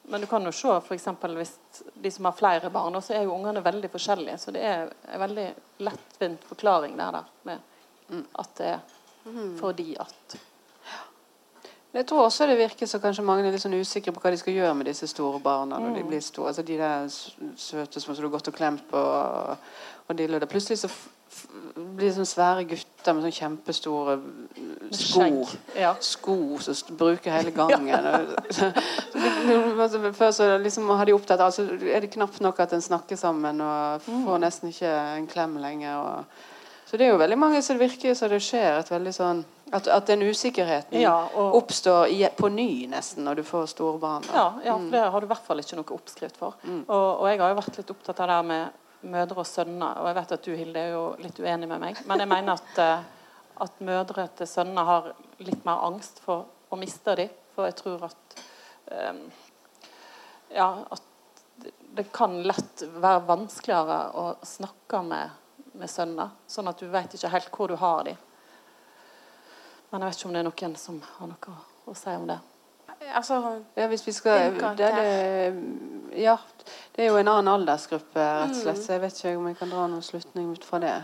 men 0.08 0.22
du 0.22 0.28
kan 0.28 0.46
jo 0.46 0.52
se 0.54 0.74
f.eks. 0.78 1.08
hvis 1.38 1.54
de 1.94 2.12
som 2.12 2.26
har 2.26 2.36
flere 2.38 2.70
barn, 2.70 3.02
så 3.02 3.14
er 3.14 3.24
jo 3.26 3.34
ungene 3.34 3.64
veldig 3.66 3.90
forskjellige. 3.90 4.38
Så 4.38 4.52
det 4.54 4.62
er 4.62 4.92
en 5.14 5.22
veldig 5.22 5.48
lettvint 5.86 6.44
forklaring 6.46 6.98
der, 6.98 7.22
der 7.22 7.32
med 7.44 7.72
at 8.38 8.52
det 8.58 8.68
er 8.76 8.84
fordi 9.58 9.96
at 10.00 10.36
Jeg 11.96 12.06
tror 12.08 12.26
også 12.26 12.46
det 12.46 12.58
virker 12.58 12.86
så 12.86 13.00
kanskje 13.00 13.24
mange 13.24 13.48
er 13.48 13.54
litt 13.56 13.64
sånn 13.64 13.74
usikre 13.80 14.12
på 14.12 14.20
hva 14.20 14.32
de 14.34 14.38
skal 14.38 14.54
gjøre 14.54 14.74
med 14.76 14.90
disse 14.90 15.08
store 15.08 15.40
barna 15.40 15.80
når 15.80 15.94
de 15.96 16.04
blir 16.04 16.20
store. 16.22 16.52
Altså 16.52 16.62
De 16.68 16.76
der 16.78 17.08
søte 17.56 18.02
som 18.04 18.16
du 18.16 18.22
har 18.22 18.34
gått 18.34 18.50
og 18.52 18.58
klemt 18.58 18.84
på. 18.90 19.04
Og, 20.10 20.16
de, 20.20 20.28
og 20.38 20.50
plutselig 20.52 20.78
så 20.84 20.90
blir 21.76 22.06
det 22.08 22.14
sånne 22.16 22.30
svære 22.30 22.64
gutter 22.70 23.16
med 23.18 23.24
sånne 23.26 23.36
kjempestore 23.36 24.14
sko. 24.96 25.26
Ja. 25.76 25.96
Sko 26.06 26.36
som 26.64 26.96
bruker 27.00 27.34
hele 27.34 27.52
gangen. 27.58 28.06
Før 30.16 30.32
så 30.32 30.48
liksom 30.62 30.90
har 30.94 31.06
de 31.10 31.16
opptatt 31.16 31.42
altså, 31.44 31.66
Er 31.90 32.02
det 32.06 32.12
knapt 32.14 32.40
nok 32.44 32.60
at 32.64 32.74
en 32.78 32.82
snakker 32.86 33.18
sammen 33.20 33.62
og 33.66 34.06
får 34.06 34.40
nesten 34.46 34.70
ikke 34.72 34.92
en 35.18 35.28
klem 35.32 35.58
lenger. 35.62 35.98
Og, 35.98 36.46
så 36.86 36.98
det 37.02 37.08
er 37.08 37.14
jo 37.16 37.20
veldig 37.20 37.38
mange 37.42 37.62
som 37.66 37.76
det 37.80 37.88
virker 37.90 38.14
som 38.16 38.30
det 38.32 38.42
skjer 38.46 38.80
et 38.84 38.92
veldig 38.94 39.14
sånn 39.18 39.44
At, 39.74 39.88
at 39.90 40.06
den 40.08 40.22
usikkerheten 40.30 41.02
Ja, 41.02 41.16
og- 41.34 41.56
oppstår 41.64 42.08
i, 42.14 42.22
på 42.38 42.48
ny 42.54 42.86
nesten 42.92 43.26
når 43.26 43.42
du 43.42 43.44
får 43.50 43.66
store 43.74 43.98
barn. 44.00 44.24
Ja, 44.32 44.52
ja, 44.64 44.78
for 44.78 44.92
det 44.94 45.02
har 45.12 45.20
du 45.20 45.26
i 45.26 45.32
hvert 45.34 45.48
fall 45.48 45.60
ikke 45.64 45.80
noe 45.82 45.96
oppskrift 45.98 46.38
for. 46.38 46.54
Og, 46.86 47.08
og 47.20 47.26
jeg 47.32 47.42
har 47.42 47.50
jo 47.56 47.58
vært 47.64 47.80
litt 47.82 47.90
opptatt 47.98 48.22
av 48.22 48.30
det 48.30 48.36
her 48.38 48.50
med 48.54 48.82
mødre 49.06 49.42
og 49.44 49.48
sønner. 49.48 50.00
Og 50.02 50.10
jeg 50.10 50.18
vet 50.20 50.34
at 50.36 50.46
du, 50.46 50.52
Hilde, 50.56 50.82
er 50.82 50.94
jo 50.96 51.06
litt 51.22 51.40
uenig 51.40 51.70
med 51.70 51.82
meg. 51.82 52.02
Men 52.10 52.24
jeg 52.24 52.32
mener 52.32 52.60
at, 52.60 52.78
eh, 52.82 53.04
at 53.66 53.82
mødre 53.88 54.28
til 54.38 54.50
sønner 54.50 54.88
har 54.88 55.10
litt 55.40 55.66
mer 55.66 55.84
angst 55.88 56.20
for 56.24 56.46
å 56.72 56.80
miste 56.80 57.16
dem. 57.16 57.34
For 57.56 57.70
jeg 57.70 57.78
tror 57.80 58.08
at 58.10 58.40
um, 58.92 59.26
Ja, 60.56 60.86
at 60.92 61.02
det- 61.96 62.12
kan 62.14 62.42
lett 62.44 62.84
være 63.02 63.26
vanskeligere 63.28 64.12
å 64.14 64.26
snakke 64.44 65.02
med, 65.04 65.30
med 65.74 65.90
sønner. 65.90 66.30
Sånn 66.48 66.68
at 66.68 66.80
du 66.80 66.88
vet 66.92 67.16
ikke 67.16 67.32
helt 67.32 67.52
hvor 67.52 67.68
du 67.72 67.76
har 67.76 68.04
dem. 68.04 68.18
Men 69.90 70.02
jeg 70.02 70.10
vet 70.10 70.20
ikke 70.20 70.28
om 70.28 70.34
det 70.36 70.40
er 70.44 70.50
noen 70.50 70.76
som 70.76 71.02
har 71.02 71.28
noe 71.32 71.56
å, 71.56 71.92
å 71.92 71.96
si 71.96 72.10
om 72.10 72.28
det. 72.28 72.40
Altså, 73.16 73.62
Ja, 73.76 73.88
hvis 73.88 74.08
vi 74.08 74.12
skal 74.12 74.56
det 74.78 74.86
er 74.86 74.96
det, 74.96 75.64
Ja, 76.18 76.38
det 76.96 77.04
er 77.04 77.10
jo 77.12 77.18
en 77.18 77.28
annen 77.28 77.52
aldersgruppe, 77.52 78.20
rett 78.20 78.56
og 78.56 78.62
slett. 78.62 78.80
Så 78.84 78.96
jeg 78.96 79.02
vet 79.02 79.20
ikke 79.20 79.38
om 79.38 79.48
jeg 79.48 79.58
kan 79.60 79.70
dra 79.70 79.88
noen 79.88 80.04
slutning 80.06 80.52
ut 80.52 80.64
fra 80.64 80.80
det. 80.80 80.96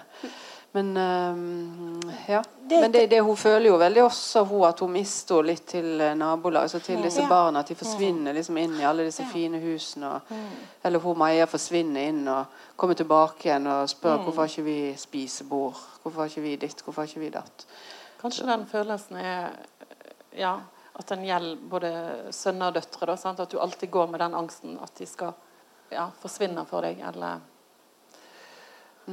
Men 0.71 0.97
um, 0.97 2.01
ja. 2.27 2.43
Men 2.69 2.91
det, 2.91 3.07
det, 3.07 3.19
hun 3.19 3.37
føler 3.37 3.67
jo 3.67 3.77
veldig 3.77 4.03
også 4.05 4.43
hun 4.47 4.63
at 4.69 4.79
hun 4.79 4.93
mister 4.93 5.43
litt 5.43 5.65
til 5.67 5.83
nabolaget, 5.97 6.17
nabolag, 6.21 6.67
altså 6.67 6.79
til 6.79 7.01
disse 7.03 7.25
barna. 7.27 7.59
At 7.59 7.73
de 7.73 7.75
forsvinner 7.75 8.35
liksom 8.37 8.57
inn 8.61 8.77
i 8.79 8.85
alle 8.87 9.03
disse 9.09 9.25
fine 9.33 9.59
husene. 9.59 10.13
Og, 10.15 10.35
Eller 10.83 11.03
hun 11.03 11.19
Maja 11.19 11.47
forsvinner 11.51 12.07
inn 12.07 12.23
og 12.31 12.61
kommer 12.79 12.95
tilbake 12.95 13.49
igjen 13.49 13.67
og 13.67 13.89
spør 13.91 14.23
hvorfor 14.23 14.45
har 14.45 14.53
ikke 14.53 14.67
vi 14.69 14.77
spisebord. 14.97 15.81
Hvorfor 16.03 16.23
har 16.23 16.31
ikke 16.31 16.45
vi 16.47 16.55
ditt, 16.63 16.85
hvorfor 16.85 17.03
har 17.03 17.11
ikke 17.11 17.25
vi 17.25 17.33
datt. 17.35 17.67
Kanskje 18.21 18.47
den 18.47 18.63
følelsen 18.69 19.19
er 19.19 19.49
ja, 20.37 20.55
at 20.93 21.07
den 21.07 21.23
gjelder 21.25 21.61
både 21.71 21.91
sønner 22.35 22.71
og 22.71 22.75
døtre. 22.79 23.07
Da, 23.09 23.15
sant? 23.19 23.39
At 23.39 23.51
du 23.51 23.59
alltid 23.61 23.91
går 23.91 24.11
med 24.11 24.19
den 24.23 24.35
angsten 24.37 24.77
at 24.83 24.93
de 24.97 25.07
skal 25.07 25.33
ja, 25.91 26.09
forsvinne 26.21 26.65
for 26.69 26.85
deg, 26.85 26.99
eller 27.11 27.39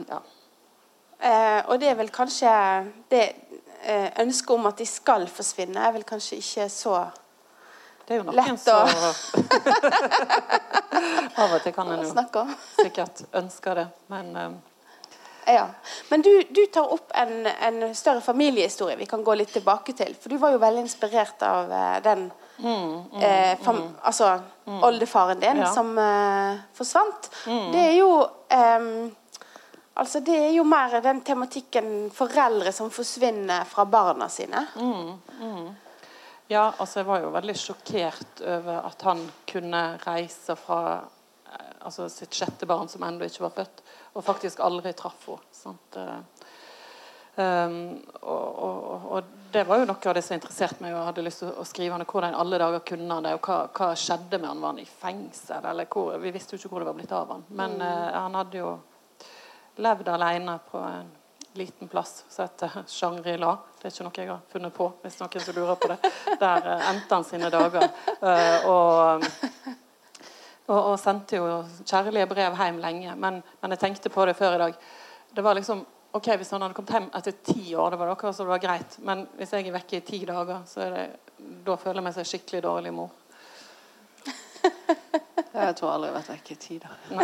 ja. 0.06 0.20
eh, 1.18 1.60
og 1.66 1.78
det 1.80 1.90
er 1.90 1.96
vel 1.98 2.10
kanskje 2.14 2.50
det 3.10 3.24
eh, 3.82 4.10
ønsket 4.22 4.54
om 4.54 4.68
at 4.70 4.78
de 4.78 4.86
skal 4.86 5.26
forsvinne, 5.30 5.80
er 5.80 5.96
vel 5.96 6.06
kanskje 6.06 6.38
ikke 6.42 6.68
så 6.72 6.98
Det 8.06 8.14
er 8.14 8.22
jo 8.22 8.28
noen 8.30 8.56
som 8.56 8.88
Av 11.38 11.52
og 11.52 11.60
til 11.62 11.74
kan 11.76 11.90
en 11.92 12.06
jo 12.06 12.10
sikkert 12.84 13.24
ønske 13.36 13.74
det, 13.76 13.88
men 14.12 14.36
eh, 14.36 14.54
Ja. 15.49 15.66
Men 16.11 16.22
du, 16.22 16.42
du 16.53 16.61
tar 16.72 16.90
opp 16.92 17.12
en, 17.16 17.46
en 17.46 17.94
større 17.96 18.20
familiehistorie 18.20 18.96
vi 19.01 19.07
kan 19.09 19.22
gå 19.24 19.34
litt 19.40 19.53
tilbake 19.55 19.94
til. 19.96 20.12
For 20.20 20.28
du 20.28 20.36
var 20.42 20.53
jo 20.53 20.61
veldig 20.61 20.82
inspirert 20.84 21.40
av 21.46 21.72
eh, 21.72 21.94
den 22.05 22.26
eh, 23.22 23.55
fam, 23.64 23.80
Altså 24.03 24.34
oldefaren 24.84 25.40
din 25.40 25.62
Ja. 25.64 25.70
som 25.72 25.94
eh, 25.99 26.61
forsvant. 26.76 27.30
Det 27.72 27.80
er 27.86 27.96
jo 28.01 28.11
em, 28.53 28.90
Altså 29.99 30.20
Det 30.22 30.36
er 30.38 30.53
jo 30.55 30.62
mer 30.62 31.01
den 31.03 31.20
tematikken 31.26 32.11
foreldre 32.14 32.70
som 32.72 32.90
forsvinner 32.94 33.64
fra 33.66 33.82
barna 33.84 34.28
sine. 34.30 34.61
Ja, 36.49 36.68
altså 36.78 37.01
jeg 37.01 37.07
var 37.09 37.20
jo 37.24 37.32
veldig 37.34 37.55
sjokkert 37.61 38.40
over 38.46 38.78
at 38.86 39.03
han 39.05 39.24
kunne 39.51 39.82
reise 40.07 40.55
fra 40.57 40.78
eh, 40.94 41.14
altså 41.89 42.09
sitt 42.12 42.36
sjette 42.36 42.68
barn, 42.68 42.91
som 42.93 43.05
ennå 43.07 43.26
ikke 43.26 43.47
var 43.47 43.57
født, 43.57 43.82
og 44.14 44.26
faktisk 44.26 44.61
aldri 44.64 44.95
traff 44.97 45.28
henne. 45.28 45.76
Eh, 45.97 46.47
Um, 47.39 48.01
og, 48.20 48.59
og, 48.59 49.03
og 49.14 49.26
det 49.53 49.62
var 49.68 49.78
jo 49.78 49.84
noe 49.86 50.11
av 50.11 50.14
det 50.16 50.24
som 50.26 50.34
interesserte 50.34 50.82
meg, 50.82 50.97
og 50.97 51.05
hadde 51.07 51.22
lyst 51.22 51.45
til 51.45 51.53
å 51.55 51.66
skrive 51.68 51.95
henne. 51.95 52.07
Hvordan 52.09 52.34
i 52.34 52.41
alle 52.43 52.59
dager 52.59 52.82
kunne 52.89 53.14
han 53.14 53.28
det, 53.28 53.34
og 53.39 53.47
hva, 53.47 53.59
hva 53.78 53.91
skjedde 53.95 54.41
med 54.41 54.49
han? 54.51 54.62
Var 54.64 54.72
han 54.74 54.80
i 54.82 54.89
fengsel? 54.89 55.68
eller 55.70 55.86
hvor, 55.86 56.16
Vi 56.18 56.32
visste 56.34 56.57
jo 56.57 56.59
ikke 56.59 56.72
hvor 56.72 56.82
det 56.82 56.89
var 56.91 56.99
blitt 56.99 57.14
av 57.14 57.30
han. 57.30 57.47
Men 57.61 57.78
eh, 57.78 58.09
han 58.16 58.34
hadde 58.41 58.59
jo 58.59 58.72
levd 59.78 60.11
alene 60.11 60.57
på 60.66 60.82
en 60.82 61.12
liten 61.59 61.91
plass 61.91 62.24
som 62.26 62.49
heter 62.49 62.82
Shangri-La. 62.91 63.55
Det 63.78 63.86
er 63.86 63.95
ikke 63.95 64.09
noe 64.09 64.24
jeg 64.24 64.32
har 64.32 64.43
funnet 64.51 64.74
på, 64.74 64.91
hvis 65.05 65.22
noen 65.22 65.47
som 65.47 65.61
lurer 65.61 65.78
på 65.78 65.93
det. 65.95 65.99
Der 66.43 66.70
eh, 66.74 66.89
endte 66.91 67.20
han 67.20 67.28
sine 67.28 67.53
dager. 67.55 67.86
Uh, 68.18 68.66
og, 68.74 69.28
og, 70.68 70.78
og 70.78 70.96
sendte 71.00 71.38
jo 71.40 71.62
kjærlige 71.88 72.26
brev 72.28 72.56
hjem 72.60 72.80
lenge. 72.82 73.14
Men, 73.16 73.42
men 73.62 73.74
jeg 73.74 73.80
tenkte 73.82 74.12
på 74.12 74.26
det 74.28 74.36
før 74.36 74.56
i 74.56 74.62
dag. 74.64 74.74
Det 75.34 75.44
var 75.44 75.56
liksom 75.56 75.86
ok, 76.12 76.26
Hvis 76.36 76.50
han 76.50 76.62
hadde 76.62 76.74
kommet 76.74 76.92
hjem 76.96 77.10
etter 77.14 77.34
ti 77.44 77.74
år, 77.76 77.90
det 77.90 77.98
var 78.00 78.08
akkurat 78.12 78.36
så 78.36 78.42
det 78.42 78.54
var 78.54 78.62
greit. 78.62 78.98
Men 79.04 79.26
hvis 79.36 79.52
jeg 79.52 79.66
er 79.68 79.74
vekke 79.76 79.96
i 80.00 80.06
ti 80.06 80.24
dager, 80.26 80.62
så 80.66 80.80
er 80.86 80.90
det, 80.94 81.06
da 81.66 81.76
føler 81.76 82.00
jeg 82.00 82.06
meg 82.06 82.14
som 82.16 82.24
en 82.24 82.30
skikkelig 82.32 82.62
dårlig 82.64 82.92
mor. 82.96 83.10
Jeg 85.58 85.74
tror 85.78 85.90
aldri 85.90 86.08
jeg 86.08 86.14
har 86.14 86.20
vært 86.20 86.30
vekk 86.34 86.48
i 86.52 86.56
ti 86.62 86.76
dager. 86.82 87.18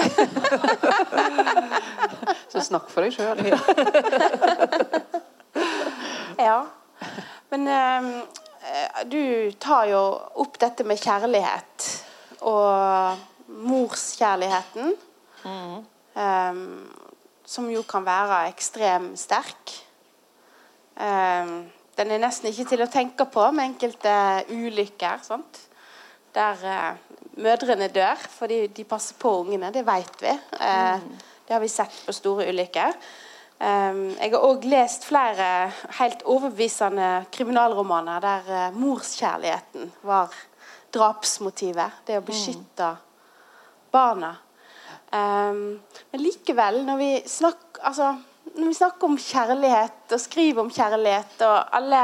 Så 2.53 2.63
snakk 2.67 2.89
for 2.91 3.05
deg 3.05 3.13
sjøl. 3.15 3.39
Ja. 6.35 6.67
Men 7.53 7.69
eh, 7.71 8.03
du 9.07 9.53
tar 9.63 9.87
jo 9.87 10.01
opp 10.43 10.59
dette 10.59 10.83
med 10.89 10.99
kjærlighet 10.99 11.87
og 12.43 12.65
morskjærligheten. 13.55 14.95
Ehm, 15.45 16.91
som 17.45 17.69
jo 17.71 17.83
kan 17.83 18.05
være 18.07 18.49
ekstremt 18.49 19.19
sterk. 19.21 19.75
Um, 20.95 21.65
den 21.99 22.13
er 22.15 22.23
nesten 22.23 22.49
ikke 22.49 22.69
til 22.71 22.85
å 22.85 22.91
tenke 22.91 23.27
på 23.27 23.49
med 23.53 23.73
enkelte 23.73 24.15
ulykker. 24.55 25.21
Sant? 25.27 25.61
Der 26.35 26.63
uh, 26.65 27.19
mødrene 27.43 27.91
dør 27.93 28.21
fordi 28.39 28.67
de 28.75 28.87
passer 28.89 29.19
på 29.21 29.41
ungene. 29.43 29.73
Det 29.75 29.85
vet 29.87 30.23
vi. 30.23 30.35
Eh, 30.61 31.07
Det 31.45 31.53
har 31.53 31.61
vi 31.61 31.69
sett 31.69 31.93
på 32.07 32.13
store 32.17 32.47
ulykker. 32.49 32.95
Um, 33.61 34.15
jeg 34.17 34.31
har 34.33 34.45
òg 34.47 34.65
lest 34.65 35.05
flere 35.05 35.71
helt 35.99 36.23
overbevisende 36.25 37.27
kriminalromaner 37.33 38.23
der 38.25 38.49
uh, 38.49 38.79
morskjærligheten 38.79 39.93
var 40.03 40.33
drapsmotivet. 40.95 42.01
Det 42.07 42.17
å 42.19 42.25
beskytte 42.25 42.95
barna. 43.95 44.35
Um, 45.15 45.79
men 46.11 46.23
likevel, 46.23 46.81
når 46.87 46.99
vi, 46.99 47.11
snakk, 47.31 47.79
altså, 47.87 48.11
når 48.57 48.67
vi 48.67 48.79
snakker 48.81 49.09
om 49.09 49.19
kjærlighet 49.21 50.17
og 50.17 50.23
skriver 50.23 50.65
om 50.65 50.73
kjærlighet, 50.75 51.37
og 51.47 51.77
alle 51.79 52.03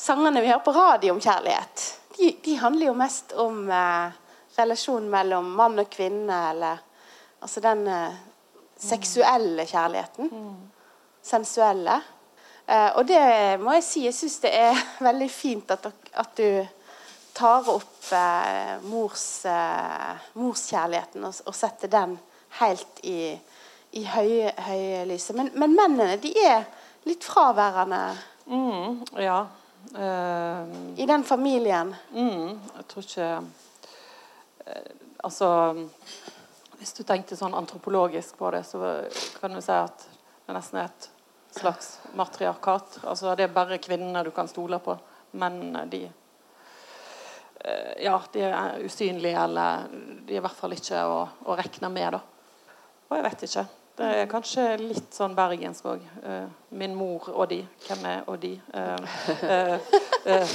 sangene 0.00 0.40
vi 0.40 0.48
hører 0.48 0.64
på 0.64 0.76
radio 0.76 1.14
om 1.14 1.20
kjærlighet, 1.20 1.86
de, 2.16 2.32
de 2.44 2.56
handler 2.60 2.88
jo 2.88 2.96
mest 2.96 3.36
om 3.38 3.62
uh, 3.68 4.08
relasjonen 4.56 5.10
mellom 5.12 5.52
mann 5.60 5.78
og 5.80 5.92
kvinne, 5.92 6.40
eller 6.54 6.80
altså 7.40 7.62
den 7.64 7.84
uh, 7.88 8.16
seksuelle 8.80 9.66
kjærligheten. 9.68 10.32
Sensuelle. 11.22 12.00
Eh, 12.70 12.90
og 12.96 13.06
det 13.08 13.20
må 13.60 13.74
jeg 13.76 13.84
si, 13.84 14.04
jeg 14.06 14.16
syns 14.16 14.38
det 14.44 14.52
er 14.56 14.78
veldig 15.08 15.30
fint 15.32 15.72
at, 15.74 15.88
at 15.90 16.36
du 16.38 16.46
tar 17.40 17.70
opp 17.72 18.12
eh, 18.12 18.74
mors, 18.84 19.28
eh, 19.48 20.26
morskjærligheten 20.36 21.24
og, 21.24 21.40
og 21.48 21.56
setter 21.56 21.90
den 21.92 22.18
helt 22.60 23.00
i, 23.08 23.32
i 23.96 24.04
høye, 24.04 24.52
høye 24.68 25.06
lyset. 25.08 25.36
Men, 25.38 25.48
men 25.56 25.76
mennene 25.78 26.20
de 26.20 26.34
er 26.44 26.66
litt 27.08 27.24
fraværende 27.24 28.04
Mm, 28.50 29.04
ja. 29.16 29.46
Uh, 29.94 30.98
i 30.98 31.06
den 31.06 31.24
familien. 31.24 31.94
Mm, 32.12 32.58
jeg 32.76 32.86
tror 32.88 33.04
ikke 33.06 33.28
uh, 34.66 34.90
Altså 35.22 35.48
Hvis 36.80 36.92
du 36.96 37.02
tenkte 37.04 37.36
sånn 37.36 37.54
antropologisk 37.54 38.38
på 38.40 38.50
det, 38.54 38.64
så 38.64 39.04
kan 39.40 39.54
du 39.54 39.60
si 39.62 39.72
at 39.72 40.06
det 40.46 40.56
nesten 40.56 40.80
er 40.80 40.88
et 40.88 41.08
slags 41.54 41.90
matriarkat. 42.16 43.02
Altså 43.04 43.36
Det 43.36 43.44
er 43.46 43.54
bare 43.54 43.78
kvinnene 43.78 44.24
du 44.24 44.32
kan 44.34 44.48
stole 44.48 44.80
på. 44.82 44.96
Mennene, 45.36 45.84
de 45.92 46.06
Ja, 48.00 48.14
de 48.32 48.40
er 48.48 48.78
usynlige, 48.84 49.36
eller 49.36 49.90
de 49.92 50.32
er 50.32 50.38
i 50.38 50.44
hvert 50.44 50.56
fall 50.56 50.72
ikke 50.72 51.02
å, 51.04 51.18
å 51.44 51.56
regne 51.58 51.90
med, 51.92 52.16
da. 52.16 52.20
Og 53.10 53.18
jeg 53.18 53.26
vet 53.26 53.44
ikke. 53.44 53.64
Det 54.00 54.08
er 54.16 54.28
kanskje 54.30 54.64
litt 54.80 55.12
sånn 55.12 55.34
bergensk 55.36 55.84
òg. 55.92 56.04
min 56.72 56.94
mor 56.96 57.26
og 57.34 57.50
de. 57.50 57.58
Hvem 57.84 58.06
er 58.08 58.22
og 58.32 58.38
de? 58.40 58.54
Eh, 58.72 58.96
eh, 59.44 59.90
eh, 60.24 60.48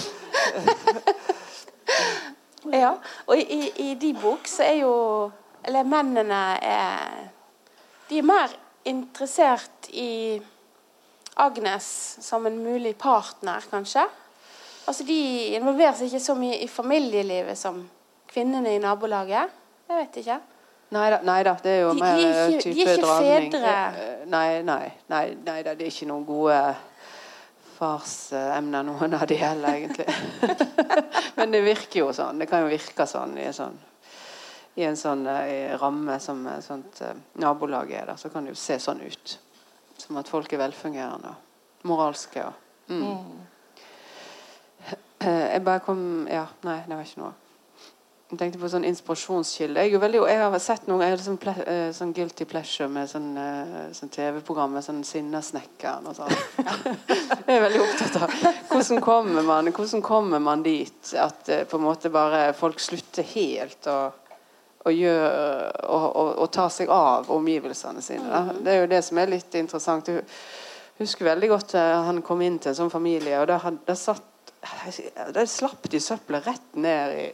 Ja, 2.74 2.96
og 3.28 3.38
i, 3.38 3.44
i, 3.46 3.92
i 3.92 3.96
de 4.02 4.10
bok 4.18 4.48
så 4.50 4.64
er 4.66 4.80
jo 4.80 4.94
Eller 5.66 5.86
mennene 5.86 6.40
er 6.66 7.30
De 8.10 8.18
er 8.18 8.26
mer 8.26 8.56
interessert 8.86 9.90
i 9.94 10.42
Agnes 11.36 11.86
som 12.22 12.46
en 12.48 12.58
mulig 12.64 12.94
partner, 12.98 13.66
kanskje. 13.70 14.06
Altså 14.88 15.04
De 15.08 15.20
involverer 15.58 15.96
seg 15.98 16.12
ikke 16.12 16.24
så 16.26 16.36
mye 16.38 16.58
i 16.62 16.68
familielivet 16.70 17.58
som 17.58 17.80
kvinnene 18.30 18.76
i 18.76 18.82
nabolaget. 18.84 19.50
Jeg 19.90 19.98
vet 20.02 20.20
ikke. 20.22 20.40
Nei 20.96 21.06
da, 21.10 21.18
nei 21.26 21.40
da, 21.44 21.54
det 21.64 21.72
er 21.72 21.80
jo 21.82 21.94
De- 21.94 22.00
de 22.00 22.04
mer 22.04 22.18
type 22.22 22.28
eh, 22.30 22.50
ikke- 22.52 22.74
de 22.74 22.82
er 22.86 22.98
ikke 22.98 23.16
fedre. 23.52 23.72
Eh, 24.04 24.26
Nei, 24.30 24.62
nei, 24.62 24.92
nei, 25.10 25.26
nei 25.46 25.62
da, 25.64 25.74
det 25.74 25.88
er 25.88 25.92
ikke 25.92 26.08
noen 26.10 26.26
gode 26.26 26.60
farsemner, 27.78 28.84
noen 28.88 29.14
av 29.18 29.26
de 29.28 29.36
heller, 29.36 29.74
egentlig. 29.82 30.06
Men 31.38 31.52
det 31.52 31.62
virker 31.66 32.00
jo 32.06 32.12
sånn. 32.16 32.40
Det 32.40 32.48
kan 32.50 32.64
jo 32.64 32.70
virke 32.72 33.08
sånn 33.10 33.36
i 33.42 33.46
en 33.50 33.54
sånn, 33.58 33.76
i 34.80 34.86
en 34.88 34.96
sånn 35.00 35.26
i 35.28 35.58
ramme 35.82 36.20
som 36.24 36.46
sånt 36.64 37.02
eh, 37.06 37.18
nabolag 37.42 37.92
er 37.92 38.06
der. 38.12 38.20
Så 38.22 38.30
kan 38.34 38.46
det 38.48 38.54
jo 38.56 38.60
se 38.62 38.78
sånn 38.84 39.02
ut. 39.06 39.36
Som 39.98 40.18
at 40.22 40.30
folk 40.32 40.52
er 40.54 40.62
velfungerende 40.66 41.34
og 41.34 41.90
moralske. 41.90 42.46
Og, 42.46 42.94
mm. 42.94 43.04
Eh, 43.04 43.52
Jeg 45.26 45.64
bare 45.66 45.82
kom 45.86 46.04
Ja, 46.32 46.46
nei, 46.68 46.80
det 46.88 46.96
var 46.98 47.04
ikke 47.08 47.22
noe. 47.24 47.34
Jeg 48.32 48.40
tenkte 48.42 48.58
på 48.60 48.68
sånn 48.74 48.88
inspirasjonskilde. 48.90 49.84
Jeg, 49.86 50.00
veldig, 50.02 50.24
jeg 50.28 50.40
har 50.42 50.56
sett 50.60 50.88
noen 50.90 51.04
jeg 51.06 51.14
har 51.14 51.22
sånn, 51.22 51.38
ple, 51.40 51.54
eh, 51.70 51.92
sånn 51.94 52.10
guilty 52.18 52.48
pleasure 52.50 52.88
med 52.90 53.08
sånn, 53.12 53.28
eh, 53.38 53.76
sånn 53.94 54.10
TV-program 54.12 54.74
med 54.74 54.84
sånn 54.84 55.04
Sinnasnekkeren 55.06 56.10
og 56.10 56.18
sånn. 56.18 56.34
jeg 57.46 57.54
er 57.54 57.62
veldig 57.68 57.84
opptatt 57.86 58.18
av 58.26 58.34
hvordan 58.72 59.04
kommer 59.06 59.46
man, 59.46 59.70
hvordan 59.72 60.02
kommer 60.04 60.42
man 60.42 60.66
dit 60.66 61.14
at 61.22 61.54
eh, 61.54 61.64
på 61.70 61.78
en 61.78 61.86
måte 61.86 62.10
bare 62.12 62.48
folk 62.58 62.82
slutter 62.82 63.24
helt 63.36 63.88
å 63.94 64.00
og, 64.86 66.12
og 66.44 66.50
ta 66.54 66.68
seg 66.70 66.92
av 66.94 67.30
omgivelsene 67.34 68.04
sine. 68.06 68.28
Da. 68.30 68.54
Det 68.62 68.74
er 68.74 68.84
jo 68.84 68.90
det 68.92 69.00
som 69.08 69.18
er 69.18 69.32
litt 69.32 69.56
interessant. 69.58 70.12
Jeg 70.12 70.26
husker 71.00 71.26
veldig 71.30 71.50
godt 71.50 71.74
eh, 71.80 71.94
han 72.10 72.22
kom 72.26 72.42
inn 72.46 72.60
til 72.62 72.70
en 72.74 72.78
sånn 72.84 72.94
familie, 72.94 73.40
og 73.42 73.48
der, 73.50 73.62
had- 73.64 73.82
der 73.88 73.98
satt 73.98 74.22
der 75.34 75.46
slapp 75.50 75.90
de 75.92 76.00
søppelet 76.02 76.48
rett 76.48 76.76
ned 76.82 77.16
i, 77.20 77.26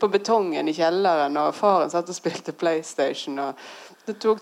på 0.00 0.08
betongen 0.08 0.68
i 0.68 0.74
kjelleren, 0.76 1.36
og 1.40 1.54
faren 1.54 1.92
satt 1.92 2.08
og 2.08 2.16
spilte 2.16 2.52
PlayStation. 2.56 3.38
og 3.38 3.54
det 4.06 4.16
tok 4.22 4.40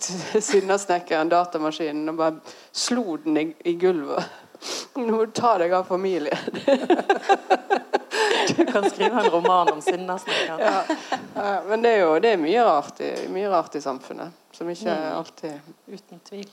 Sinnasnekkeren 0.51 1.28
datamaskinen 1.32 2.09
og 2.12 2.20
bare 2.20 2.55
slo 2.72 3.16
den 3.24 3.41
i, 3.43 3.47
i 3.68 3.74
gulvet. 3.80 4.24
Nå 4.99 5.07
må 5.07 5.24
du 5.26 5.34
ta 5.34 5.55
deg 5.61 5.72
av 5.76 5.84
familien. 5.86 6.39
Du 8.49 8.64
kan 8.66 8.91
skrive 8.91 9.20
en 9.20 9.30
roman 9.30 9.68
om 9.72 9.80
sinnasnekkeren. 9.82 10.61
Ja. 10.61 10.82
Ja, 11.34 11.61
Men 11.68 11.82
det 11.82 11.91
er 11.95 12.01
jo 12.01 12.18
det 12.22 12.32
er 12.34 12.41
mye 12.43 12.64
rart 12.64 13.01
i, 13.05 13.12
mye 13.30 13.51
rart 13.53 13.76
i 13.78 13.82
samfunnet. 13.84 14.34
Som 14.57 14.70
ikke 14.72 14.95
alltid 15.12 15.61
Uten 15.86 16.22
tvil. 16.26 16.49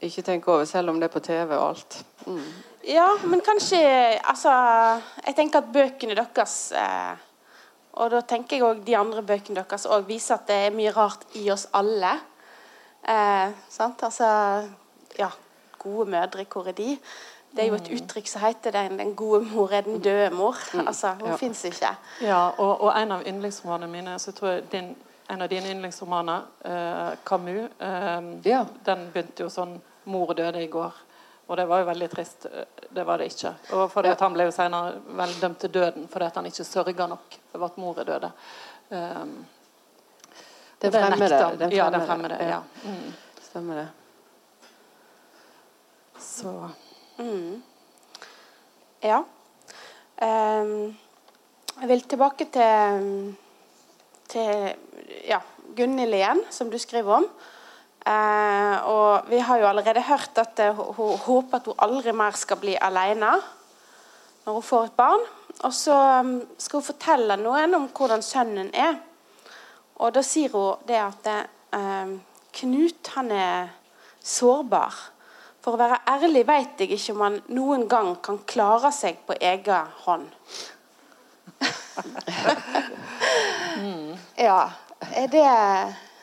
ikke 0.00 0.22
tenker 0.22 0.52
over, 0.52 0.64
selv 0.64 0.92
om 0.92 1.00
det 1.00 1.08
er 1.08 1.14
på 1.14 1.24
TV 1.24 1.56
og 1.56 1.64
alt. 1.70 2.04
Mm. 2.26 2.44
Ja, 2.88 3.08
men 3.24 3.40
kanskje 3.44 3.78
Altså, 4.24 4.50
jeg 5.26 5.36
tenker 5.36 5.60
at 5.60 5.72
bøkene 5.72 6.14
deres 6.16 6.72
eh, 6.72 7.16
Og 7.92 8.10
da 8.14 8.20
tenker 8.24 8.56
jeg 8.56 8.64
òg 8.64 8.84
de 8.86 8.96
andre 8.96 9.22
bøkene 9.22 9.60
deres 9.60 9.84
òg 9.86 10.06
viser 10.08 10.38
at 10.38 10.46
det 10.48 10.56
er 10.68 10.76
mye 10.76 10.92
rart 10.96 11.24
i 11.36 11.48
oss 11.50 11.66
alle. 11.76 12.14
Eh, 13.08 13.50
sant? 13.68 14.02
Altså 14.06 14.28
Ja, 15.18 15.28
gode 15.78 16.06
mødre, 16.10 16.44
hvor 16.52 16.68
er 16.68 16.72
de? 16.78 16.98
Det 17.56 17.64
er 17.64 17.68
jo 17.70 17.74
et 17.78 17.88
uttrykk 17.96 18.28
som 18.28 18.42
heter 18.44 18.70
den, 18.70 18.98
'den 18.98 19.14
gode 19.16 19.40
mor 19.50 19.72
er 19.72 19.80
den 19.80 20.00
døde 20.04 20.30
mor'. 20.30 20.58
Altså, 20.86 21.14
hun 21.20 21.28
Ja. 21.30 21.36
fins 21.36 21.64
ikke. 21.64 21.96
Ja, 22.20 22.48
og, 22.58 22.80
og 22.80 23.02
en 23.02 23.12
av 23.12 23.22
yndlingsromanene 23.26 23.90
mine 23.92 24.18
så 24.18 24.32
tror 24.32 24.48
jeg 24.48 24.72
din, 24.72 24.96
En 25.30 25.42
av 25.42 25.48
dine 25.48 25.68
yndlingsromaner, 25.70 26.40
eh, 26.64 27.16
'Camus', 27.24 27.70
eh, 27.80 28.22
Ja. 28.44 28.64
den 28.86 29.10
begynte 29.14 29.42
jo 29.42 29.48
sånn 29.48 29.80
'Mor 30.04 30.32
døde 30.32 30.62
i 30.64 30.66
går'. 30.66 30.92
Og 31.48 31.56
det 31.56 31.64
var 31.68 31.80
jo 31.80 31.86
veldig 31.88 32.08
trist. 32.12 32.46
Eh, 32.46 32.64
Det 32.94 33.04
var 33.04 33.18
det 33.18 33.26
ikke. 33.32 33.54
Og 33.76 33.90
fordi 33.92 34.08
at 34.08 34.20
Han 34.20 34.32
ble 34.32 34.44
jo 34.48 34.50
senere 34.50 35.00
vel 35.16 35.32
dømt 35.40 35.58
til 35.60 35.70
døden 35.70 36.08
fordi 36.08 36.24
at 36.24 36.34
han 36.34 36.46
ikke 36.46 36.64
sørga 36.64 37.06
nok 37.06 37.36
for 37.52 37.64
at 37.64 37.76
mor 37.78 37.94
døde. 38.04 38.30
Um, 38.90 39.46
Den 40.80 40.94
og 40.94 41.18
det. 41.18 41.58
Den 41.58 41.70
Ja, 41.72 41.90
den 41.90 42.06
fremmede, 42.06 42.38
det. 42.38 42.46
ja. 42.48 42.48
Ja. 42.48 42.60
Mm. 42.84 43.12
Stemmer 43.42 43.74
det. 43.74 43.88
Så 46.18 46.70
Mm. 47.18 47.62
Ja. 49.02 49.18
Um, 50.22 50.96
jeg 51.80 51.88
vil 51.88 52.00
tilbake 52.00 52.44
til, 52.52 53.36
til 54.28 54.74
ja, 55.28 55.38
Gunhild 55.76 56.14
igjen, 56.14 56.44
som 56.50 56.70
du 56.70 56.78
skriver 56.78 57.16
om. 57.16 57.26
Eh, 58.08 58.76
og 58.88 59.28
vi 59.28 59.38
har 59.44 59.58
jo 59.60 59.66
allerede 59.68 60.00
hørt 60.08 60.38
at 60.40 60.60
eh, 60.64 60.74
hun, 60.74 60.94
hun 60.96 61.18
håper 61.26 61.58
at 61.58 61.66
hun 61.68 61.80
aldri 61.84 62.14
mer 62.16 62.36
skal 62.40 62.60
bli 62.60 62.76
alene 62.80 63.34
når 64.46 64.52
hun 64.56 64.64
får 64.64 64.84
et 64.88 64.96
barn. 64.96 65.26
Og 65.66 65.74
så 65.74 65.96
um, 66.22 66.40
skal 66.56 66.78
hun 66.78 66.86
fortelle 66.86 67.36
noen 67.40 67.74
om 67.76 67.88
hvordan 67.92 68.22
sønnen 68.24 68.70
er. 68.72 68.96
Og 69.98 70.14
da 70.14 70.22
sier 70.24 70.54
hun 70.54 70.80
det 70.88 71.00
at 71.02 71.30
eh, 71.34 72.16
Knut 72.58 73.10
han 73.14 73.28
er 73.30 73.68
sårbar. 74.24 74.94
For 75.62 75.76
å 75.76 75.78
være 75.78 76.00
ærlig 76.08 76.46
vet 76.48 76.80
jeg 76.80 76.96
ikke 76.96 77.12
om 77.12 77.20
han 77.26 77.36
noen 77.52 77.84
gang 77.90 78.14
kan 78.24 78.40
klare 78.48 78.90
seg 78.94 79.20
på 79.28 79.36
egen 79.36 79.92
hånd. 80.06 80.26
Ja. 84.48 84.70
Er 85.14 85.26
det 85.30 85.44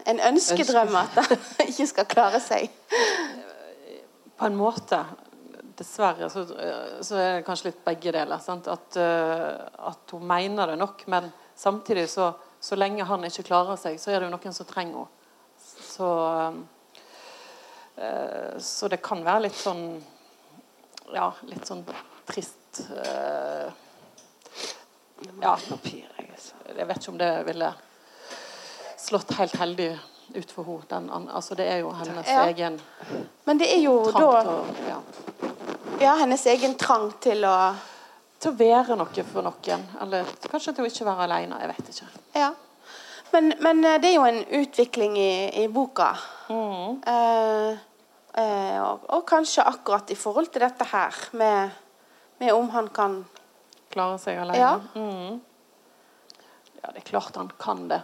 en 0.05 0.19
ønskedrøm 0.31 0.95
at 0.99 1.17
han 1.17 1.37
ikke 1.69 1.87
skal 1.89 2.09
klare 2.09 2.41
seg? 2.43 2.69
på 4.35 4.49
en 4.49 4.57
måte 4.59 4.99
Dessverre 5.75 6.29
så, 6.31 6.45
så 7.03 7.17
er 7.19 7.33
det 7.35 7.45
kanskje 7.47 7.67
litt 7.67 7.81
begge 7.83 8.13
deler. 8.15 8.39
Sant? 8.39 8.69
At, 8.71 8.95
eh, 8.95 9.57
at 9.89 10.13
hun 10.15 10.23
mener 10.23 10.71
det 10.71 10.77
nok, 10.79 11.01
men 11.11 11.27
samtidig 11.51 12.05
så, 12.13 12.29
så 12.63 12.77
lenge 12.79 13.03
han 13.03 13.27
ikke 13.27 13.43
klarer 13.49 13.75
seg, 13.79 13.97
så 13.99 14.13
er 14.13 14.21
det 14.21 14.29
jo 14.29 14.37
noen 14.37 14.55
som 14.55 14.69
trenger 14.69 15.01
henne. 15.01 15.11
Så, 15.65 16.07
eh, 17.99 18.55
så 18.63 18.87
det 18.91 19.01
kan 19.03 19.23
være 19.25 19.47
litt 19.47 19.57
sånn 19.59 19.83
Ja, 21.15 21.29
litt 21.47 21.67
sånn 21.67 21.83
trist 22.27 22.81
eh, 22.95 23.67
Ja, 25.41 25.53
Papir, 25.55 26.07
jeg 26.19 26.87
vet 26.87 26.99
ikke 26.99 27.13
om 27.13 27.19
det 27.19 27.31
ville 27.47 27.71
slått 29.05 29.33
helt 29.39 29.55
heldig 29.61 29.89
ut 30.35 30.51
for 30.51 30.83
henne. 30.89 31.19
Altså, 31.31 31.55
det 31.55 31.67
er 31.69 31.83
jo 31.83 31.91
hennes 31.93 32.27
Ja. 32.27 32.45
egen 32.49 32.79
Men 33.45 33.59
det 33.59 33.69
er 33.73 33.81
jo 33.83 33.99
trang 34.11 34.21
da 34.21 34.41
til 34.41 34.51
å 34.51 34.89
ja. 34.89 35.01
ja, 36.01 36.15
hennes 36.23 36.45
egen 36.45 36.75
trang 36.75 37.11
til 37.21 37.45
å 37.45 37.57
til 38.39 38.51
å 38.51 38.57
være 38.59 38.95
noe 38.99 39.23
for 39.25 39.45
noen. 39.45 39.83
Eller 40.01 40.27
kanskje 40.51 40.75
til 40.75 40.85
å 40.85 40.89
ikke 40.89 41.07
være 41.07 41.27
alene. 41.27 41.59
Jeg 41.61 41.71
vet 41.71 41.91
ikke. 41.93 42.07
Ja. 42.35 42.51
Men, 43.33 43.53
men 43.63 43.83
eh, 43.83 43.97
det 44.01 44.11
er 44.11 44.15
jo 44.19 44.27
en 44.27 44.43
utvikling 44.61 45.17
i, 45.17 45.63
i 45.63 45.67
boka. 45.71 46.11
Eh, 46.49 47.71
eh, 48.41 48.77
og, 48.83 49.07
og 49.09 49.25
kanskje 49.27 49.65
akkurat 49.65 50.11
i 50.11 50.19
forhold 50.19 50.51
til 50.53 50.65
dette 50.65 50.87
her, 50.91 51.15
med, 51.33 51.73
med 52.43 52.53
om 52.53 52.69
han 52.75 52.91
kan 52.93 53.23
Klare 53.95 54.17
seg 54.19 54.41
alene. 54.41 54.59
Ja. 54.59 54.73
Mm. 54.99 55.37
ja, 56.81 56.89
det 56.91 56.99
er 56.99 57.05
klart 57.07 57.37
han 57.39 57.51
kan 57.61 57.85
det. 57.87 58.01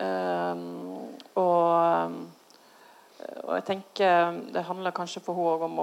Ehm, 0.00 1.16
og, 1.36 2.14
og 3.42 3.52
jeg 3.56 3.64
tenker 3.68 4.38
det 4.54 4.64
handler 4.68 4.94
kanskje 4.96 5.22
for 5.24 5.36
henne 5.36 5.68
om 5.68 5.82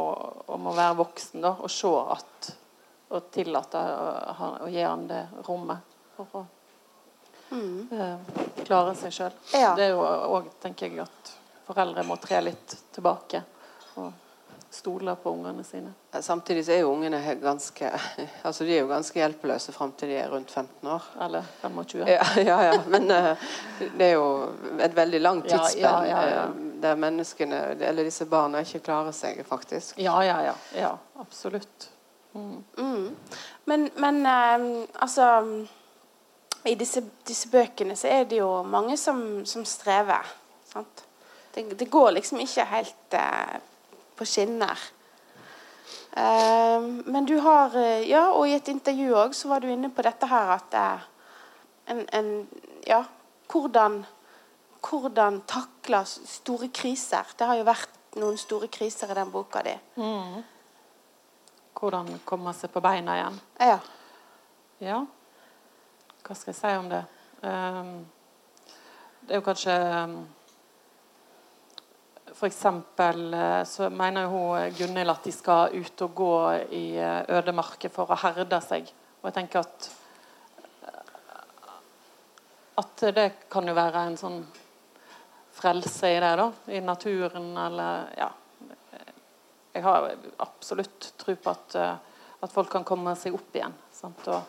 om 0.56 0.72
å 0.72 0.76
være 0.78 0.98
voksen 1.00 1.46
da, 1.46 1.54
og 1.60 1.72
se 1.74 1.92
at 2.16 2.54
og 3.10 3.30
tillate 3.34 3.80
å, 3.82 4.68
gi 4.70 4.82
han 4.86 5.08
det 5.10 5.24
rommet 5.48 5.98
for 6.14 6.36
å 6.38 6.42
eh, 7.50 8.34
klare 8.66 8.94
seg 8.98 9.16
sjøl. 9.16 9.38
Ja. 9.58 9.74
Det 9.78 9.88
er 9.88 9.96
jo 9.96 10.04
òg, 10.06 10.52
tenker 10.62 10.92
jeg, 10.92 11.06
at 11.08 11.32
foreldre 11.66 12.06
må 12.06 12.20
tre 12.22 12.42
litt 12.46 12.76
tilbake 12.94 13.42
og 13.98 14.29
stole 14.70 15.16
på 15.16 15.30
ungene 15.30 15.64
sine. 15.64 15.94
Samtidig 16.22 16.66
så 16.66 16.72
er 16.72 16.80
jo 16.84 16.92
ungene 16.94 17.36
ganske 17.42 17.90
altså 18.48 18.64
de 18.64 18.76
er 18.76 18.84
jo 18.84 18.90
ganske 18.90 19.20
hjelpeløse 19.20 19.74
fram 19.74 19.92
til 19.98 20.12
de 20.12 20.18
er 20.22 20.30
rundt 20.30 20.52
15 20.52 20.88
år. 20.88 21.08
Eller 21.26 21.46
25. 21.62 22.08
Ja, 22.08 22.26
ja, 22.52 22.58
ja. 22.68 22.82
men 22.88 23.12
eh, 23.12 23.48
det 23.98 24.10
er 24.12 24.14
jo 24.14 24.28
et 24.80 24.96
veldig 24.96 25.22
langt 25.22 25.50
tidsspenn 25.50 25.84
ja, 25.84 26.04
ja, 26.06 26.26
ja. 26.30 26.44
eh, 26.44 26.66
der 26.82 27.00
menneskene, 27.02 27.62
eller 27.80 28.08
disse 28.08 28.26
barna 28.30 28.62
ikke 28.64 28.84
klarer 28.86 29.16
seg, 29.16 29.42
faktisk. 29.48 29.98
Ja, 30.00 30.20
ja, 30.24 30.38
ja. 30.52 30.56
ja 30.78 30.94
absolutt. 31.20 31.90
Mm. 32.34 32.64
Mm. 32.78 33.16
Men, 33.66 33.90
men 33.98 34.26
eh, 34.26 34.86
altså 34.94 35.32
I 36.66 36.76
disse, 36.76 37.02
disse 37.28 37.50
bøkene 37.50 37.96
så 37.98 38.12
er 38.12 38.30
det 38.30 38.44
jo 38.44 38.52
mange 38.64 38.98
som, 38.98 39.46
som 39.46 39.66
strever. 39.66 40.30
Sant? 40.70 41.06
Det, 41.56 41.66
det 41.80 41.90
går 41.90 42.12
liksom 42.20 42.40
ikke 42.44 42.68
helt 42.70 43.18
eh, 43.18 43.58
på 44.20 44.28
skinner. 44.28 44.86
Eh, 46.12 46.88
men 47.08 47.28
du 47.30 47.38
har 47.46 47.76
eh, 47.80 48.06
Ja, 48.10 48.28
og 48.36 48.48
i 48.50 48.58
et 48.58 48.72
intervju 48.72 49.16
òg 49.16 49.36
så 49.38 49.52
var 49.54 49.64
du 49.64 49.72
inne 49.72 49.92
på 49.94 50.04
dette 50.06 50.28
her 50.28 50.56
at 50.60 50.80
en, 51.90 52.06
en 52.14 52.32
Ja, 52.88 53.04
hvordan 53.50 54.04
hvordan 54.80 55.42
takle 55.48 56.04
store 56.06 56.70
kriser. 56.74 57.28
Det 57.38 57.48
har 57.48 57.60
jo 57.60 57.68
vært 57.68 58.16
noen 58.20 58.38
store 58.40 58.70
kriser 58.72 59.12
i 59.12 59.18
den 59.18 59.32
boka 59.32 59.62
di. 59.66 59.76
Mm. 60.00 60.40
Hvordan 61.80 62.20
komme 62.28 62.54
seg 62.56 62.72
på 62.74 62.82
beina 62.84 63.16
igjen. 63.18 63.40
Ja. 63.60 63.80
Ja, 64.80 65.00
hva 66.24 66.36
skal 66.36 66.54
jeg 66.54 66.60
si 66.60 66.74
om 66.80 66.88
det? 66.92 67.02
Um, 67.44 68.06
det 69.28 69.36
er 69.36 69.42
jo 69.42 69.46
kanskje 69.46 69.76
eksempel 72.48 73.34
eh, 73.34 73.64
så 73.68 73.90
mener 73.90 74.30
hun 74.32 74.72
Gunhild 74.78 75.12
at 75.12 75.26
de 75.28 75.32
skal 75.36 75.76
ut 75.76 76.04
og 76.06 76.14
gå 76.16 76.36
i 76.78 76.84
eh, 76.96 77.24
ødemarket 77.36 77.92
for 77.92 78.12
å 78.12 78.20
herde 78.22 78.62
seg. 78.64 78.88
Og 79.20 79.28
jeg 79.28 79.40
tenker 79.42 79.66
at 79.66 79.90
at 82.80 83.02
det 83.12 83.32
kan 83.52 83.68
jo 83.68 83.74
være 83.76 84.06
en 84.08 84.16
sånn 84.16 84.38
frelse 85.52 86.08
i 86.08 86.20
det, 86.24 86.36
da. 86.40 86.46
I 86.72 86.80
naturen 86.80 87.58
eller 87.58 88.14
Ja. 88.18 88.30
Jeg 89.74 89.84
har 89.84 90.08
absolutt 90.42 91.14
tro 91.18 91.36
på 91.36 91.52
at, 91.52 91.76
eh, 91.76 91.96
at 92.42 92.52
folk 92.52 92.72
kan 92.72 92.84
komme 92.84 93.16
seg 93.16 93.36
opp 93.36 93.56
igjen. 93.56 93.76
Sant? 93.92 94.28
Og 94.28 94.42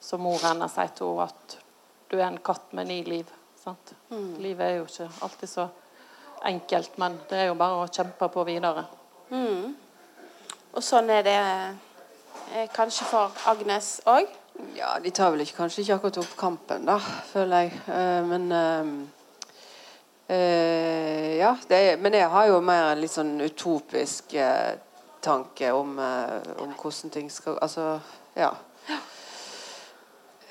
som 0.00 0.20
mor 0.20 0.40
hennes 0.42 0.72
sier 0.72 0.90
til 0.96 1.12
henne 1.12 1.28
at 1.28 1.58
du 2.10 2.16
er 2.18 2.26
en 2.26 2.38
katt 2.38 2.72
med 2.72 2.88
ni 2.88 3.02
liv. 3.04 3.30
Sant? 3.56 3.94
Livet 4.42 4.66
er 4.66 4.76
jo 4.78 4.88
ikke 4.88 5.08
alltid 5.22 5.48
så 5.48 5.68
enkelt, 6.46 6.98
men 6.98 7.18
det 7.30 7.38
er 7.38 7.50
jo 7.50 7.58
bare 7.58 7.82
å 7.82 7.90
kjempe 7.90 8.28
på 8.32 8.44
videre. 8.48 8.84
Mm. 9.30 9.74
Og 10.74 10.82
sånn 10.84 11.10
er 11.14 11.22
det 11.26 11.36
eh, 11.40 12.66
kanskje 12.74 13.06
for 13.08 13.44
Agnes 13.50 13.96
òg. 14.10 14.30
Ja, 14.76 14.94
de 15.02 15.10
tar 15.14 15.32
vel 15.34 15.42
ikke, 15.44 15.56
kanskje 15.62 15.82
ikke 15.82 15.98
akkurat 15.98 16.20
opp 16.22 16.34
kampen, 16.38 16.86
da, 16.86 16.98
føler 17.32 17.66
jeg. 17.66 17.78
Eh, 17.90 18.20
men 18.30 18.50
eh, 18.60 18.92
eh, 20.36 21.30
Ja, 21.40 21.56
det 21.68 21.80
men 22.00 22.14
jeg 22.14 22.30
har 22.30 22.46
jo 22.48 22.60
mer 22.64 22.92
en 22.92 23.00
litt 23.02 23.12
sånn 23.12 23.34
utopisk 23.42 24.36
tanke 25.24 25.72
om, 25.74 25.98
om 25.98 26.76
hvordan 26.78 27.10
ting 27.12 27.26
skal 27.32 27.58
Altså, 27.64 27.98
ja. 28.36 28.52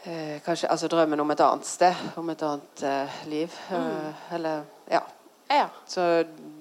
Eh, 0.06 0.42
kanskje 0.44 0.68
altså 0.68 0.88
drømmen 0.92 1.20
om 1.20 1.32
et 1.32 1.40
annet 1.40 1.66
sted, 1.66 1.96
om 2.20 2.30
et 2.30 2.42
annet 2.44 2.82
eh, 2.84 3.20
liv. 3.32 3.54
Eh, 3.72 4.34
eller 4.36 4.66
Ja. 5.50 5.68
Så 5.88 6.02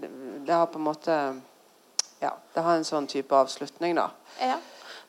det, 0.01 0.11
det 0.47 0.53
har 0.53 0.66
på 0.66 0.80
en 0.80 0.89
måte 0.89 1.16
Ja, 2.22 2.37
det 2.55 2.62
har 2.62 2.78
en 2.78 2.87
sånn 2.87 3.09
type 3.11 3.35
avslutning, 3.35 3.97
da. 3.99 4.11
ja. 4.41 4.59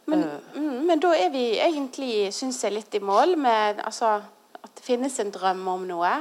Men, 0.06 0.24
uh, 0.24 0.62
men 0.84 1.00
da 1.00 1.14
er 1.16 1.30
vi 1.32 1.44
egentlig, 1.64 2.34
syns 2.36 2.58
jeg, 2.64 2.74
litt 2.76 2.96
i 2.98 3.00
mål 3.00 3.38
med 3.40 3.80
altså, 3.86 4.18
at 4.60 4.72
det 4.76 4.84
finnes 4.84 5.16
en 5.22 5.32
drøm 5.32 5.62
om 5.68 5.86
noe. 5.88 6.14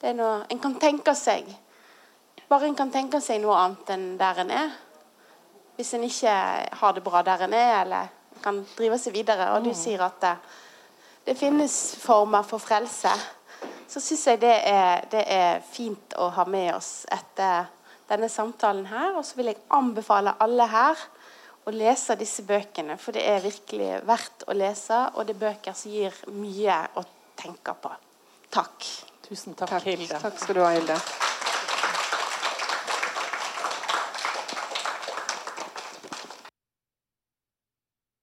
Det 0.00 0.12
er 0.12 0.18
noe 0.18 0.44
En 0.52 0.60
kan 0.60 0.76
tenke 0.78 1.14
seg 1.16 1.48
Bare 2.48 2.68
en 2.68 2.76
kan 2.76 2.90
tenke 2.92 3.18
seg 3.24 3.40
noe 3.42 3.56
annet 3.56 3.90
enn 3.94 4.04
der 4.20 4.40
en 4.42 4.50
er. 4.52 4.74
Hvis 5.78 5.94
en 5.96 6.04
ikke 6.06 6.34
har 6.78 6.92
det 6.94 7.02
bra 7.02 7.22
der 7.24 7.46
en 7.46 7.54
er, 7.56 7.70
eller 7.80 8.10
kan 8.44 8.60
drive 8.76 8.98
seg 9.00 9.14
videre. 9.16 9.48
Og 9.56 9.64
du 9.64 9.72
sier 9.74 10.04
at 10.04 10.20
det, 10.22 10.34
det 11.24 11.38
finnes 11.40 11.72
former 12.02 12.44
for 12.46 12.62
frelse. 12.62 13.10
Så 13.94 14.00
syns 14.02 14.24
jeg 14.26 14.40
det 14.42 14.54
er, 14.66 15.04
det 15.06 15.20
er 15.30 15.60
fint 15.62 16.16
å 16.18 16.26
ha 16.34 16.42
med 16.50 16.72
oss 16.74 17.04
etter 17.14 17.68
denne 18.08 18.26
samtalen 18.26 18.88
her. 18.90 19.12
Og 19.14 19.22
så 19.22 19.38
vil 19.38 19.52
jeg 19.52 19.60
anbefale 19.70 20.32
alle 20.42 20.66
her 20.66 21.04
å 21.62 21.70
lese 21.70 22.16
disse 22.18 22.42
bøkene, 22.42 22.96
for 22.98 23.14
det 23.14 23.22
er 23.22 23.44
virkelig 23.44 24.00
verdt 24.02 24.42
å 24.50 24.56
lese. 24.58 24.98
Og 25.14 25.28
det 25.28 25.36
er 25.36 25.44
bøker 25.44 25.78
som 25.78 25.94
gir 25.94 26.18
mye 26.34 26.80
å 26.98 27.06
tenke 27.38 27.76
på. 27.86 27.94
Takk. 28.58 28.90
Tusen 29.28 29.54
takk, 29.54 29.76
Takk, 29.76 29.86
Hilde. 29.86 30.18
Takk 30.26 30.42
skal 30.42 30.58
du 30.58 30.64
ha, 30.66 30.74
Hilde. 30.74 30.98